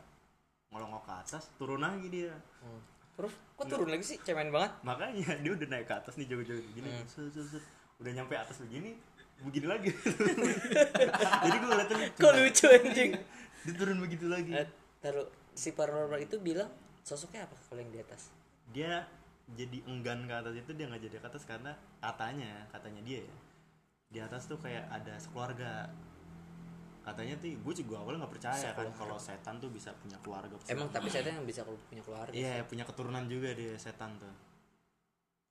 [0.73, 2.33] Ngelongok ke atas, turun lagi dia.
[2.63, 2.81] Hmm.
[3.13, 4.17] Terus kok turun lagi sih?
[4.25, 4.71] Cemen banget.
[4.81, 6.89] Makanya dia udah naik ke atas nih jauh-jauh begini.
[6.89, 7.61] Hmm.
[8.01, 8.97] Udah nyampe atas begini,
[9.45, 9.89] begini lagi.
[11.45, 13.11] Jadi gue ngeliatin Kok lucu anjing?
[13.63, 14.51] dia turun begitu lagi.
[14.51, 14.67] Eh,
[14.99, 16.67] taruh si paranormal itu bilang
[17.05, 18.33] sosoknya apa kalau yang di atas?
[18.71, 19.05] dia
[19.53, 23.35] jadi enggan ke atas itu dia nggak jadi ke atas karena katanya katanya dia ya
[24.13, 25.89] di atas tuh kayak ada sekeluarga
[27.03, 30.87] katanya tuh gue juga awalnya nggak percaya kan kalau setan tuh bisa punya keluarga Emang
[30.87, 32.31] tapi saya yang bisa kalau punya keluarga.
[32.31, 34.31] iya punya keturunan juga dia setan tuh.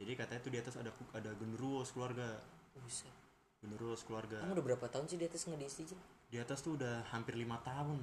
[0.00, 2.40] Jadi katanya tuh di atas ada ada genderuwo keluarga.
[2.72, 3.12] Buset.
[3.60, 4.40] genderuwo keluarga.
[4.42, 5.84] Kamu udah berapa tahun sih di atas nggak diisi
[6.32, 8.00] di atas tuh udah hampir lima tahun.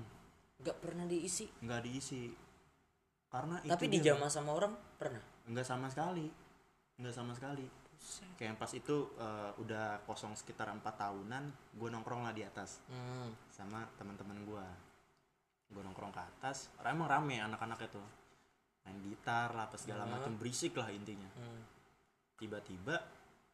[0.61, 1.49] Nggak pernah diisi.
[1.59, 2.29] nggak diisi.
[3.33, 5.19] Karena itu Tapi dia- dijamah sama orang pernah.
[5.49, 6.29] nggak sama sekali.
[7.01, 7.78] Nggak sama sekali
[8.35, 11.43] kayak pas itu eh, udah kosong sekitar empat tahunan
[11.73, 12.79] gue nongkrong lah di atas.
[12.87, 13.29] Hmm.
[13.49, 14.65] sama teman-teman gue
[15.69, 16.71] gue nongkrong ke atas.
[16.81, 18.01] Emang rame anak-anak itu
[18.81, 20.15] main gitar lah apa segala Hmm.
[20.15, 21.27] macam berisik lah intinya.
[21.33, 21.61] Hmm.
[22.35, 22.95] tiba-tiba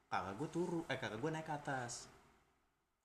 [0.06, 2.06] kakak gue turun eh kakak gue naik ke atas.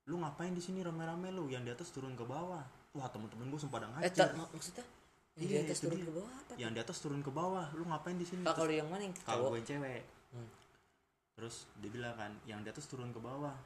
[0.03, 0.79] Lu ngapain di sini?
[0.79, 2.61] Rame-rame lu yang di atas turun ke bawah.
[2.91, 4.29] Wah temen-temen gue sempat Eh, ngajar.
[4.29, 4.85] tak, mak- maksudnya?
[5.31, 6.05] Yang Iya, di atas turun dia.
[6.05, 6.51] ke bawah apa?
[6.55, 7.65] yang di atas turun ke bawah.
[7.71, 8.43] Lu ngapain di sini?
[8.43, 9.01] Kalau yang mana?
[9.01, 10.01] Yang kalau gue yang cewek.
[10.31, 10.49] Hmm.
[11.41, 13.57] Terus dia bilang kan yang di atas turun ke bawah.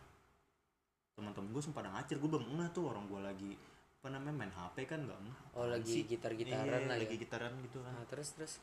[1.11, 3.51] Teman-teman gue sempat ngajar gue bang enggak tuh orang gue lagi
[3.99, 7.03] apa namanya main hp kan nggak enggak Oh, lagi gitar-gitaran Iya, lah ya.
[7.03, 7.15] lagi.
[7.19, 7.91] gitaran gitu kan.
[7.91, 8.53] Nah, terus terus.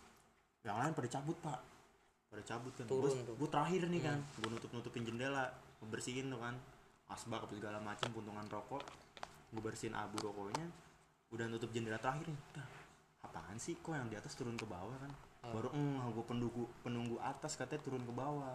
[0.64, 1.60] yang lain pada cabut pak.
[2.32, 2.86] Pada cabut kan.
[2.88, 3.36] Turun gue.
[3.36, 3.52] Hmm.
[3.52, 6.56] terakhir nih kan gue nutup nutupin jendela gue bersihin tuh kan.
[7.12, 8.80] Asbak apa segala macam puntungan rokok.
[9.52, 10.64] Gue bersihin abu rokoknya.
[11.28, 12.68] Udah nutup jendela terakhir nih Dah,
[13.28, 13.76] apaan sih?
[13.76, 15.12] Kok yang di atas turun ke bawah kan?
[15.42, 15.50] Oh.
[15.50, 18.54] baru enggak gue penunggu penunggu atas katanya turun ke bawah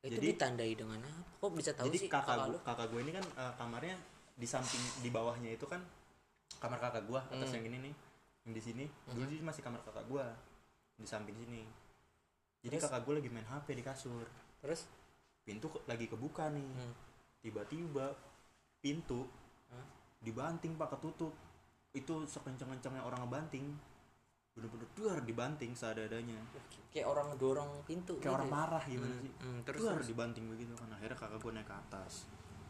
[0.00, 1.20] Itu Jadi- ditandai dengan apa?
[1.38, 2.58] Kok bisa tahu jadi sih kakak kakak gue lu?
[2.62, 3.96] kakak gue ini kan eh, kamarnya
[4.34, 5.80] di samping di bawahnya itu kan
[6.56, 7.56] kamar kakak gue atas Hmm.
[7.56, 7.94] yang ini nih
[8.42, 10.24] yang di sini dulu sih masih kamar kakak gue
[10.96, 11.60] di samping sini
[12.60, 12.84] jadi Terus?
[12.86, 14.24] kakak gue lagi main hp di kasur
[14.58, 14.88] Terus?
[15.42, 16.92] pintu ke- lagi kebuka nih Hmm.
[17.40, 18.16] tiba-tiba
[18.78, 19.28] pintu
[19.68, 19.84] Hah?
[20.18, 21.32] dibanting pak ketutup
[21.92, 23.76] itu sekencang-kencangnya orang ngebanting
[24.52, 26.36] bener-bener duar dibanting seadanya
[26.90, 28.18] Kayak orang ngedorong pintu.
[28.18, 28.58] kayak orang gitu ya?
[28.58, 30.08] marah gimana Hmm, sih hmm, terus, duar terus.
[30.08, 32.12] dibanting begitu kan akhirnya kakak gue naik ke atas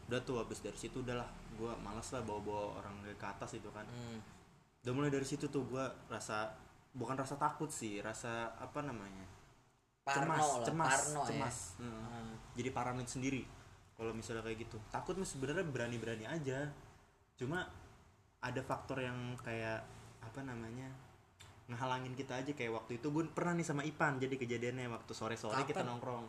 [0.05, 3.83] udah tuh habis dari situ udahlah gue malas lah bawa-bawa orang ke atas itu kan
[3.83, 4.19] Hmm.
[4.81, 6.53] udah mulai dari situ tuh gue rasa
[6.91, 9.23] bukan rasa takut sih rasa apa namanya
[10.01, 11.81] Parno cemas lah, cemas parno cemas ya.
[11.81, 12.03] Hmm.
[12.03, 12.33] Hmm.
[12.53, 13.41] jadi paranoid sendiri
[13.93, 16.69] kalau misalnya kayak gitu takut mah sebenarnya berani-berani aja
[17.35, 17.65] cuma
[18.39, 19.81] ada faktor yang kayak
[20.19, 20.89] apa namanya
[21.71, 25.63] ngehalangin kita aja kayak waktu itu gue pernah nih sama Ipan jadi kejadiannya waktu sore-sore
[25.63, 25.89] kita Kapan?
[25.89, 26.25] nongkrong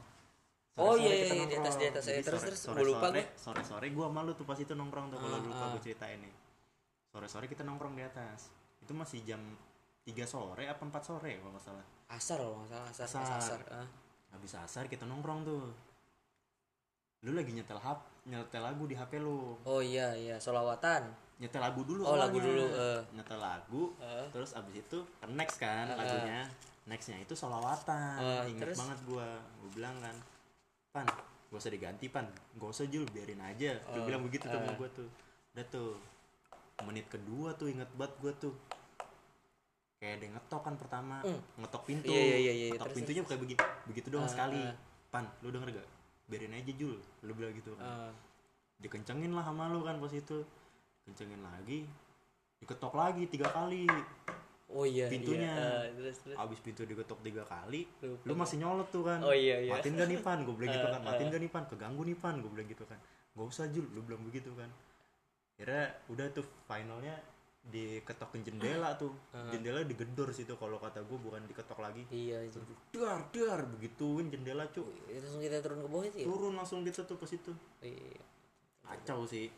[0.74, 2.02] Oh, Sore-sore iya, kita iya, di atas, di atas.
[2.02, 2.60] Jadi Eh, terus, sore- terus.
[2.62, 3.36] sore- Gua lupa sore- gua.
[3.36, 5.70] sore-sore gue malu tuh pas itu nongkrong tuh kalau Ah, lupa ah.
[5.70, 6.34] gue ceritain nih
[7.06, 9.42] sore-sore kita nongkrong di atas itu masih jam
[10.02, 13.04] 3 sore apa 4 sore kalau nggak salah Asar loh, nggak salah asar.
[13.20, 13.36] Asar.
[13.36, 13.60] Asar.
[13.70, 13.88] Ah.
[14.30, 15.60] habis asar kita nongkrong tuh
[17.22, 21.04] lu lagi nyetel hap nyetel lagu di hp lu Oh iya iya, solawatan.
[21.42, 23.02] Nyetel lagu dulu Oh, lagu dulu, eh.
[23.12, 24.26] nyetel lagu Eh.
[24.30, 25.96] terus abis itu next kan eh.
[25.96, 26.46] lagunya
[26.84, 28.78] nextnya itu solawatan Eh, inget terus?
[28.78, 29.26] banget gua
[29.58, 30.14] gua bilang kan
[30.90, 31.06] pan
[31.50, 34.76] gak usah diganti pan gak usah Jul biarin aja gua Oh, bilang begitu sama eh.
[34.76, 35.08] gua tuh
[35.52, 35.90] udah tuh
[36.82, 38.54] menit kedua tuh inget banget gua tuh
[39.96, 41.38] kayak ada ngetok kan pertama Hmm.
[41.56, 42.66] ngetok pintu Iya, iya, iya, iya.
[42.72, 44.74] ngetok Terus, pintunya kayak begitu begitu doang Ah, sekali ah.
[45.08, 45.88] pan lu denger gak
[46.28, 48.12] biarin aja Jul lu bilang gitu kan Ah.
[48.78, 50.42] dikencengin lah sama lu kan pas itu
[51.04, 51.84] kencengin lagi
[52.58, 53.86] diketok lagi tiga kali
[54.72, 55.04] Oh iya.
[55.04, 55.52] Pintunya.
[55.52, 55.92] Iya.
[55.92, 56.32] Terus terus.
[56.34, 58.24] abis pintu diketok tiga kali Lupa.
[58.24, 59.68] lu masih nyolot tuh kan Oh iya iya.
[59.70, 61.30] matiin gak nih pan gue bilang gitu kan Eh, matiin eh.
[61.30, 62.96] gak nih pan keganggu nih pan gue bilang gitu kan
[63.32, 64.72] gak usah Jul lu bilang begitu kan
[65.54, 67.12] kira udah tuh finalnya
[67.62, 69.52] diketokin jendela tuh Eh.
[69.52, 72.40] jendela digedor situ kalau kata gue bukan diketok lagi Iya.
[72.42, 72.56] itu.
[72.90, 76.24] dar dar begituin jendela cuk Itu langsung kita turun ke bawah itu ya.
[76.24, 78.24] turun langsung gitu tuh pas itu Iya.
[78.80, 79.52] kacau sih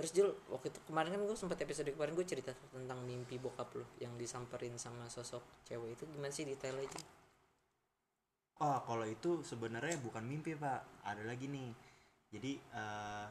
[0.00, 3.68] Terus Jul, waktu itu kemarin kan gue sempat episode kemarin gue cerita tentang mimpi bokap
[3.76, 7.00] lo yang disamperin sama sosok cewek itu gimana sih detail aja?
[8.64, 11.04] Oh, kalau itu sebenarnya bukan mimpi, Pak.
[11.04, 11.68] Ada lagi nih.
[12.32, 13.28] Jadi eh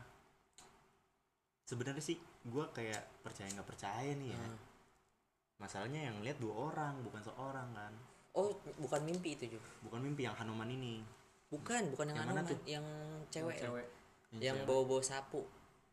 [1.65, 4.37] sebenarnya sih gue kayak percaya nggak percaya nih ya.
[4.37, 4.57] Hmm.
[5.57, 7.93] Masalahnya yang lihat dua orang, bukan seorang kan.
[8.37, 9.63] Oh, bukan mimpi itu Jul.
[9.89, 11.01] Bukan mimpi yang Hanuman ini.
[11.49, 12.51] Bukan, bukan yang, Yang anu mana Man.
[12.53, 12.59] tuh?
[12.69, 12.85] yang
[13.33, 13.57] cewek.
[13.57, 13.61] ya?
[13.65, 13.87] cewek
[14.37, 14.69] Yang cewek.
[14.69, 15.41] bawa-bawa sapu.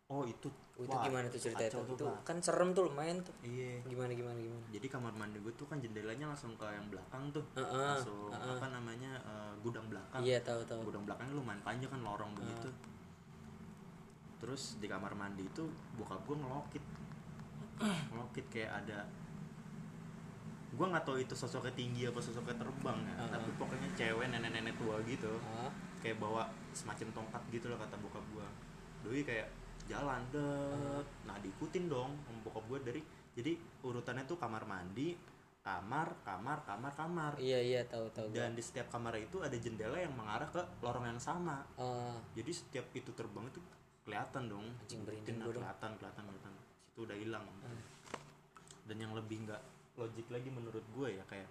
[0.07, 0.48] Oh itu.
[0.76, 3.32] Itu wah, gimana tuh cerita itu tuh, itu kan serem tuh lumayan tuh.
[3.40, 3.80] Iya.
[3.88, 4.64] Gimana gimana gimana?
[4.68, 7.44] Jadi kamar mandi gue tuh kan jendelanya langsung ke yang belakang tuh.
[7.57, 10.20] Heeh, langsung apa namanya eh, gudang belakang.
[10.20, 10.92] Iya tahu tahu.
[10.92, 12.68] Gudang belakangnya lumayan panjang kan lorong begitu.
[14.36, 15.64] Terus di kamar mandi itu
[15.96, 16.84] bokap gue ngelokit.
[18.12, 19.09] Ngelokit kayak ada
[20.76, 25.00] gue nggak tahu itu sosoknya tinggi apa sosoknya terbang ya tapi pokoknya cewek nenek-nenek tua
[25.09, 25.72] gitu Hah?
[26.04, 26.44] kayak bawa
[26.76, 28.46] semacam tongkat gitu lah kata bokap gue
[29.09, 29.48] doi kayak
[29.87, 33.01] jalan deh nah diikutin dong sama bokap gue dari
[33.37, 33.53] jadi
[33.84, 35.14] urutannya tuh kamar mandi
[35.66, 37.32] kamar kamar kamar kamar.
[37.43, 41.11] Iya iya tahu tahu dan di setiap kamar itu ada jendela yang mengarah ke lorong
[41.11, 41.66] yang sama.
[41.74, 43.59] Ah, jadi setiap itu terbang itu
[44.07, 44.62] kelihatan dong.
[44.87, 45.51] Anjing, dong.
[45.51, 46.53] kelihatan kelihatan kelihatan.
[46.95, 47.43] Itu udah hilang.
[48.87, 49.62] Dan yang lebih nggak
[49.99, 51.51] logik lagi menurut gue ya kayak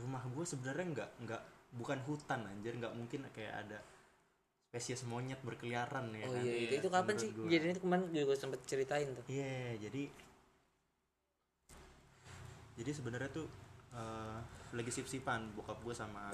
[0.00, 1.42] rumah gue sebenarnya nggak nggak
[1.76, 2.72] bukan hutan anjir.
[2.80, 3.78] Nggak mungkin kayak ada
[4.70, 7.46] spesies monyet berkeliaran ya oh kan iya itu, itu kapan Menurut sih gua.
[7.50, 10.02] jadi itu kemarin juga sempet ceritain tuh Iya, jadi
[12.78, 13.46] jadi sebenarnya tuh
[13.92, 14.38] eh,
[14.72, 16.30] lagi sip-sipan bokap gue sama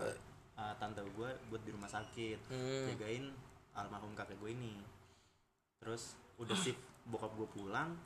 [0.54, 2.86] eh, tante gue buat di rumah sakit Hmm.
[2.92, 3.32] jagain
[3.72, 4.76] almarhum kakek gue ini.
[5.80, 7.96] Terus udah sip bokap gue pulang,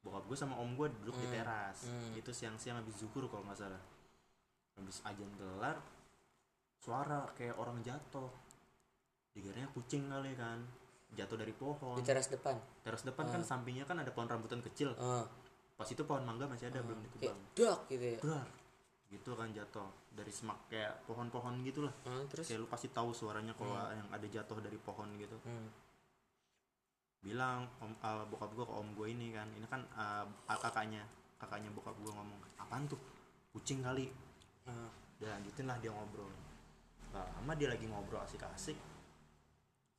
[0.00, 1.86] bokap gue sama om gue duduk di teras.
[1.86, 2.12] Hmm.
[2.12, 3.82] Itu siang-siang habis zuhur kalau nggak salah.
[4.74, 5.76] Habis ajan kelar,
[6.76, 8.28] suara kayak orang jatuh.
[9.32, 10.60] Dikiranya kucing kali kan,
[11.16, 11.96] jatuh dari pohon.
[11.96, 12.56] Di teras depan?
[12.84, 14.92] Teras depan kan sampingnya kan ada pohon rambutan kecil.
[15.00, 15.24] Ah.
[15.76, 18.18] Pas itu pohon mangga masih ada belum kayak ditebang dak gitu ya?
[18.20, 18.48] Brar.
[19.12, 19.88] gitu kan jatuh.
[20.12, 22.48] Dari semak kayak pohon-pohon gitu lah Ah, terus?
[22.48, 25.36] Kayak lu pasti tahu suaranya kalau yang ada jatuh dari pohon gitu.
[25.44, 25.68] Hmm.
[27.22, 29.46] bilang om ah, bokap gua ke om gue ini kan.
[29.52, 31.04] Ini kan ah, ah, kakaknya.
[31.36, 33.00] Kakaknya bokap gua ngomong apaan tuh?
[33.52, 34.08] Kucing kali.
[34.68, 34.90] Ah.
[35.20, 36.32] dan lanjutin lah dia ngobrol.
[37.12, 38.91] Gak lama dia lagi ngobrol asik-asik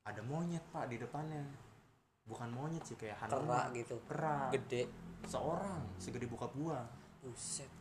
[0.04, 1.43] ada monyet pak di depannya.
[2.24, 3.95] Bukan monyet sih kayak kera hanuman gitu.
[4.08, 4.38] Kera.
[4.51, 4.88] Gede.
[5.28, 6.84] Seorang segede bokap gua.
[7.24, 7.72] Buset.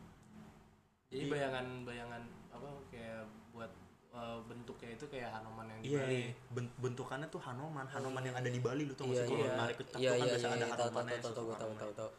[1.12, 2.22] Jadi bayangan bayangan
[2.54, 3.68] apa kayak buat
[4.16, 6.22] eh, bentuknya itu kayak Hanoman yang di iya Bali.
[6.56, 9.34] ben- bentukannya tuh Hanoman Hanoman yang ada di Bali lu tuh iya nggak sih?
[9.36, 9.56] Kalau iya.
[9.60, 10.48] narik ke cap iya tuh kan iya biasa iya.
[10.48, 11.80] Ada iya, tahu tahu Hanomannya tahu tahu sosok tahu tahu Hanoman.
[11.82, 11.92] tahu.
[11.92, 12.10] Tahu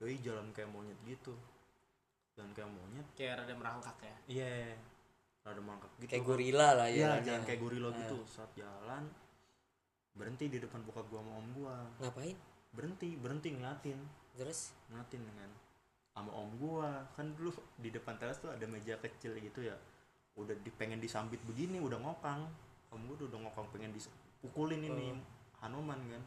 [0.00, 1.34] Doi jalan kayak monyet gitu.
[2.32, 3.06] Jalan kayak monyet.
[3.12, 4.16] Kayak rada merangkak ya?
[4.24, 4.52] Iya.
[5.44, 6.08] Rada mangkak gitu.
[6.08, 6.30] Kayak kan.
[6.32, 7.46] gorila lah ya iya jalan ya.
[7.52, 8.16] kayak gorila gitu.
[8.24, 9.02] Saat jalan
[10.14, 11.76] berhenti di depan bokap gua sama om gua.
[12.02, 12.36] Ngapain?
[12.74, 13.98] Berhenti berhenti ngeliatin.
[14.34, 14.74] Terus?
[14.90, 15.50] Ngeliatin kan
[16.14, 16.90] sama om gua.
[17.14, 19.76] Kan dulu di depan teras tuh ada meja kecil gitu ya.
[20.36, 22.44] Udah di, pengen disambit begini udah ngokang.
[22.90, 25.16] Om gua udah ngokang pengen dipukulin ini
[25.62, 26.22] Hanuman kan.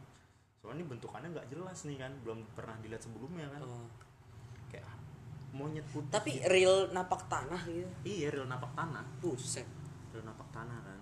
[0.58, 2.12] Soalnya ini bentukannya nggak jelas nih kan.
[2.24, 3.62] Belum pernah dilihat sebelumnya kan.
[3.62, 3.88] Oh.
[4.72, 4.90] kayak
[5.54, 6.10] monyet putih.
[6.10, 7.86] Tapi real napak tanah gitu.
[8.02, 9.04] Iya real napak tanah.
[9.22, 9.68] Buset.
[10.10, 10.98] Real napak tanah kan.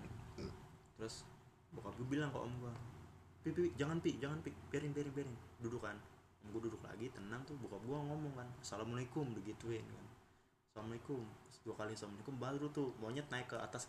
[0.99, 1.25] Terus
[1.73, 2.73] bokap gue bilang ke om gua
[3.43, 5.97] pi, pi, jangan pi jangan pi biarin biarin biarin duduk kan
[6.43, 10.05] om gue duduk lagi tenang tuh bokap gua ngomong kan assalamualaikum digituin kan
[10.69, 11.21] assalamualaikum
[11.63, 13.87] dua kali assalamualaikum baru tuh monyet naik ke atas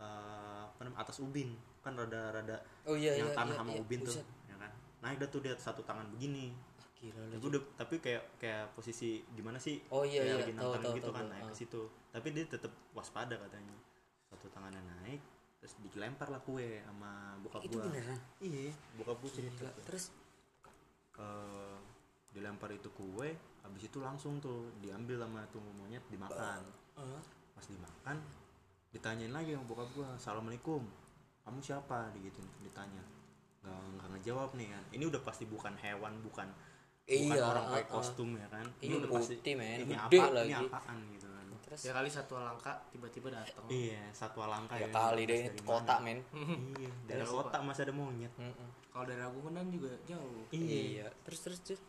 [0.00, 1.52] eh, apa namanya atas ubin
[1.84, 2.56] kan rada rada
[2.88, 3.80] oh iya yang iya tanah iya, sama iya.
[3.82, 4.26] ubin tuh Buset.
[4.48, 4.70] ya kan
[5.02, 6.54] naik dah tuh dia satu tangan begini
[6.96, 10.38] gila lu gua udah tapi kayak kayak posisi gimana sih Oh, iya, kayak iya.
[10.38, 11.32] lagi tahu, gitu tahu, kan tahu.
[11.34, 11.58] naik ke Ah.
[11.58, 11.82] situ
[12.14, 13.74] tapi dia tetap waspada katanya
[14.30, 14.80] satu tangannya
[15.62, 17.86] terus dilempar lah kue sama bokap itu gua.
[17.86, 18.18] beneran?
[18.42, 19.70] Iya bokap gua cerita.
[19.86, 20.10] Terus?
[21.22, 21.78] Eh,
[22.34, 23.30] dilempar itu kue
[23.62, 26.66] habis itu langsung tuh diambil sama tuh monyet dimakan.
[26.98, 27.22] Ah,
[27.54, 28.18] pas dimakan
[28.90, 30.82] ditanyain lagi sama bokap gua assalamualaikum
[31.46, 32.10] kamu siapa?
[32.18, 33.06] Gitu ditanya.
[33.62, 34.84] Nggak nggak ngejawab nih kan.
[34.98, 36.50] Ini udah pasti bukan hewan bukan
[37.02, 37.94] bukan Iya, orang pakai uh-uh.
[37.98, 38.66] kostum ya kan.
[38.82, 40.54] Ini udah pasti putih, ini Gede apa ini lagi.
[40.70, 41.26] apaan gitu
[41.72, 44.92] terus ya kali satu langkah tiba-tiba datang iya satwa langka ya ya.
[44.92, 45.70] kali deh Dari ini mana?
[45.72, 46.18] kota men.
[46.76, 48.32] Iya dari kota masih ada monyet.
[48.36, 48.68] Mm-mm.
[48.92, 50.44] kalau dari Ragunan juga jauh.
[50.52, 51.08] Iya.
[51.24, 51.80] Terus terus terus.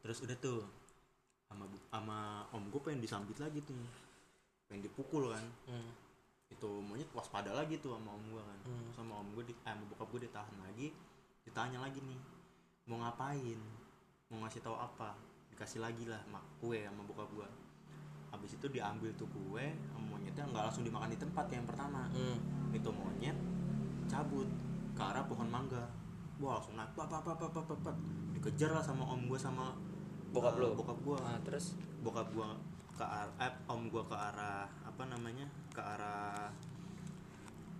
[0.00, 0.64] Terus udah tuh
[1.44, 2.18] sama bu- sama
[2.50, 3.76] om gue pengen disambit lagi tuh.
[4.66, 5.44] Pengen dipukul kan.
[5.68, 5.92] Hmm.
[6.46, 8.58] itu monyet waspada lagi tuh sama om gue kan.
[8.64, 8.88] Hmm.
[8.94, 10.88] sama om gue di, eh, sama bokap gue ditahan lagi.
[11.44, 12.20] Ditanya lagi nih
[12.86, 13.60] mau ngapain?
[14.32, 15.12] Mau ngasih tahu apa?
[15.52, 17.48] Dikasih lagi lah mak kue sama bokap gue
[18.36, 19.64] habis itu diambil tuh kue
[19.96, 22.06] monyetnya nggak langsung dimakan di tempat yang pertama.
[22.12, 22.38] Hmm.
[22.76, 23.36] itu monyet
[24.06, 24.44] cabut
[24.92, 25.88] ke arah pohon mangga.
[26.36, 27.96] Wah langsung naik pap pap pap pap pap, pap.
[28.36, 29.72] dikejar lah sama om gue sama
[30.36, 30.68] Bokap eh, lu?
[30.76, 31.72] bokap gue Ah, terus?
[32.04, 32.52] Bokap gua
[32.96, 36.48] ke arah eh, om gua ke arah apa namanya ke arah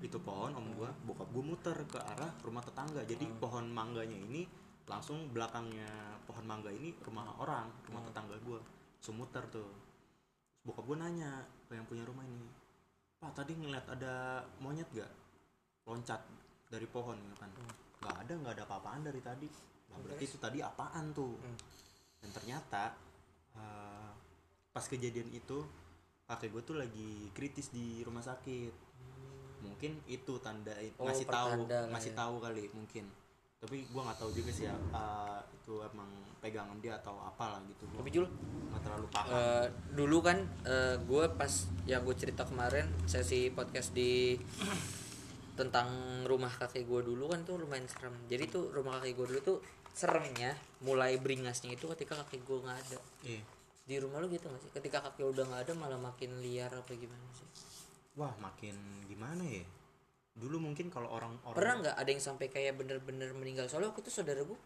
[0.00, 0.88] itu pohon om gua.
[1.04, 3.04] Bokap gua muter ke arah rumah tetangga.
[3.04, 4.48] Jadi pohon mangganya ini
[4.88, 8.60] langsung belakangnya pohon mangga ini rumah orang rumah tetangga gua.
[8.96, 9.68] Langsung muter tuh
[10.66, 12.50] bokap gua nanya ke yang punya rumah ini
[13.16, 15.08] pak tadi ngeliat ada monyet gak
[15.88, 16.20] loncat
[16.68, 17.50] dari pohon gitu kan.
[18.02, 19.48] Nggak ada nggak ada apa-apaan dari tadi.
[19.88, 21.38] Nah, berarti itu tadi apaan tuh?
[22.20, 22.92] Dan ternyata
[23.56, 24.10] eh,
[24.74, 25.62] pas kejadian itu
[26.26, 28.74] kakek gue tuh lagi kritis di rumah sakit.
[29.62, 32.18] Mungkin itu tanda Oh, ngasih tahu ngasih ya.
[32.18, 33.06] tahu kali mungkin
[33.56, 36.06] tapi gua nggak tahu juga sih ya eh, itu emang
[36.38, 37.88] pegangan dia atau apalah gitu.
[37.90, 38.26] Gua Tapi Jul,
[38.70, 39.26] nggak terlalu paham.
[39.34, 40.38] Eh, dulu kan
[41.02, 41.52] gue pas
[41.88, 44.38] yang gue cerita kemarin sesi podcast di
[45.56, 45.88] tentang
[46.28, 48.12] rumah kakek gue dulu kan tuh lumayan serem.
[48.28, 49.58] Jadi tuh rumah kakek gue dulu tuh
[49.96, 50.52] seremnya
[50.84, 52.98] mulai beringasnya itu ketika kakek gue nggak ada.
[53.24, 53.42] Iya.
[53.86, 54.70] di rumah lu gitu gak sih?
[54.74, 57.46] Ketika kakek udah nggak ada malah makin liar apa gimana sih?
[58.18, 58.74] Wah makin
[59.06, 59.62] gimana ya
[60.36, 63.66] dulu mungkin kalau orang orang pernah nggak ada yang sampai kayak bener-bener meninggal?
[63.66, 64.58] Soalnya aku tuh saudara gue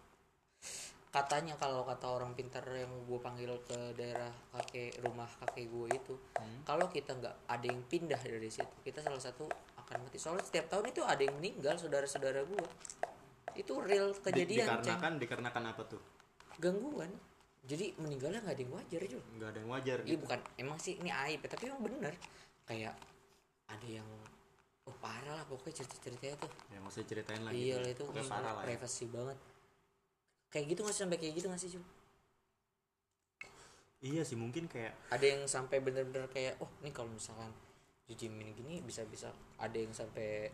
[1.11, 6.15] katanya kalau kata orang pintar yang gue panggil ke daerah kakek rumah kakek gue itu
[6.63, 9.47] kalau kita nggak ada yang pindah dari situ kita salah satu
[9.77, 10.19] akan mati.
[10.23, 12.65] Soalnya setiap tahun itu ada yang meninggal saudara-saudara gue
[13.59, 14.79] itu real di- kejadian Ceng.
[14.87, 16.03] dikarenakan dikarenakan apa tuh?
[16.63, 17.11] Gangguan.
[17.67, 20.23] Jadi meninggalnya nggak ada yang wajar juga nggak ada yang wajar Iya gitu.
[20.23, 20.39] bukan.
[20.59, 22.15] Emang sih ini aib tapi emang bener.
[22.63, 22.95] Kayak
[23.67, 24.07] ada yang
[24.91, 26.51] oh parah lah pokoknya cerita-ceritanya tuh.
[26.69, 28.67] Ya nggak usah ceritain lagi iya lah itu Pokoknya parah lah ya.
[28.67, 29.39] privasi banget.
[30.51, 31.03] Kayak gitu nggak sih?
[31.07, 31.85] Sampai kayak gitu nggak sih Jul?
[34.01, 37.53] iya sih mungkin kayak ada yang sampai bener-bener kayak oh ini kalau misalkan
[38.09, 39.31] dijamin gini bisa-bisa.
[39.57, 40.49] Ada yang sampai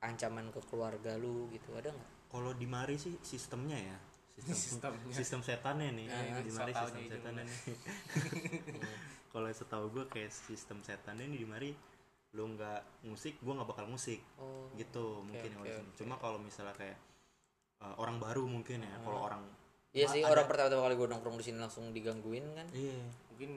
[0.00, 2.10] ancaman ke keluarga lu gitu ada nggak?
[2.30, 3.98] Kalau di mari sih sistemnya ya.
[4.40, 4.54] Sistem
[4.96, 5.12] Sistemnya.
[5.12, 6.06] sistem setannya nih.
[6.08, 7.56] Ah, di mari sistem setannya nih.
[9.32, 11.70] Kalau setahu gue kayak sistem setannya nih di mari
[12.30, 14.20] lu nggak musik gue nggak bakal musik.
[14.38, 15.90] Oh gitu mungkin yang oke, di sini.
[15.98, 16.98] cuma kalau misalnya kayak
[17.82, 19.42] uh, orang baru mungkin ya kalau orang
[19.90, 22.66] iya sih ada- orang pertama-tama kali gue nongkrong di sini langsung digangguin kan?
[22.70, 23.02] Iya.
[23.34, 23.50] Mungkin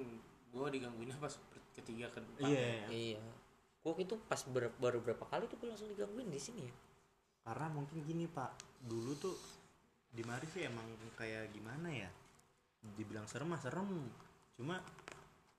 [0.53, 1.34] gue digangguinnya pas
[1.78, 2.89] ketiga ke depan iya.
[2.89, 3.21] Iya
[3.84, 6.74] gue itu pas ber- baru berapa kali tuh gue langsung digangguin di sini ya?
[7.43, 8.55] Karena mungkin gini pak.
[8.88, 9.36] Dulu tuh
[10.07, 10.88] di mari sih emang
[11.19, 12.07] kayak gimana ya?
[12.95, 14.07] Dibilang serem mah serem.
[14.55, 14.80] Cuma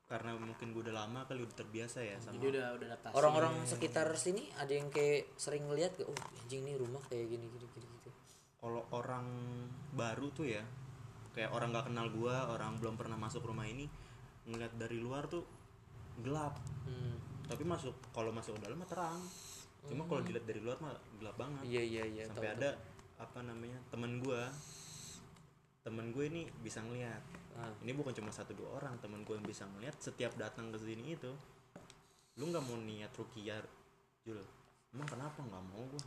[0.05, 3.15] karena mungkin gue udah lama kali udah terbiasa ya sama jadi udah udah adaptasi.
[3.17, 7.49] Orang-orang sekitar sini ada yang kayak sering lihat gak oh anjing nih rumah kayak gini
[7.49, 8.11] gini gini gitu.
[8.61, 9.27] Kalau orang
[9.97, 10.61] baru tuh ya
[11.33, 13.89] kayak orang nggak kenal gua orang belum pernah masuk rumah ini
[14.45, 15.45] ngeliat dari luar tuh
[16.21, 16.61] gelap.
[16.85, 17.17] Hmm.
[17.45, 19.21] tapi masuk kalau masuk ke dalam mah terang.
[19.85, 21.61] Cuma kalau dilihat dari luar mah gelap banget.
[21.69, 22.71] Iya iya iya sampai tahu, ada
[23.21, 24.49] apa namanya teman gua.
[25.85, 27.21] Teman gue ini bisa ngeliat
[27.55, 27.71] Ah.
[27.87, 31.15] ini bukan cuma satu dua orang teman gue yang bisa ngeliat setiap datang ke sini
[31.15, 31.31] itu.
[32.35, 33.63] Lu nggak mau niat rukiah
[34.27, 34.43] Jul?
[34.91, 35.39] Emang kenapa?
[35.39, 36.05] Nggak mau gua.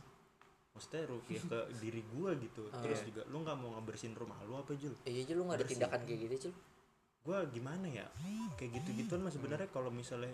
[0.76, 2.68] Maksudnya rukiah ke diri gua gitu.
[2.84, 4.92] Terus juga lu nggak mau ngebersihin rumah lu apa Jul?
[5.08, 6.54] Iya aja lu nggak ada tindakan kayak gitu cil
[7.26, 8.06] gua gimana ya?
[8.56, 10.32] Kayak gitu gituan mah sebenarnya kalau misalnya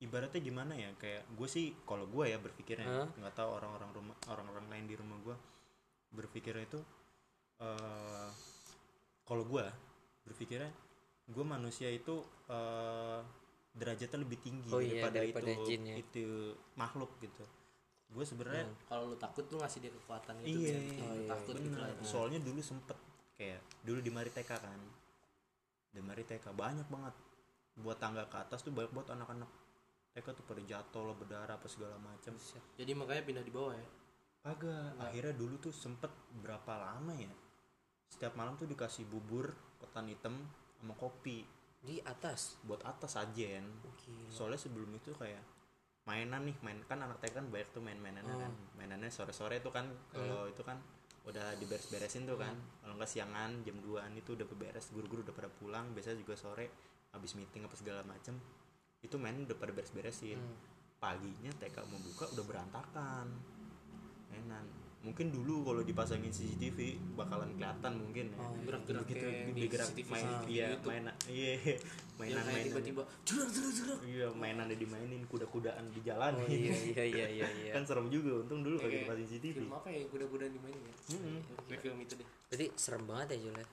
[0.00, 0.92] ibaratnya gimana ya?
[0.96, 5.16] Kayak gue sih kalau gue ya berpikirnya nggak tahu orang-orang rumah orang-orang lain di rumah
[5.20, 5.36] gue
[6.08, 6.80] berpikirnya itu
[7.60, 8.28] eh
[9.28, 9.66] kalau gue
[10.24, 10.72] berpikirnya
[11.28, 13.20] gue manusia itu eh
[13.78, 15.94] derajatnya lebih tinggi Oh iya, daripada, daripada itu jin ya.
[16.00, 16.24] itu
[16.74, 17.44] makhluk gitu.
[18.08, 21.28] Gue sebenarnya kalau lu takut lu ngasih dia kekuatan itu Iya, bisa bikin oh iya,
[21.30, 21.64] takut bener.
[21.68, 21.88] gitu lah.
[22.02, 22.98] Soalnya dulu sempet
[23.38, 24.80] kayak dulu di Mari TK kan.
[25.94, 27.14] Di Mari TK banyak banget.
[27.78, 29.50] Buat tangga ke atas tuh banyak buat anak-anak.
[30.16, 32.34] TK tuh pada jatuh lah berdarah apa segala macam
[32.74, 33.86] jadi makanya pindah di bawah ya?
[34.48, 34.98] Agak.
[34.98, 36.10] Akhirnya dulu tuh sempet
[36.42, 37.30] berapa lama ya
[38.08, 40.34] setiap malam tuh dikasih bubur ketan hitam
[40.80, 41.44] sama kopi.
[41.78, 42.58] Di atas?
[42.66, 43.62] Buat atas sajen
[44.28, 45.40] soalnya sebelum itu kayak
[46.08, 48.52] mainan nih main kan anak TK kan banyak tuh main-mainan kan.
[48.74, 50.80] Mainannya sore-sore tuh kan kalau itu kan
[51.28, 52.56] udah diberes-beresin tuh kan.
[52.82, 56.66] Kalau nggak siangan jam 2an itu udah beres guru-guru udah pada pulang biasanya juga sore
[57.12, 58.36] habis meeting apa segala macem
[59.00, 60.40] itu main udah pada beres-beresin.
[60.98, 63.26] Paginya TK mau buka udah berantakan.
[64.34, 64.66] Mainan
[64.98, 68.46] mungkin dulu kalau dipasangin CCTV bakalan kelihatan mungkin ya.
[68.66, 70.90] Gerak-gerak gitu kayak di digerak CCTV main di iya YouTube.
[70.90, 71.52] mainan iya.
[72.18, 77.04] Mainan mainan tiba-tiba jerak jerak jerak iya mainannya dimainin kuda-kudaan di jalan oh iya iya
[77.06, 77.72] iya iya iya.
[77.78, 80.94] Kan serem juga untung dulu Kayak pakai dipasang CCTV film apa ya kuda-kuda dimainin ya?
[81.70, 82.28] Kayak film itu deh.
[82.50, 83.66] Berarti serem banget ya Jul ya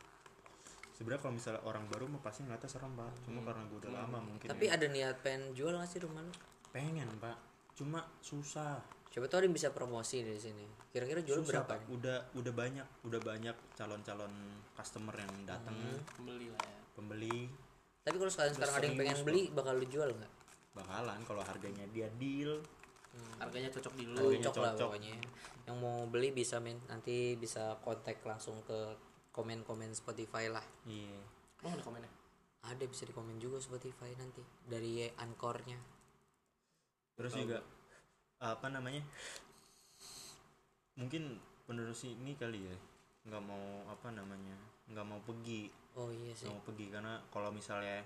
[0.95, 3.11] sebenarnya kalau misalnya orang baru mah pasti ngeliatnya serem pak.
[3.27, 4.79] Cuma karena gue udah lama mungkin tapi ya.
[4.79, 6.31] ada niat pengen jual nggak sih rumah lu?
[6.71, 7.35] Pengen pak.
[7.75, 8.79] Cuma susah
[9.15, 10.67] coba tuh ada yang bisa promosi dari sini.
[10.91, 11.79] Kira-kira jual susah berapa pak.
[11.79, 11.87] nih?
[11.95, 14.33] Udah udah banyak udah banyak calon-calon
[14.75, 15.71] customer yang datang.
[16.19, 16.79] Beli lah ya.
[16.99, 17.47] Pembeli.
[18.03, 20.31] Tapi kalau sekarang sekarang ada yang pengen beli bakal lu jual nggak?
[20.75, 22.59] Bakalan kalau harganya dia deal.
[23.39, 24.19] Harganya cocok di lu.
[24.19, 24.87] Harganya cocok lah cocok.
[24.91, 25.15] pokoknya.
[25.63, 28.99] Yang mau beli bisa men nanti bisa kontak langsung ke
[29.31, 30.67] komen-komen Spotify lah.
[30.83, 31.23] Iya.
[31.63, 32.11] Oh ada komennya?
[32.67, 35.95] Ada bisa di komen juga Spotify nanti dari ankornya
[37.15, 37.63] terus juga
[38.53, 39.01] apa namanya
[40.95, 42.77] mungkin penerus ini kali ya
[43.25, 44.55] nggak mau apa namanya
[44.91, 48.05] nggak mau pergi oh iya sih nggak mau pergi karena kalau misalnya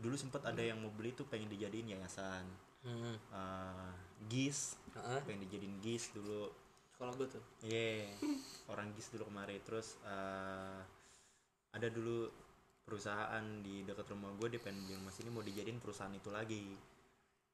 [0.00, 2.44] dulu sempat ada yang mau beli tuh pengen dijadiin yayasan
[2.84, 3.16] hmm.
[3.32, 3.90] Eh,
[4.32, 5.20] gis Heeh.
[5.28, 6.48] pengen dijadiin gis dulu
[6.96, 8.08] sekolah gue tuh Iya,
[8.72, 9.60] orang GIS dulu kemarin.
[9.68, 10.80] Terus eh,
[11.76, 12.32] ada dulu
[12.88, 16.72] perusahaan di dekat rumah gue di pengen bilang mas ini mau dijadiin perusahaan itu lagi.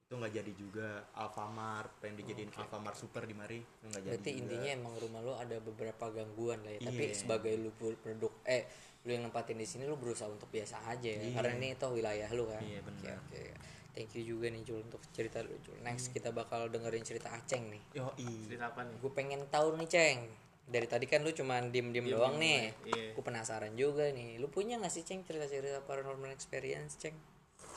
[0.03, 0.87] Itu nggak jadi juga.
[1.13, 4.11] Alfamart pengen dijadiin Alfamart Super di mari itu nggak jadi.
[4.13, 4.39] berarti juga.
[4.41, 7.15] intinya emang rumah lo ada beberapa gangguan lah ya tapi Iya.
[7.15, 8.63] sebagai lu produk eh
[9.03, 11.33] lu yang nempatin di sini lu berusaha untuk biasa aja ya Iya.
[11.33, 13.17] karena ini toh wilayah lu kan Iya, oke benar.
[13.19, 13.41] oke
[13.93, 17.67] thank you juga nih Jul untuk cerita lu Jul next kita bakal dengerin cerita Aceng
[17.67, 18.27] nih Yo, i.
[18.43, 20.19] cerita apa nih gue pengen tahu nih Ceng
[20.63, 23.11] dari tadi kan lu cuman diem diem Diem-diem doang nih iya.
[23.11, 27.13] gue penasaran juga nih lu punya nggak sih Ceng cerita cerita paranormal experience Ceng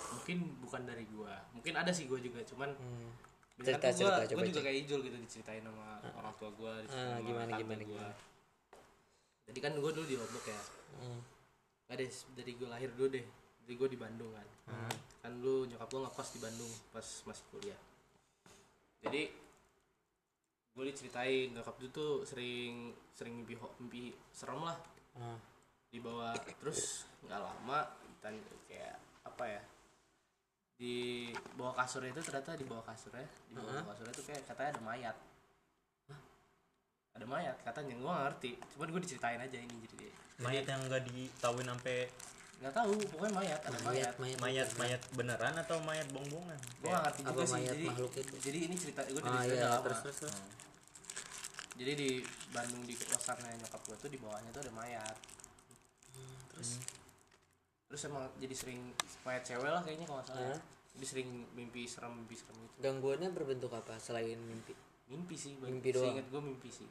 [0.09, 3.11] mungkin bukan dari gua mungkin ada sih gua juga cuman Hmm.
[3.57, 7.09] Cerita- gua, cerita, coba, gua juga kayak Ijul gitu diceritain sama orang tua gua diceritain
[7.09, 7.97] Ah, sama gimana, tante gimana, gua.
[7.97, 8.15] gimana?
[9.47, 10.61] jadi kan gua dulu di Lombok ya
[10.97, 11.21] Hmm.
[11.87, 13.27] nggak deh dari gua lahir dulu deh
[13.63, 14.49] dari gua di Bandung kan
[15.19, 17.81] kan dulu nyokap gua ngekos di Bandung pas masih kuliah
[18.99, 19.23] jadi
[20.71, 24.77] gue diceritain nyokap tuh tuh sering sering mimpi mimpi serem lah
[25.15, 25.41] Ah.
[25.89, 27.89] dibawa terus nggak lama
[28.21, 28.37] dan
[28.69, 28.93] kayak
[29.25, 29.63] apa ya
[30.77, 34.83] di bawah kasurnya itu ternyata di bawah kasurnya di bawah kasurnya itu kayak katanya ada
[34.85, 35.17] mayat.
[37.17, 37.57] Ada mayat?
[37.65, 38.51] Katanya gue nggak ngerti.
[38.77, 42.05] Cuman gue diceritain aja ini jadi Mayat yang nggak ditahuin sampai
[42.57, 44.39] nggak tahu pokoknya mayat ada mayat mayat.
[44.41, 46.57] mayat mayat beneran atau mayat bongbongan?
[46.57, 47.53] gue nggak ngerti juga sih.
[47.53, 48.35] mayat jadi makhluk itu?
[48.41, 49.85] jadi ini cerita gue ah cerita iya lama.
[49.85, 50.17] terus terus.
[50.25, 50.37] Terus
[51.77, 52.11] jadi di
[52.57, 55.17] Bandung di kosannya nyokap gue tuh di bawahnya tuh ada mayat.
[56.57, 56.81] Terus
[57.87, 58.81] terus emang jadi sering
[59.23, 60.55] mayat cewek lah kayaknya kalau nggak salah ya.
[60.55, 60.63] Hah?
[60.97, 62.81] jadi sering mimpi serem mimpi serem gitu.
[62.81, 64.73] Gangguannya berbentuk apa selain mimpi?
[65.13, 66.17] Mimpi sih Mimpi doang.
[66.17, 66.89] inget gue mimpi sih.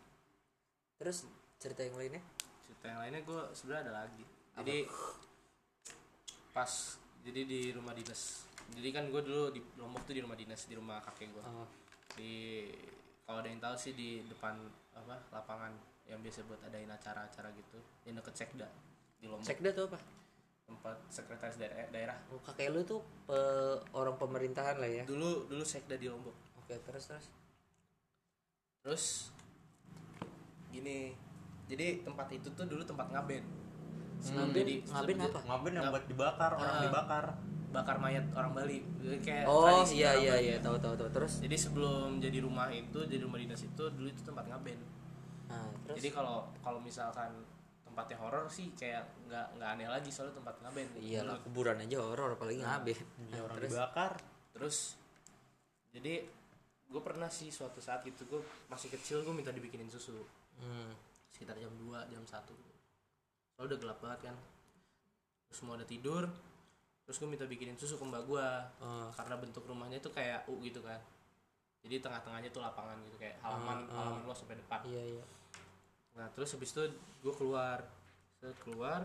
[1.01, 1.25] Terus
[1.57, 2.21] cerita yang lainnya?
[2.61, 4.23] Cerita yang lainnya gue sebenarnya ada lagi.
[4.61, 4.77] Jadi
[6.53, 6.71] pas
[7.25, 8.45] jadi di rumah dinas.
[8.77, 11.69] Jadi kan gue dulu di lombok tuh di rumah dinas di rumah kakek gue oh,
[12.17, 12.33] di
[13.25, 14.57] kalau ada yang tahu sih di depan
[14.93, 15.73] apa lapangan
[16.05, 17.81] yang biasa buat adain acara-acara gitu.
[18.05, 18.67] Yang deket sekda
[19.17, 19.49] di lombok.
[19.49, 19.97] Sekda tuh apa
[20.65, 22.17] tempat sekretaris daerah, daerah.
[22.27, 25.03] oh, kakek lu tuh pe- orang pemerintahan lah ya?
[25.05, 26.33] Dulu dulu sekda di lombok.
[26.57, 27.25] Oke terus terus?
[28.81, 29.03] Terus
[30.69, 31.13] gini
[31.65, 33.45] jadi tempat itu tuh dulu tempat ngaben.
[34.17, 34.57] Sebelum ngaben?
[34.57, 35.39] jadi- ngaben apa?
[35.43, 36.83] Ngaben yang buat dibakar, orang Ah.
[36.83, 37.25] dibakar.
[37.67, 38.79] bakar mayat orang Bali.
[39.03, 40.47] Jadi kayak oh iya iya Bali.
[40.47, 41.11] iya tahu tahu tahu.
[41.11, 41.43] Terus?
[41.43, 44.79] Jadi sebelum jadi rumah itu jadi rumah dinas itu dulu itu tempat ngaben.
[45.51, 45.99] Nah terus?
[45.99, 47.35] Jadi kalau kalau misalkan
[47.95, 50.99] tempatnya horor sih kayak nggak nggak aneh lagi soalnya tempat ngaben.
[50.99, 52.99] Iyalah kuburan aja horor apalagi ngaben.
[53.31, 53.71] Ya, orang terus?
[53.71, 54.13] dibakar.
[54.51, 54.77] terus
[55.91, 56.27] jadi
[56.85, 60.19] gue pernah sih suatu saat gitu gue masih kecil gue minta dibikinin susu.
[60.59, 60.91] Hmm.
[61.31, 62.31] sekitar jam 2 jam 1
[63.51, 64.35] soalnya udah gelap banget kan.
[65.47, 66.23] Terus semua udah tidur
[67.03, 68.47] terus gue minta bikinin susu ke mbak gue
[68.81, 69.07] Oh.
[69.13, 70.99] karena bentuk rumahnya tuh kayak U gitu kan.
[71.83, 73.95] Jadi tengah-tengahnya tuh lapangan gitu kayak halaman Ah, ah.
[74.03, 74.79] halaman luas sampai depan.
[74.83, 75.23] Iya iya
[76.15, 76.83] nah terus habis itu
[77.21, 77.83] gue keluar.
[78.35, 79.03] Set keluar.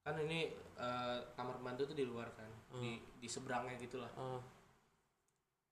[0.00, 2.48] Kan ini eh, kamar pembantu tuh di luar kan?
[2.74, 4.10] Di di seberangnya gitulah.
[4.14, 4.40] Oh.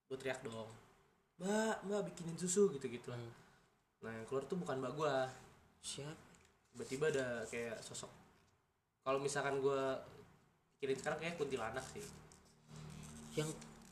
[0.07, 0.71] gue teriak dong
[1.37, 3.35] mbak mbak bikinin susu gitu gitu lah Hmm.
[3.99, 5.15] nah yang keluar tuh bukan mbak gue
[5.83, 6.15] siap.
[6.71, 8.07] Tiba-tiba ada kayak sosok.
[9.03, 9.83] Kalau misalkan gue
[10.73, 12.07] pikirin sekarang kayak kuntilanak sih.
[13.35, 13.51] Yang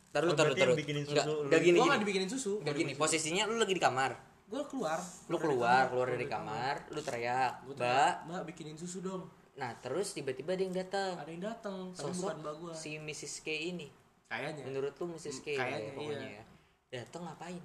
[0.08, 0.78] taruh Oh, taruh taruh.
[0.78, 1.90] bikinin susu enggak gini gue gini.
[1.90, 4.12] nggak dibikinin susu enggak gini posisinya lu lagi di kamar
[4.44, 4.98] gue keluar.
[5.28, 8.28] Lu keluar keluar dari kamar lu teriak mbak.
[8.28, 9.26] mbak bikinin susu dong.
[9.56, 11.12] Nah terus tiba-tiba ada yang datang.
[11.20, 13.44] Ada yang datang sosok bukan si Mrs.
[13.44, 13.88] K ini.
[14.28, 14.62] Kayaknya.
[14.68, 15.38] Menurut lu Mrs.
[15.40, 16.44] K Kayaknya, ya, pokoknya iya.
[16.92, 17.02] ya.
[17.04, 17.64] Datang ngapain?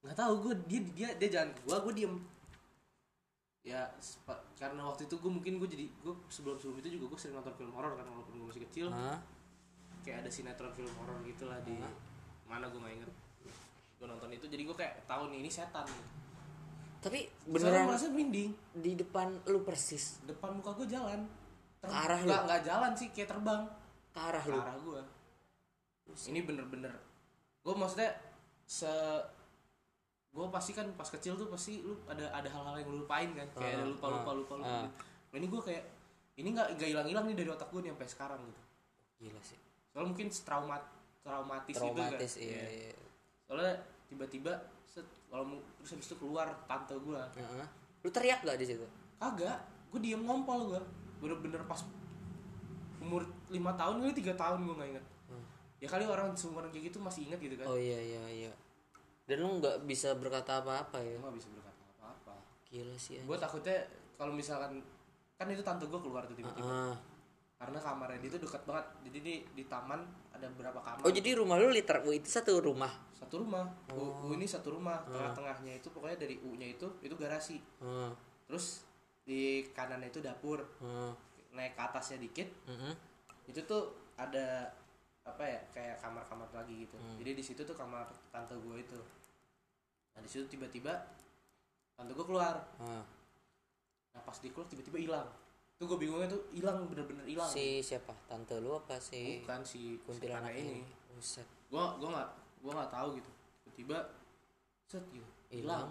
[0.00, 2.14] Nggak tahu gue dia dia dia jalan gue gue diem.
[3.60, 3.82] Ya
[4.56, 7.52] karena waktu itu gue mungkin gue jadi gue sebelum sebelum itu juga gue sering nonton
[7.56, 8.88] film horor kan walaupun gue masih kecil.
[8.88, 9.20] Hah?
[10.00, 11.76] kayak ada sinetron film horor gitulah di
[12.48, 13.10] mana gue nggak inget
[14.00, 15.84] gue nonton itu jadi gue kayak tahu nih ini setan
[17.00, 18.52] tapi beneran merasa merinding.
[18.76, 20.20] di depan lu persis.
[20.28, 21.24] Depan muka gue jalan.
[21.80, 22.28] Ke arah lu?
[22.28, 23.64] nggak nggak jalan sih kayak terbang.
[24.12, 25.00] Ke arah ke lu arah gue
[26.28, 26.90] ini bener-bener
[27.60, 28.10] gue maksudnya
[28.64, 28.88] se
[30.30, 33.46] gue pasti kan pas kecil tuh pasti lu ada ada hal-hal yang lu lupain kan.
[33.50, 34.88] Kayak ada Ah, lupa lupa lupa lupa gitu.
[35.30, 35.84] Nah, ini gue kayak
[36.38, 38.62] ini nggak nggak hilang hilang nih dari otak gue nih sampai sekarang gitu.
[39.26, 39.58] Gila sih.
[39.90, 40.82] Soalnya mungkin traumat
[41.20, 42.92] traumatis, gitu traumatis kan iya, Iya.
[43.50, 43.74] Soalnya
[44.06, 44.54] tiba-tiba
[44.86, 47.66] set kalau mau- terus habis itu keluar tante gue Heeh.
[48.00, 48.86] lu teriak gak di situ?
[49.18, 49.58] Kagak.
[49.90, 50.80] Gue diem ngompol gue
[51.18, 51.82] bener-bener pas
[52.96, 55.44] umur lima tahun kali tiga tahun gue nggak inget Hmm.
[55.78, 57.66] ya kali orang seumuran kayak gitu masih inget gitu kan.
[57.66, 58.52] Oh iya iya iya.
[59.24, 61.14] Dan lu nggak bisa berkata apa-apa ya?
[61.16, 62.34] Gue nggak bisa berkata apa-apa.
[62.66, 63.78] Gila sih gue takutnya
[64.14, 64.78] kalau misalkan
[65.34, 66.94] kan itu tante gue keluar tuh tiba-tiba.
[67.56, 68.86] Karena kamarnya dia tuh dekat banget.
[69.04, 71.02] Jadi di di taman ada berapa kamar.
[71.02, 72.90] Oh jadi rumah lu liter oh, itu satu rumah
[73.30, 74.26] satu rumah Oh.
[74.26, 75.30] U, U ini satu rumah Ah.
[75.30, 78.10] tengah-tengahnya itu pokoknya dari U nya itu itu garasi Ah,
[78.44, 78.82] terus
[79.22, 81.14] di kanannya itu dapur ah.
[81.50, 82.90] naik ke atasnya dikit Mhm.
[83.46, 84.66] itu tuh ada
[85.22, 87.14] apa ya kayak kamar-kamar lagi gitu Hmm.
[87.16, 88.98] jadi di situ tuh kamar tante gue itu
[90.10, 90.90] nah di situ tiba-tiba
[91.94, 93.06] tante gue keluar Ah.
[94.10, 95.28] nah pas dia keluar tiba-tiba hilang
[95.78, 100.02] tuh gue bingungnya tuh hilang bener-bener hilang si siapa tante lu apa si bukan si
[100.02, 101.46] kuntilanak ini ini Buset.
[101.68, 103.30] gue gue nggak gue nggak tahu gitu
[103.64, 103.98] tiba-tiba
[104.84, 105.88] set gitu Hilang.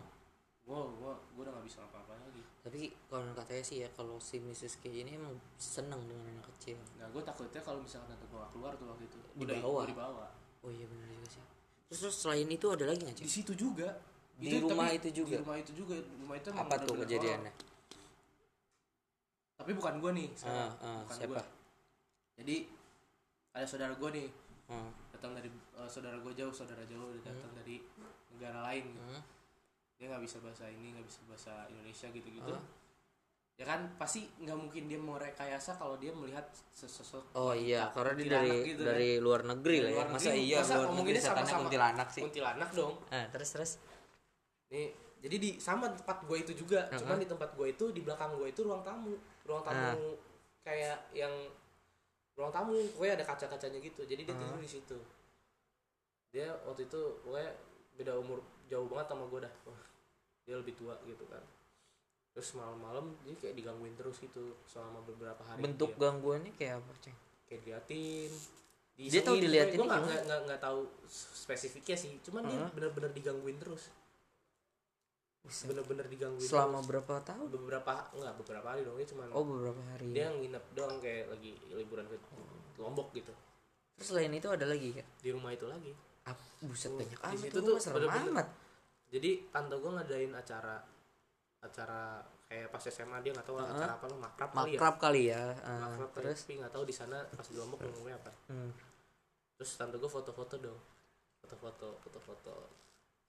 [0.63, 4.38] gue gue gue udah nggak bisa apa-apa lagi tapi kalau katanya sih ya kalau si
[4.38, 4.78] Mrs.
[4.78, 8.72] K ini emang seneng dengan anak kecil nah gue takutnya kalau misalkan tante gue keluar
[8.76, 9.82] tuh waktu itu Dibawa.
[9.82, 10.26] udah dibawa
[10.61, 11.43] oh iya benar juga sih
[11.89, 13.89] terus, terus selain itu ada lagi nggak di cik situ juga
[14.39, 15.36] Di rumah tapi itu juga?
[15.36, 17.53] di rumah itu juga rumah itu apa tuh kejadiannya
[19.59, 20.28] tapi bukan gue nih.
[20.47, 21.43] Ah, ah, bukan siapa gua.
[22.39, 22.55] jadi
[23.51, 24.30] ada saudara gue nih
[24.70, 24.93] Hmm.
[25.09, 25.49] datang dari
[25.80, 27.80] eh, saudara gue jauh saudara jauh dia datang dari
[28.30, 29.04] negara lain gitu.
[29.06, 29.24] Hmm.
[29.96, 32.64] dia nggak bisa bahasa ini nggak bisa bahasa Indonesia gitu-gitu Ah.
[33.54, 38.16] ya kan pasti nggak mungkin dia mau rekayasa kalau dia melihat sesosok Oh iya, karena
[38.16, 39.96] dia dari gitu dari luar negeri Dari lah ya.
[39.98, 40.40] luar Masa negeri.
[40.42, 42.22] iya Masa luar negeri setannya sama-sama kuntilanak sih.
[42.24, 43.72] kuntilanak dong Nah, terus terus.
[44.70, 44.88] nih
[45.20, 46.96] jadi di sama tempat gue itu juga Uh-huh.
[46.98, 49.12] cuman di tempat gue itu di belakang gue itu ruang tamu
[49.44, 50.16] ruang tamu Ah.
[50.62, 51.34] kayak yang
[52.34, 54.48] ruang tamu pokoknya ada kaca-kacanya gitu jadi dia Uh-huh.
[54.48, 54.98] tidur di situ
[56.30, 57.52] dia waktu itu pokoknya
[57.96, 59.82] beda umur jauh banget sama gue dah Wah,
[60.44, 61.42] dia lebih tua gitu kan
[62.30, 66.92] terus malam-malam dia kayak digangguin terus gitu selama beberapa hari Bentuk dia, gangguannya kayak apa,
[67.00, 67.18] Ceng?
[67.44, 68.32] kayak diliatin
[69.00, 72.72] Dia tahu diliatin gue nggak nggak- nggak nggak tahu spesifiknya sih cuman dia Uh-huh.
[72.72, 73.90] bener-bener digangguin terus
[75.66, 76.88] bener-bener digangguin Selama terus.
[76.94, 77.48] berapa tahun?
[77.50, 80.12] beberapa enggak beberapa hari dong dia cuma Oh, beberapa hari.
[80.12, 82.16] dia nginep doang kayak lagi liburan ke
[82.78, 83.34] Lombok gitu
[83.96, 85.08] Terus selain itu ada lagi kan?
[85.18, 85.92] di rumah itu lagi
[86.30, 88.48] Ah, buset banyak di amat situ tuh serem amat.
[89.10, 90.78] jadi tante gue ngadain acara
[91.60, 93.70] acara kayak pas SMA dia nggak tahu Uh-huh.
[93.70, 95.44] acara apa lo makrab kali ya Makrab kali ya.
[95.62, 98.72] Ah, makrab terus tapi nggak tahu di sana pas di Lombok ngomongnya apa hmm.
[99.56, 100.80] terus tante gue foto-foto dong
[101.40, 102.56] foto-foto foto-foto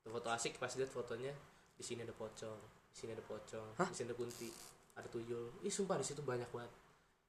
[0.03, 1.31] foto asik pas lihat fotonya
[1.75, 3.87] di sini ada pocong di sini ada pocong Hah?
[3.87, 4.49] di sini ada kunti
[4.93, 6.73] ada tuyul ih sumpah di situ banyak banget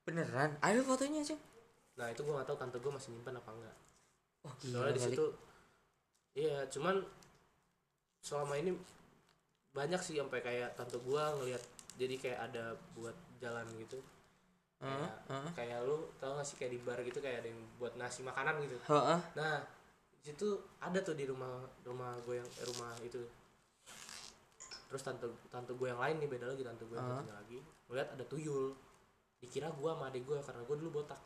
[0.01, 1.37] beneran ada fotonya, Ceng?
[1.93, 3.77] nah itu gue nggak tahu tante gue masih nyimpan apa enggak
[4.41, 5.21] Oh, soalnya di situ
[6.37, 7.03] iya cuman
[8.21, 8.71] selama ini
[9.71, 11.63] banyak sih sampai kayak tante gua ngelihat
[11.95, 13.99] jadi kayak ada buat jalan gitu.
[14.81, 15.51] Kayak, heeh.
[15.53, 18.57] kayak lu tau gak sih kayak di bar gitu kayak ada yang buat nasi makanan
[18.65, 18.77] gitu.
[18.89, 19.19] Heeh.
[19.37, 19.61] nah
[20.21, 23.21] di situ ada tuh di rumah rumah gue yang eh, rumah itu.
[24.89, 27.59] Terus tante tante gue yang lain nih beda lagi tante gue yang lagi.
[27.89, 28.73] Ngeliat ada tuyul.
[29.41, 31.17] Dikira gua sama adik gue karena gue dulu botak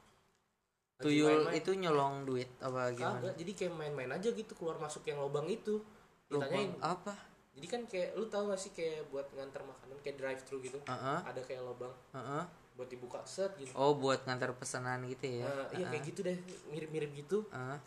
[0.96, 1.60] Tuyul main-main.
[1.60, 3.20] itu nyolong duit apa gimana?
[3.20, 5.84] Kagak, jadi kayak main-main aja gitu keluar masuk yang lubang itu.
[6.32, 6.72] Ditanyain.
[6.72, 7.14] Lubang apa?
[7.56, 10.80] Jadi kan kayak lu tau gak sih kayak buat nganter makanan kayak drive thru gitu.
[10.88, 11.20] Heeh.
[11.24, 12.43] Ada kayak lubang Heeh.
[12.76, 13.72] buat dibuka set gitu.
[13.76, 15.48] Oh, buat ngantar pesanan gitu ya.
[15.48, 16.38] Nah, iya kayak gitu deh,
[16.72, 17.48] mirip-mirip gitu.
[17.52, 17.80] Heeh.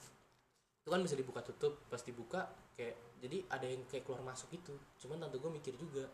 [0.85, 4.77] Itu kan bisa dibuka tutup, pas dibuka kayak jadi ada yang kayak keluar masuk gitu.
[5.01, 6.09] Cuman tante gue mikir juga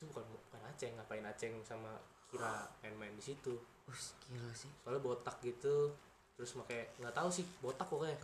[0.00, 1.98] itu bukan bukan aceng, ngapain aceng sama
[2.30, 3.58] kira main-main di situ.
[3.90, 4.70] Wih, gila sih.
[4.86, 5.90] Soalnya botak gitu,
[6.38, 8.14] terus pakai nggak tahu sih botak pokoknya.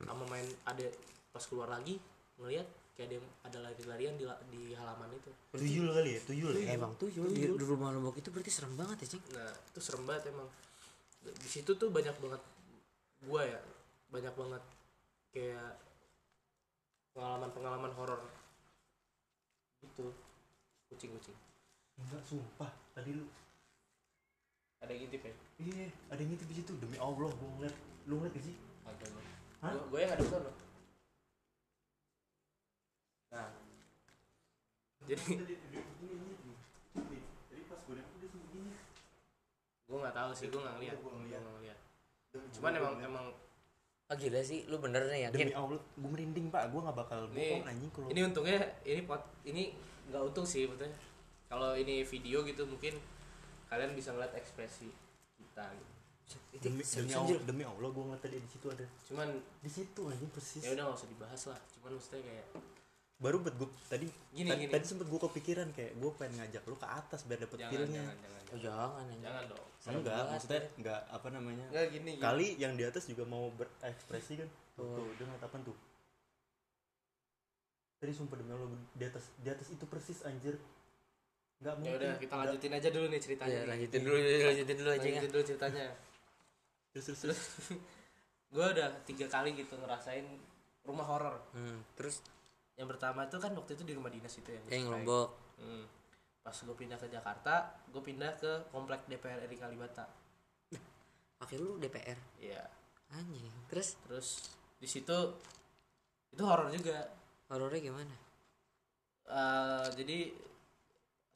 [0.00, 0.88] Sama main ada
[1.30, 2.00] pas keluar lagi
[2.40, 2.64] ngelihat
[2.96, 5.30] kayak ada yang ada lari-larian di di halaman itu.
[5.52, 9.04] tuyul kali ya tuyul ya Emang tuyul di, di rumah lombok itu berarti serem banget
[9.04, 9.24] ya, Cing?
[9.36, 10.48] Nah, itu serem banget emang.
[11.20, 12.42] Di situ tuh banyak banget
[13.28, 13.60] gua ya,
[14.08, 14.62] banyak banget
[15.36, 15.76] kayak
[17.12, 18.20] pengalaman-pengalaman horor
[19.84, 20.12] gitu.
[20.90, 21.36] Kucing-kucing.
[22.00, 23.28] enggak sumpah tadi lu
[24.80, 25.34] Ada yang ngintip ya?
[25.60, 27.74] iya ada yang ngintip di situ demi allah gua ngeliat
[28.08, 28.56] lu ngeliat gak sih.
[29.60, 29.72] Hah?
[29.76, 30.50] Gua, gua yang ada di sana.
[33.30, 33.48] Nah.
[35.04, 35.20] Jadi
[37.68, 38.70] pas gue nengok dia begini
[39.90, 40.96] nggak tahu sih, gua nggak ngeliat.
[40.96, 41.40] Gua Gua ngeliat.
[41.44, 41.78] nggak ngeliat.
[42.56, 43.26] Cuman emang emang
[44.10, 45.38] Ah gila sih, lu bener nih yakin?
[45.38, 49.00] demi allah gue merinding pak gue gak bakal Nih, bohong anjing kalau ini untungnya ini
[49.06, 49.62] pot ini
[50.10, 50.98] nggak untung sih betulnya
[51.46, 52.98] kalau ini video gitu mungkin
[53.70, 54.90] kalian bisa ngeliat ekspresi
[55.38, 55.92] kita gitu.
[56.62, 58.86] demi, demi allah demi allah gue ngeliat tadi di situ ada.
[59.06, 59.28] Cuman
[59.62, 60.62] di situ anjing persis.
[60.62, 61.58] Ya udah nggak usah dibahas lah.
[61.78, 62.46] Cuman maksudnya kayak
[63.20, 64.72] baru buat gue tadi Gini, tadi, gini.
[64.72, 68.02] tadi sempet gue kepikiran kayak gue pengen ngajak lu ke atas biar dapet jangan feelnya.
[68.02, 69.20] jangan jangan Oh, jangan, jangan anjing.
[69.22, 69.66] jangan dong.
[69.80, 71.66] Enggak banget, maksudnya enggak apa namanya?
[71.70, 72.22] Nggak gini, gini.
[72.24, 74.48] kali yang di atas juga mau berekspresi kan?
[74.74, 75.76] Tuh, tuh dia ngeliat apa tuh?
[78.00, 80.56] Tadi sumpah demi Allah di atas di atas itu persis anjir
[81.60, 81.98] nggak ya mungkin.
[82.00, 85.04] udah kita lanjutin aja dulu nih ceritanya ya lanjutin dulu lanjutin dulu aja ya.
[85.06, 85.86] lanjutin dulu ceritanya.
[86.90, 87.40] Terus terus terus.
[88.54, 90.26] Gue udah tiga kali gitu ngerasain
[90.82, 91.36] rumah horor.
[91.52, 92.18] Hmm, terus?
[92.74, 95.28] Yang pertama itu kan waktu itu di rumah dinas itu ya yang lombok
[95.60, 95.84] Hmm.
[96.40, 100.08] Pas gue pindah ke Jakarta, gue pindah ke komplek DPR RI Kalibata.
[101.36, 102.64] pakai lu DPR Iya.
[103.10, 103.48] anjing.
[103.68, 104.00] Terus?
[104.02, 104.28] Terus
[104.76, 105.16] di situ
[106.30, 107.04] itu horor juga.
[107.46, 108.14] horornya gimana?
[109.26, 110.18] Eh, jadi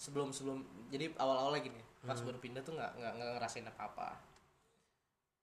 [0.05, 4.09] sebelum sebelum jadi awal awalnya gini, pas baru pindah tuh nggak nggak ngerasain apa apa.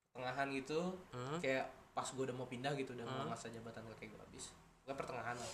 [0.07, 0.79] Pertengahan gitu,
[1.09, 1.39] Hmm?
[1.39, 4.53] kayak pas gue udah mau pindah gitu, udah mau masa jabatan kakek gue habis.
[4.83, 5.53] Gue pertengahan lah.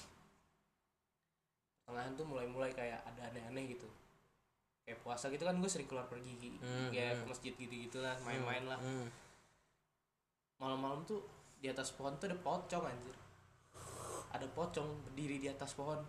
[1.80, 3.88] Pertengahan tuh mulai-mulai kayak ada aneh-aneh gitu.
[4.84, 8.66] Kayak puasa gitu kan gue sering keluar pergi, Hmm, kayak ke masjid gitu-gitu lah, main-main
[8.66, 8.78] lah.
[8.78, 9.08] hmm.
[10.58, 11.22] malam-malam tuh
[11.56, 13.14] di atas pohon tuh ada pocong anjir
[14.28, 16.02] ada pocong berdiri di atas pohon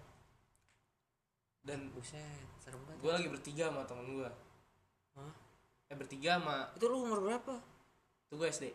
[1.68, 3.00] dan buset serem banget.
[3.04, 4.30] Gue lagi bertiga sama temen gue
[5.14, 5.32] Hah?
[5.88, 7.54] eh bertiga sama itu lu umur berapa?
[8.28, 8.72] Tuh gue SD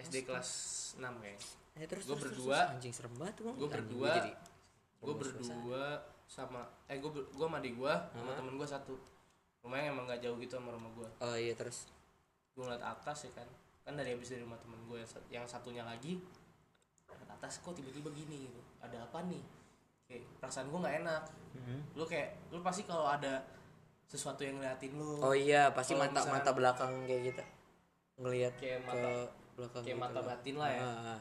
[0.00, 0.50] SD kelas
[0.98, 1.38] 6 kayaknya
[1.78, 2.58] eh, terus terus, berdua.
[2.66, 2.72] terus.
[2.74, 3.52] anjing serem banget Gua.
[3.54, 4.10] Anjing, berdua.
[4.18, 4.32] jadi
[5.00, 5.82] gue berdua
[6.26, 8.94] sama eh gue gue sama adik gue sama temen gue satu.
[9.60, 11.86] Rumahnya emang gak jauh gitu sama rumah gue oh iya terus?
[12.56, 13.46] Gue ngeliat atas ya kan?
[13.84, 16.16] Kan dari habis dari rumah temen gue yang, sat- yang satunya lagi
[17.06, 18.60] ngeliat atas kok tiba-tiba gini gitu.
[18.80, 19.42] Ada apa nih
[20.36, 21.22] perasaan gue nggak enak.
[21.94, 23.42] Lu kayak lu pasti kalau ada
[24.04, 27.42] sesuatu yang ngeliatin lu oh iya pasti mata misalkan- mata belakang kayak gitu.
[28.18, 30.80] Ngelihat Kayak ke mata- belakang kayak gitu mata batin lah ya.
[30.80, 31.20] Ah, ah.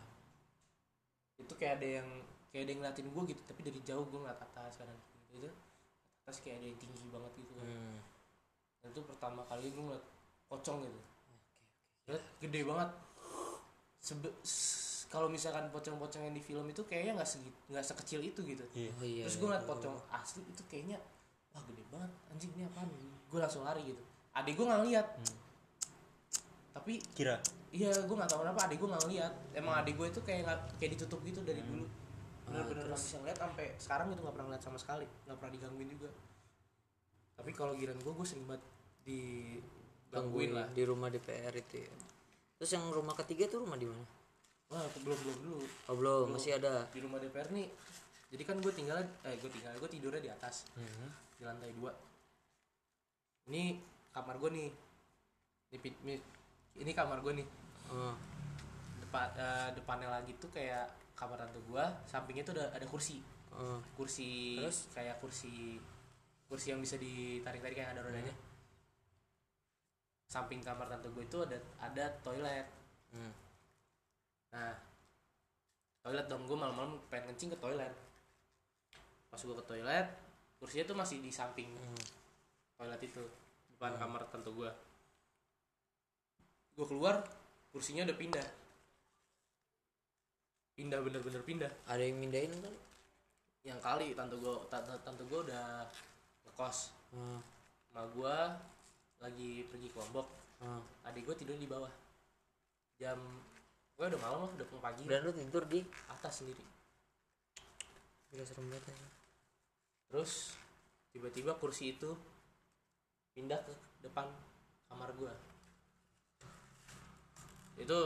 [1.37, 2.09] itu kayak ada yang
[2.49, 5.37] kayak ada yang ngeliatin gue gitu tapi dari jauh gue ngeliat atas kan gitu.
[5.37, 5.49] Itu
[6.19, 7.65] atas kayak ada yang tinggi banget gitu kan.
[7.65, 7.97] Hmm.
[8.79, 10.05] dan itu pertama kali gue ngeliat
[10.47, 10.99] pocong gitu.
[12.07, 12.89] Lihat, gede banget.
[13.99, 14.31] Sebe-
[15.09, 18.61] kalau misalkan pocong-pocong yang di film itu kayaknya nggak segit nggak sekecil itu gitu.
[18.69, 21.01] Oh iya terus gue ngeliat pocong asli itu kayaknya
[21.49, 22.87] wah gede banget anjing ini apaan
[23.29, 24.01] gue langsung lari gitu.
[24.37, 25.07] Adik gue nggak lihat
[26.69, 27.41] tapi kira?
[27.73, 29.33] iya gue nggak tahu kenapa adik gue nggak ngeliat.
[29.57, 31.89] Emang adik gue itu kayak nggak kayak ditutup gitu dari dulu.
[32.45, 35.09] Bener-bener nggak bisa ngeliat sampai sekarang gitu nggak pernah ngeliat sama sekali.
[35.25, 36.09] Nggak pernah digangguin juga.
[37.33, 38.63] Tapi kalau giran gue gue sering banget
[39.09, 40.69] digangguin lah.
[40.69, 41.91] di rumah DPR itu ya.
[42.59, 44.03] terus yang rumah ketiga tuh rumah di mana
[44.69, 45.61] wah aku belum belum dulu.
[45.89, 46.85] Oh belum masih ada.
[46.89, 47.67] Di rumah DPR nih
[48.29, 50.69] jadi kan gue tinggal eh gue tinggal gue tidurnya di atas
[51.35, 51.89] di lantai dua.
[53.49, 53.81] Ini
[54.13, 54.69] kamar gue nih.
[55.69, 56.25] Ini, mi-
[56.77, 57.47] ini kamar gue nih.
[57.89, 58.13] Oh.
[59.01, 60.85] depan eh, depannya lagi tuh kayak
[61.17, 63.17] kamar tante gue sampingnya tuh ada ada kursi.
[63.49, 63.81] Oh.
[63.97, 64.85] kursi Terus?
[64.93, 65.81] kayak kursi
[66.45, 68.33] kursi yang bisa ditarik-tarik kayak ada rodanya.
[70.29, 72.69] Samping kamar tante gue itu ada ada toilet.
[73.09, 73.33] Hmm.
[74.49, 74.73] Nah
[76.01, 76.43] toilet dong.
[76.49, 77.93] Gue malam-malam pengen kencing ke toilet.
[79.29, 80.07] Pas gue ke toilet
[80.59, 81.71] kursinya tuh masih di samping
[82.75, 83.23] toilet itu
[83.71, 84.67] depan kamar tante gue
[86.75, 87.23] gue keluar
[87.71, 88.47] kursinya udah pindah.
[90.75, 91.71] Pindah bener-bener pindah.
[91.87, 92.75] Ada yang mindahin kan
[93.67, 95.87] yang kali tante gue tante, tante gue udah
[96.47, 96.95] ngekos.
[97.09, 97.41] Oh.
[97.89, 98.35] sama gue
[99.17, 100.83] lagi pergi ke lombok Oh.
[101.07, 101.91] adik gue tidur di bawah.
[102.99, 103.15] Jam
[103.99, 106.63] gue udah malam lah udah mau pagi dan lu tidur di atas sendiri
[108.31, 109.07] Gila serem banget aja.
[110.07, 110.55] terus
[111.11, 112.15] tiba-tiba kursi itu
[113.35, 114.23] pindah ke depan
[114.87, 115.33] kamar gue
[117.79, 117.99] itu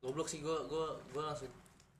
[0.00, 1.52] goblok sih gue gue gue langsung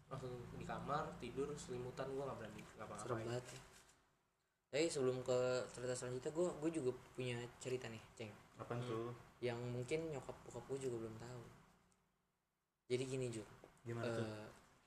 [0.06, 3.60] langsung di kamar tidur selimutan gue nggak berani serem ngapa-ngapain banget ya.
[4.66, 5.38] Tapi sebelum ke
[5.72, 8.30] cerita selanjutnya gue gue juga punya cerita nih, Ceng.
[8.60, 11.42] apaan tuh Yang mungkin nyokap bokap gue juga belum tahu.
[12.86, 13.46] Jadi gini Jur,
[13.82, 14.26] gimana tuh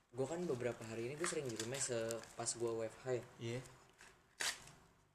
[0.10, 3.26] gue kan beberapa hari ini gue sering di rumah sepas gue WFH ya.
[3.40, 3.60] iya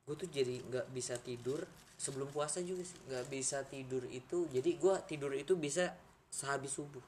[0.05, 1.65] Gue tuh jadi nggak bisa tidur
[1.97, 4.45] sebelum puasa juga sih, nggak bisa tidur itu.
[4.53, 5.97] Jadi gue tidur itu bisa
[6.29, 7.03] sehabis subuh.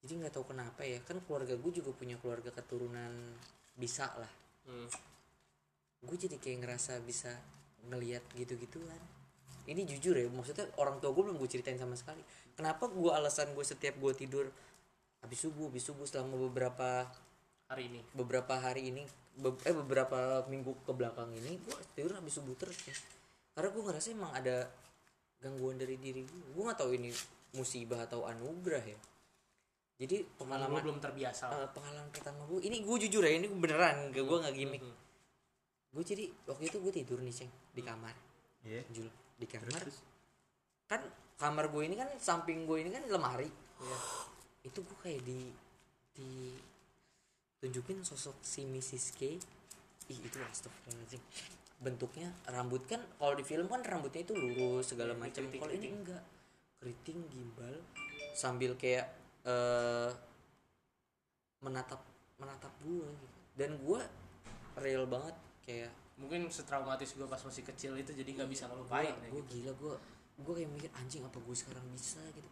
[0.00, 3.12] Jadi nggak tahu kenapa ya, kan keluarga gue juga punya keluarga keturunan
[3.74, 4.32] bisa lah.
[4.68, 4.88] hmm.
[6.00, 7.32] gue jadi kayak ngerasa bisa
[7.88, 9.00] ngelihat gitu-gituan
[9.68, 12.22] ini jujur ya maksudnya orang tua gue belum gue ceritain sama sekali.
[12.56, 14.46] Kenapa gue alasan gue setiap gue tidur
[15.20, 17.04] habis subuh habis subuh selama beberapa
[17.68, 18.00] hari ini.
[18.16, 19.02] beberapa hari ini
[19.36, 22.96] be- eh beberapa minggu ke belakang ini gue tidur habis subuh terus ya.
[23.52, 24.64] Karena gue ngerasa emang ada
[25.40, 27.12] gangguan dari diri gue gue nggak tahu ini
[27.56, 28.98] musibah atau anugerah ya.
[30.00, 31.52] Jadi pengalaman belum terbiasa.
[31.52, 34.80] Eh, pengalaman pertama gue ini gue jujur ya ini beneran gue nggak gimmick.
[35.92, 38.16] Gue jadi waktu itu gue tidur nih ceng di kamar.
[38.64, 38.80] Iya.
[38.92, 39.08] Jul
[39.40, 39.80] di kamar.
[39.80, 40.04] terus?
[40.84, 41.00] Kan
[41.40, 43.48] kamar gue ini kan samping gue ini kan lemari.
[44.60, 45.48] Itu gue kayak di
[46.12, 46.52] di
[47.64, 49.16] tunjukin sosok si Mrs.
[49.16, 49.40] K.
[50.12, 51.22] Ih itu astagfirullahaladzim.
[51.80, 55.48] Bentuknya rambut kan kalau di film kan rambutnya itu lurus segala macam.
[55.48, 56.20] Kalau ini enggak.
[56.80, 57.76] Keriting gimbal
[58.36, 59.08] sambil kayak
[59.44, 60.12] eh
[61.60, 62.00] menatap
[62.40, 63.36] menatap gue gitu.
[63.60, 64.00] dan gue
[64.80, 69.28] real banget kayak mungkin setraumatis gue pas masih kecil itu jadi nggak bisa ngelupain ya
[69.32, 69.64] gue gitu.
[69.64, 69.94] gila gue
[70.40, 72.20] gue kayak mikir anjing apa gue sekarang bisa?
[72.32, 72.48] gitu.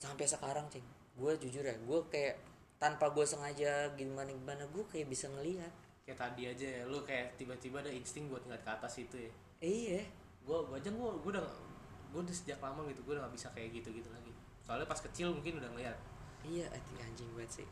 [0.00, 0.84] Sampai sekarang ceng.
[1.12, 2.40] Gue jujur ya gue kayak
[2.80, 5.72] tanpa gue sengaja gimana gimana gue kayak bisa ngelihat.
[6.04, 9.32] Kayak tadi aja ya lu kayak tiba-tiba ada insting buat ngeliat ke atas itu ya.
[9.60, 10.02] Iya.
[10.44, 11.44] Gue gue aja gue gue udah
[12.12, 14.32] gue udah sejak lama gitu gue udah gak bisa kayak gitu gitu lagi.
[14.64, 15.96] Soalnya pas kecil mungkin udah ngeliat.
[16.48, 17.68] Iya anjing anjing banget sih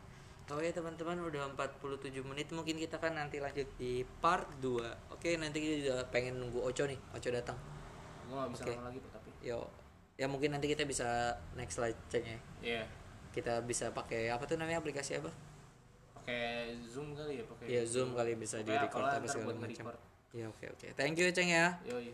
[0.51, 5.39] Oh ya teman-teman udah 47 menit mungkin kita kan nanti lanjut di part 2 Oke
[5.39, 7.55] nanti kita juga pengen nunggu Oco nih Oco datang.
[8.27, 8.71] Gue gak bisa Oke.
[8.75, 9.63] lama lagi tapi Yo
[10.19, 12.39] ya mungkin nanti kita bisa next slide ceng ya.
[12.59, 12.83] Iya.
[13.31, 15.31] Kita bisa pakai apa tuh namanya aplikasi apa?
[16.19, 19.65] Pakai zoom kali ya pakai ya zoom kali bisa di record apa segala macam.
[19.65, 19.97] nge-record.
[20.35, 20.87] ya oke oke.
[20.99, 21.79] Thank you ceng ya.
[21.87, 22.11] Yoi.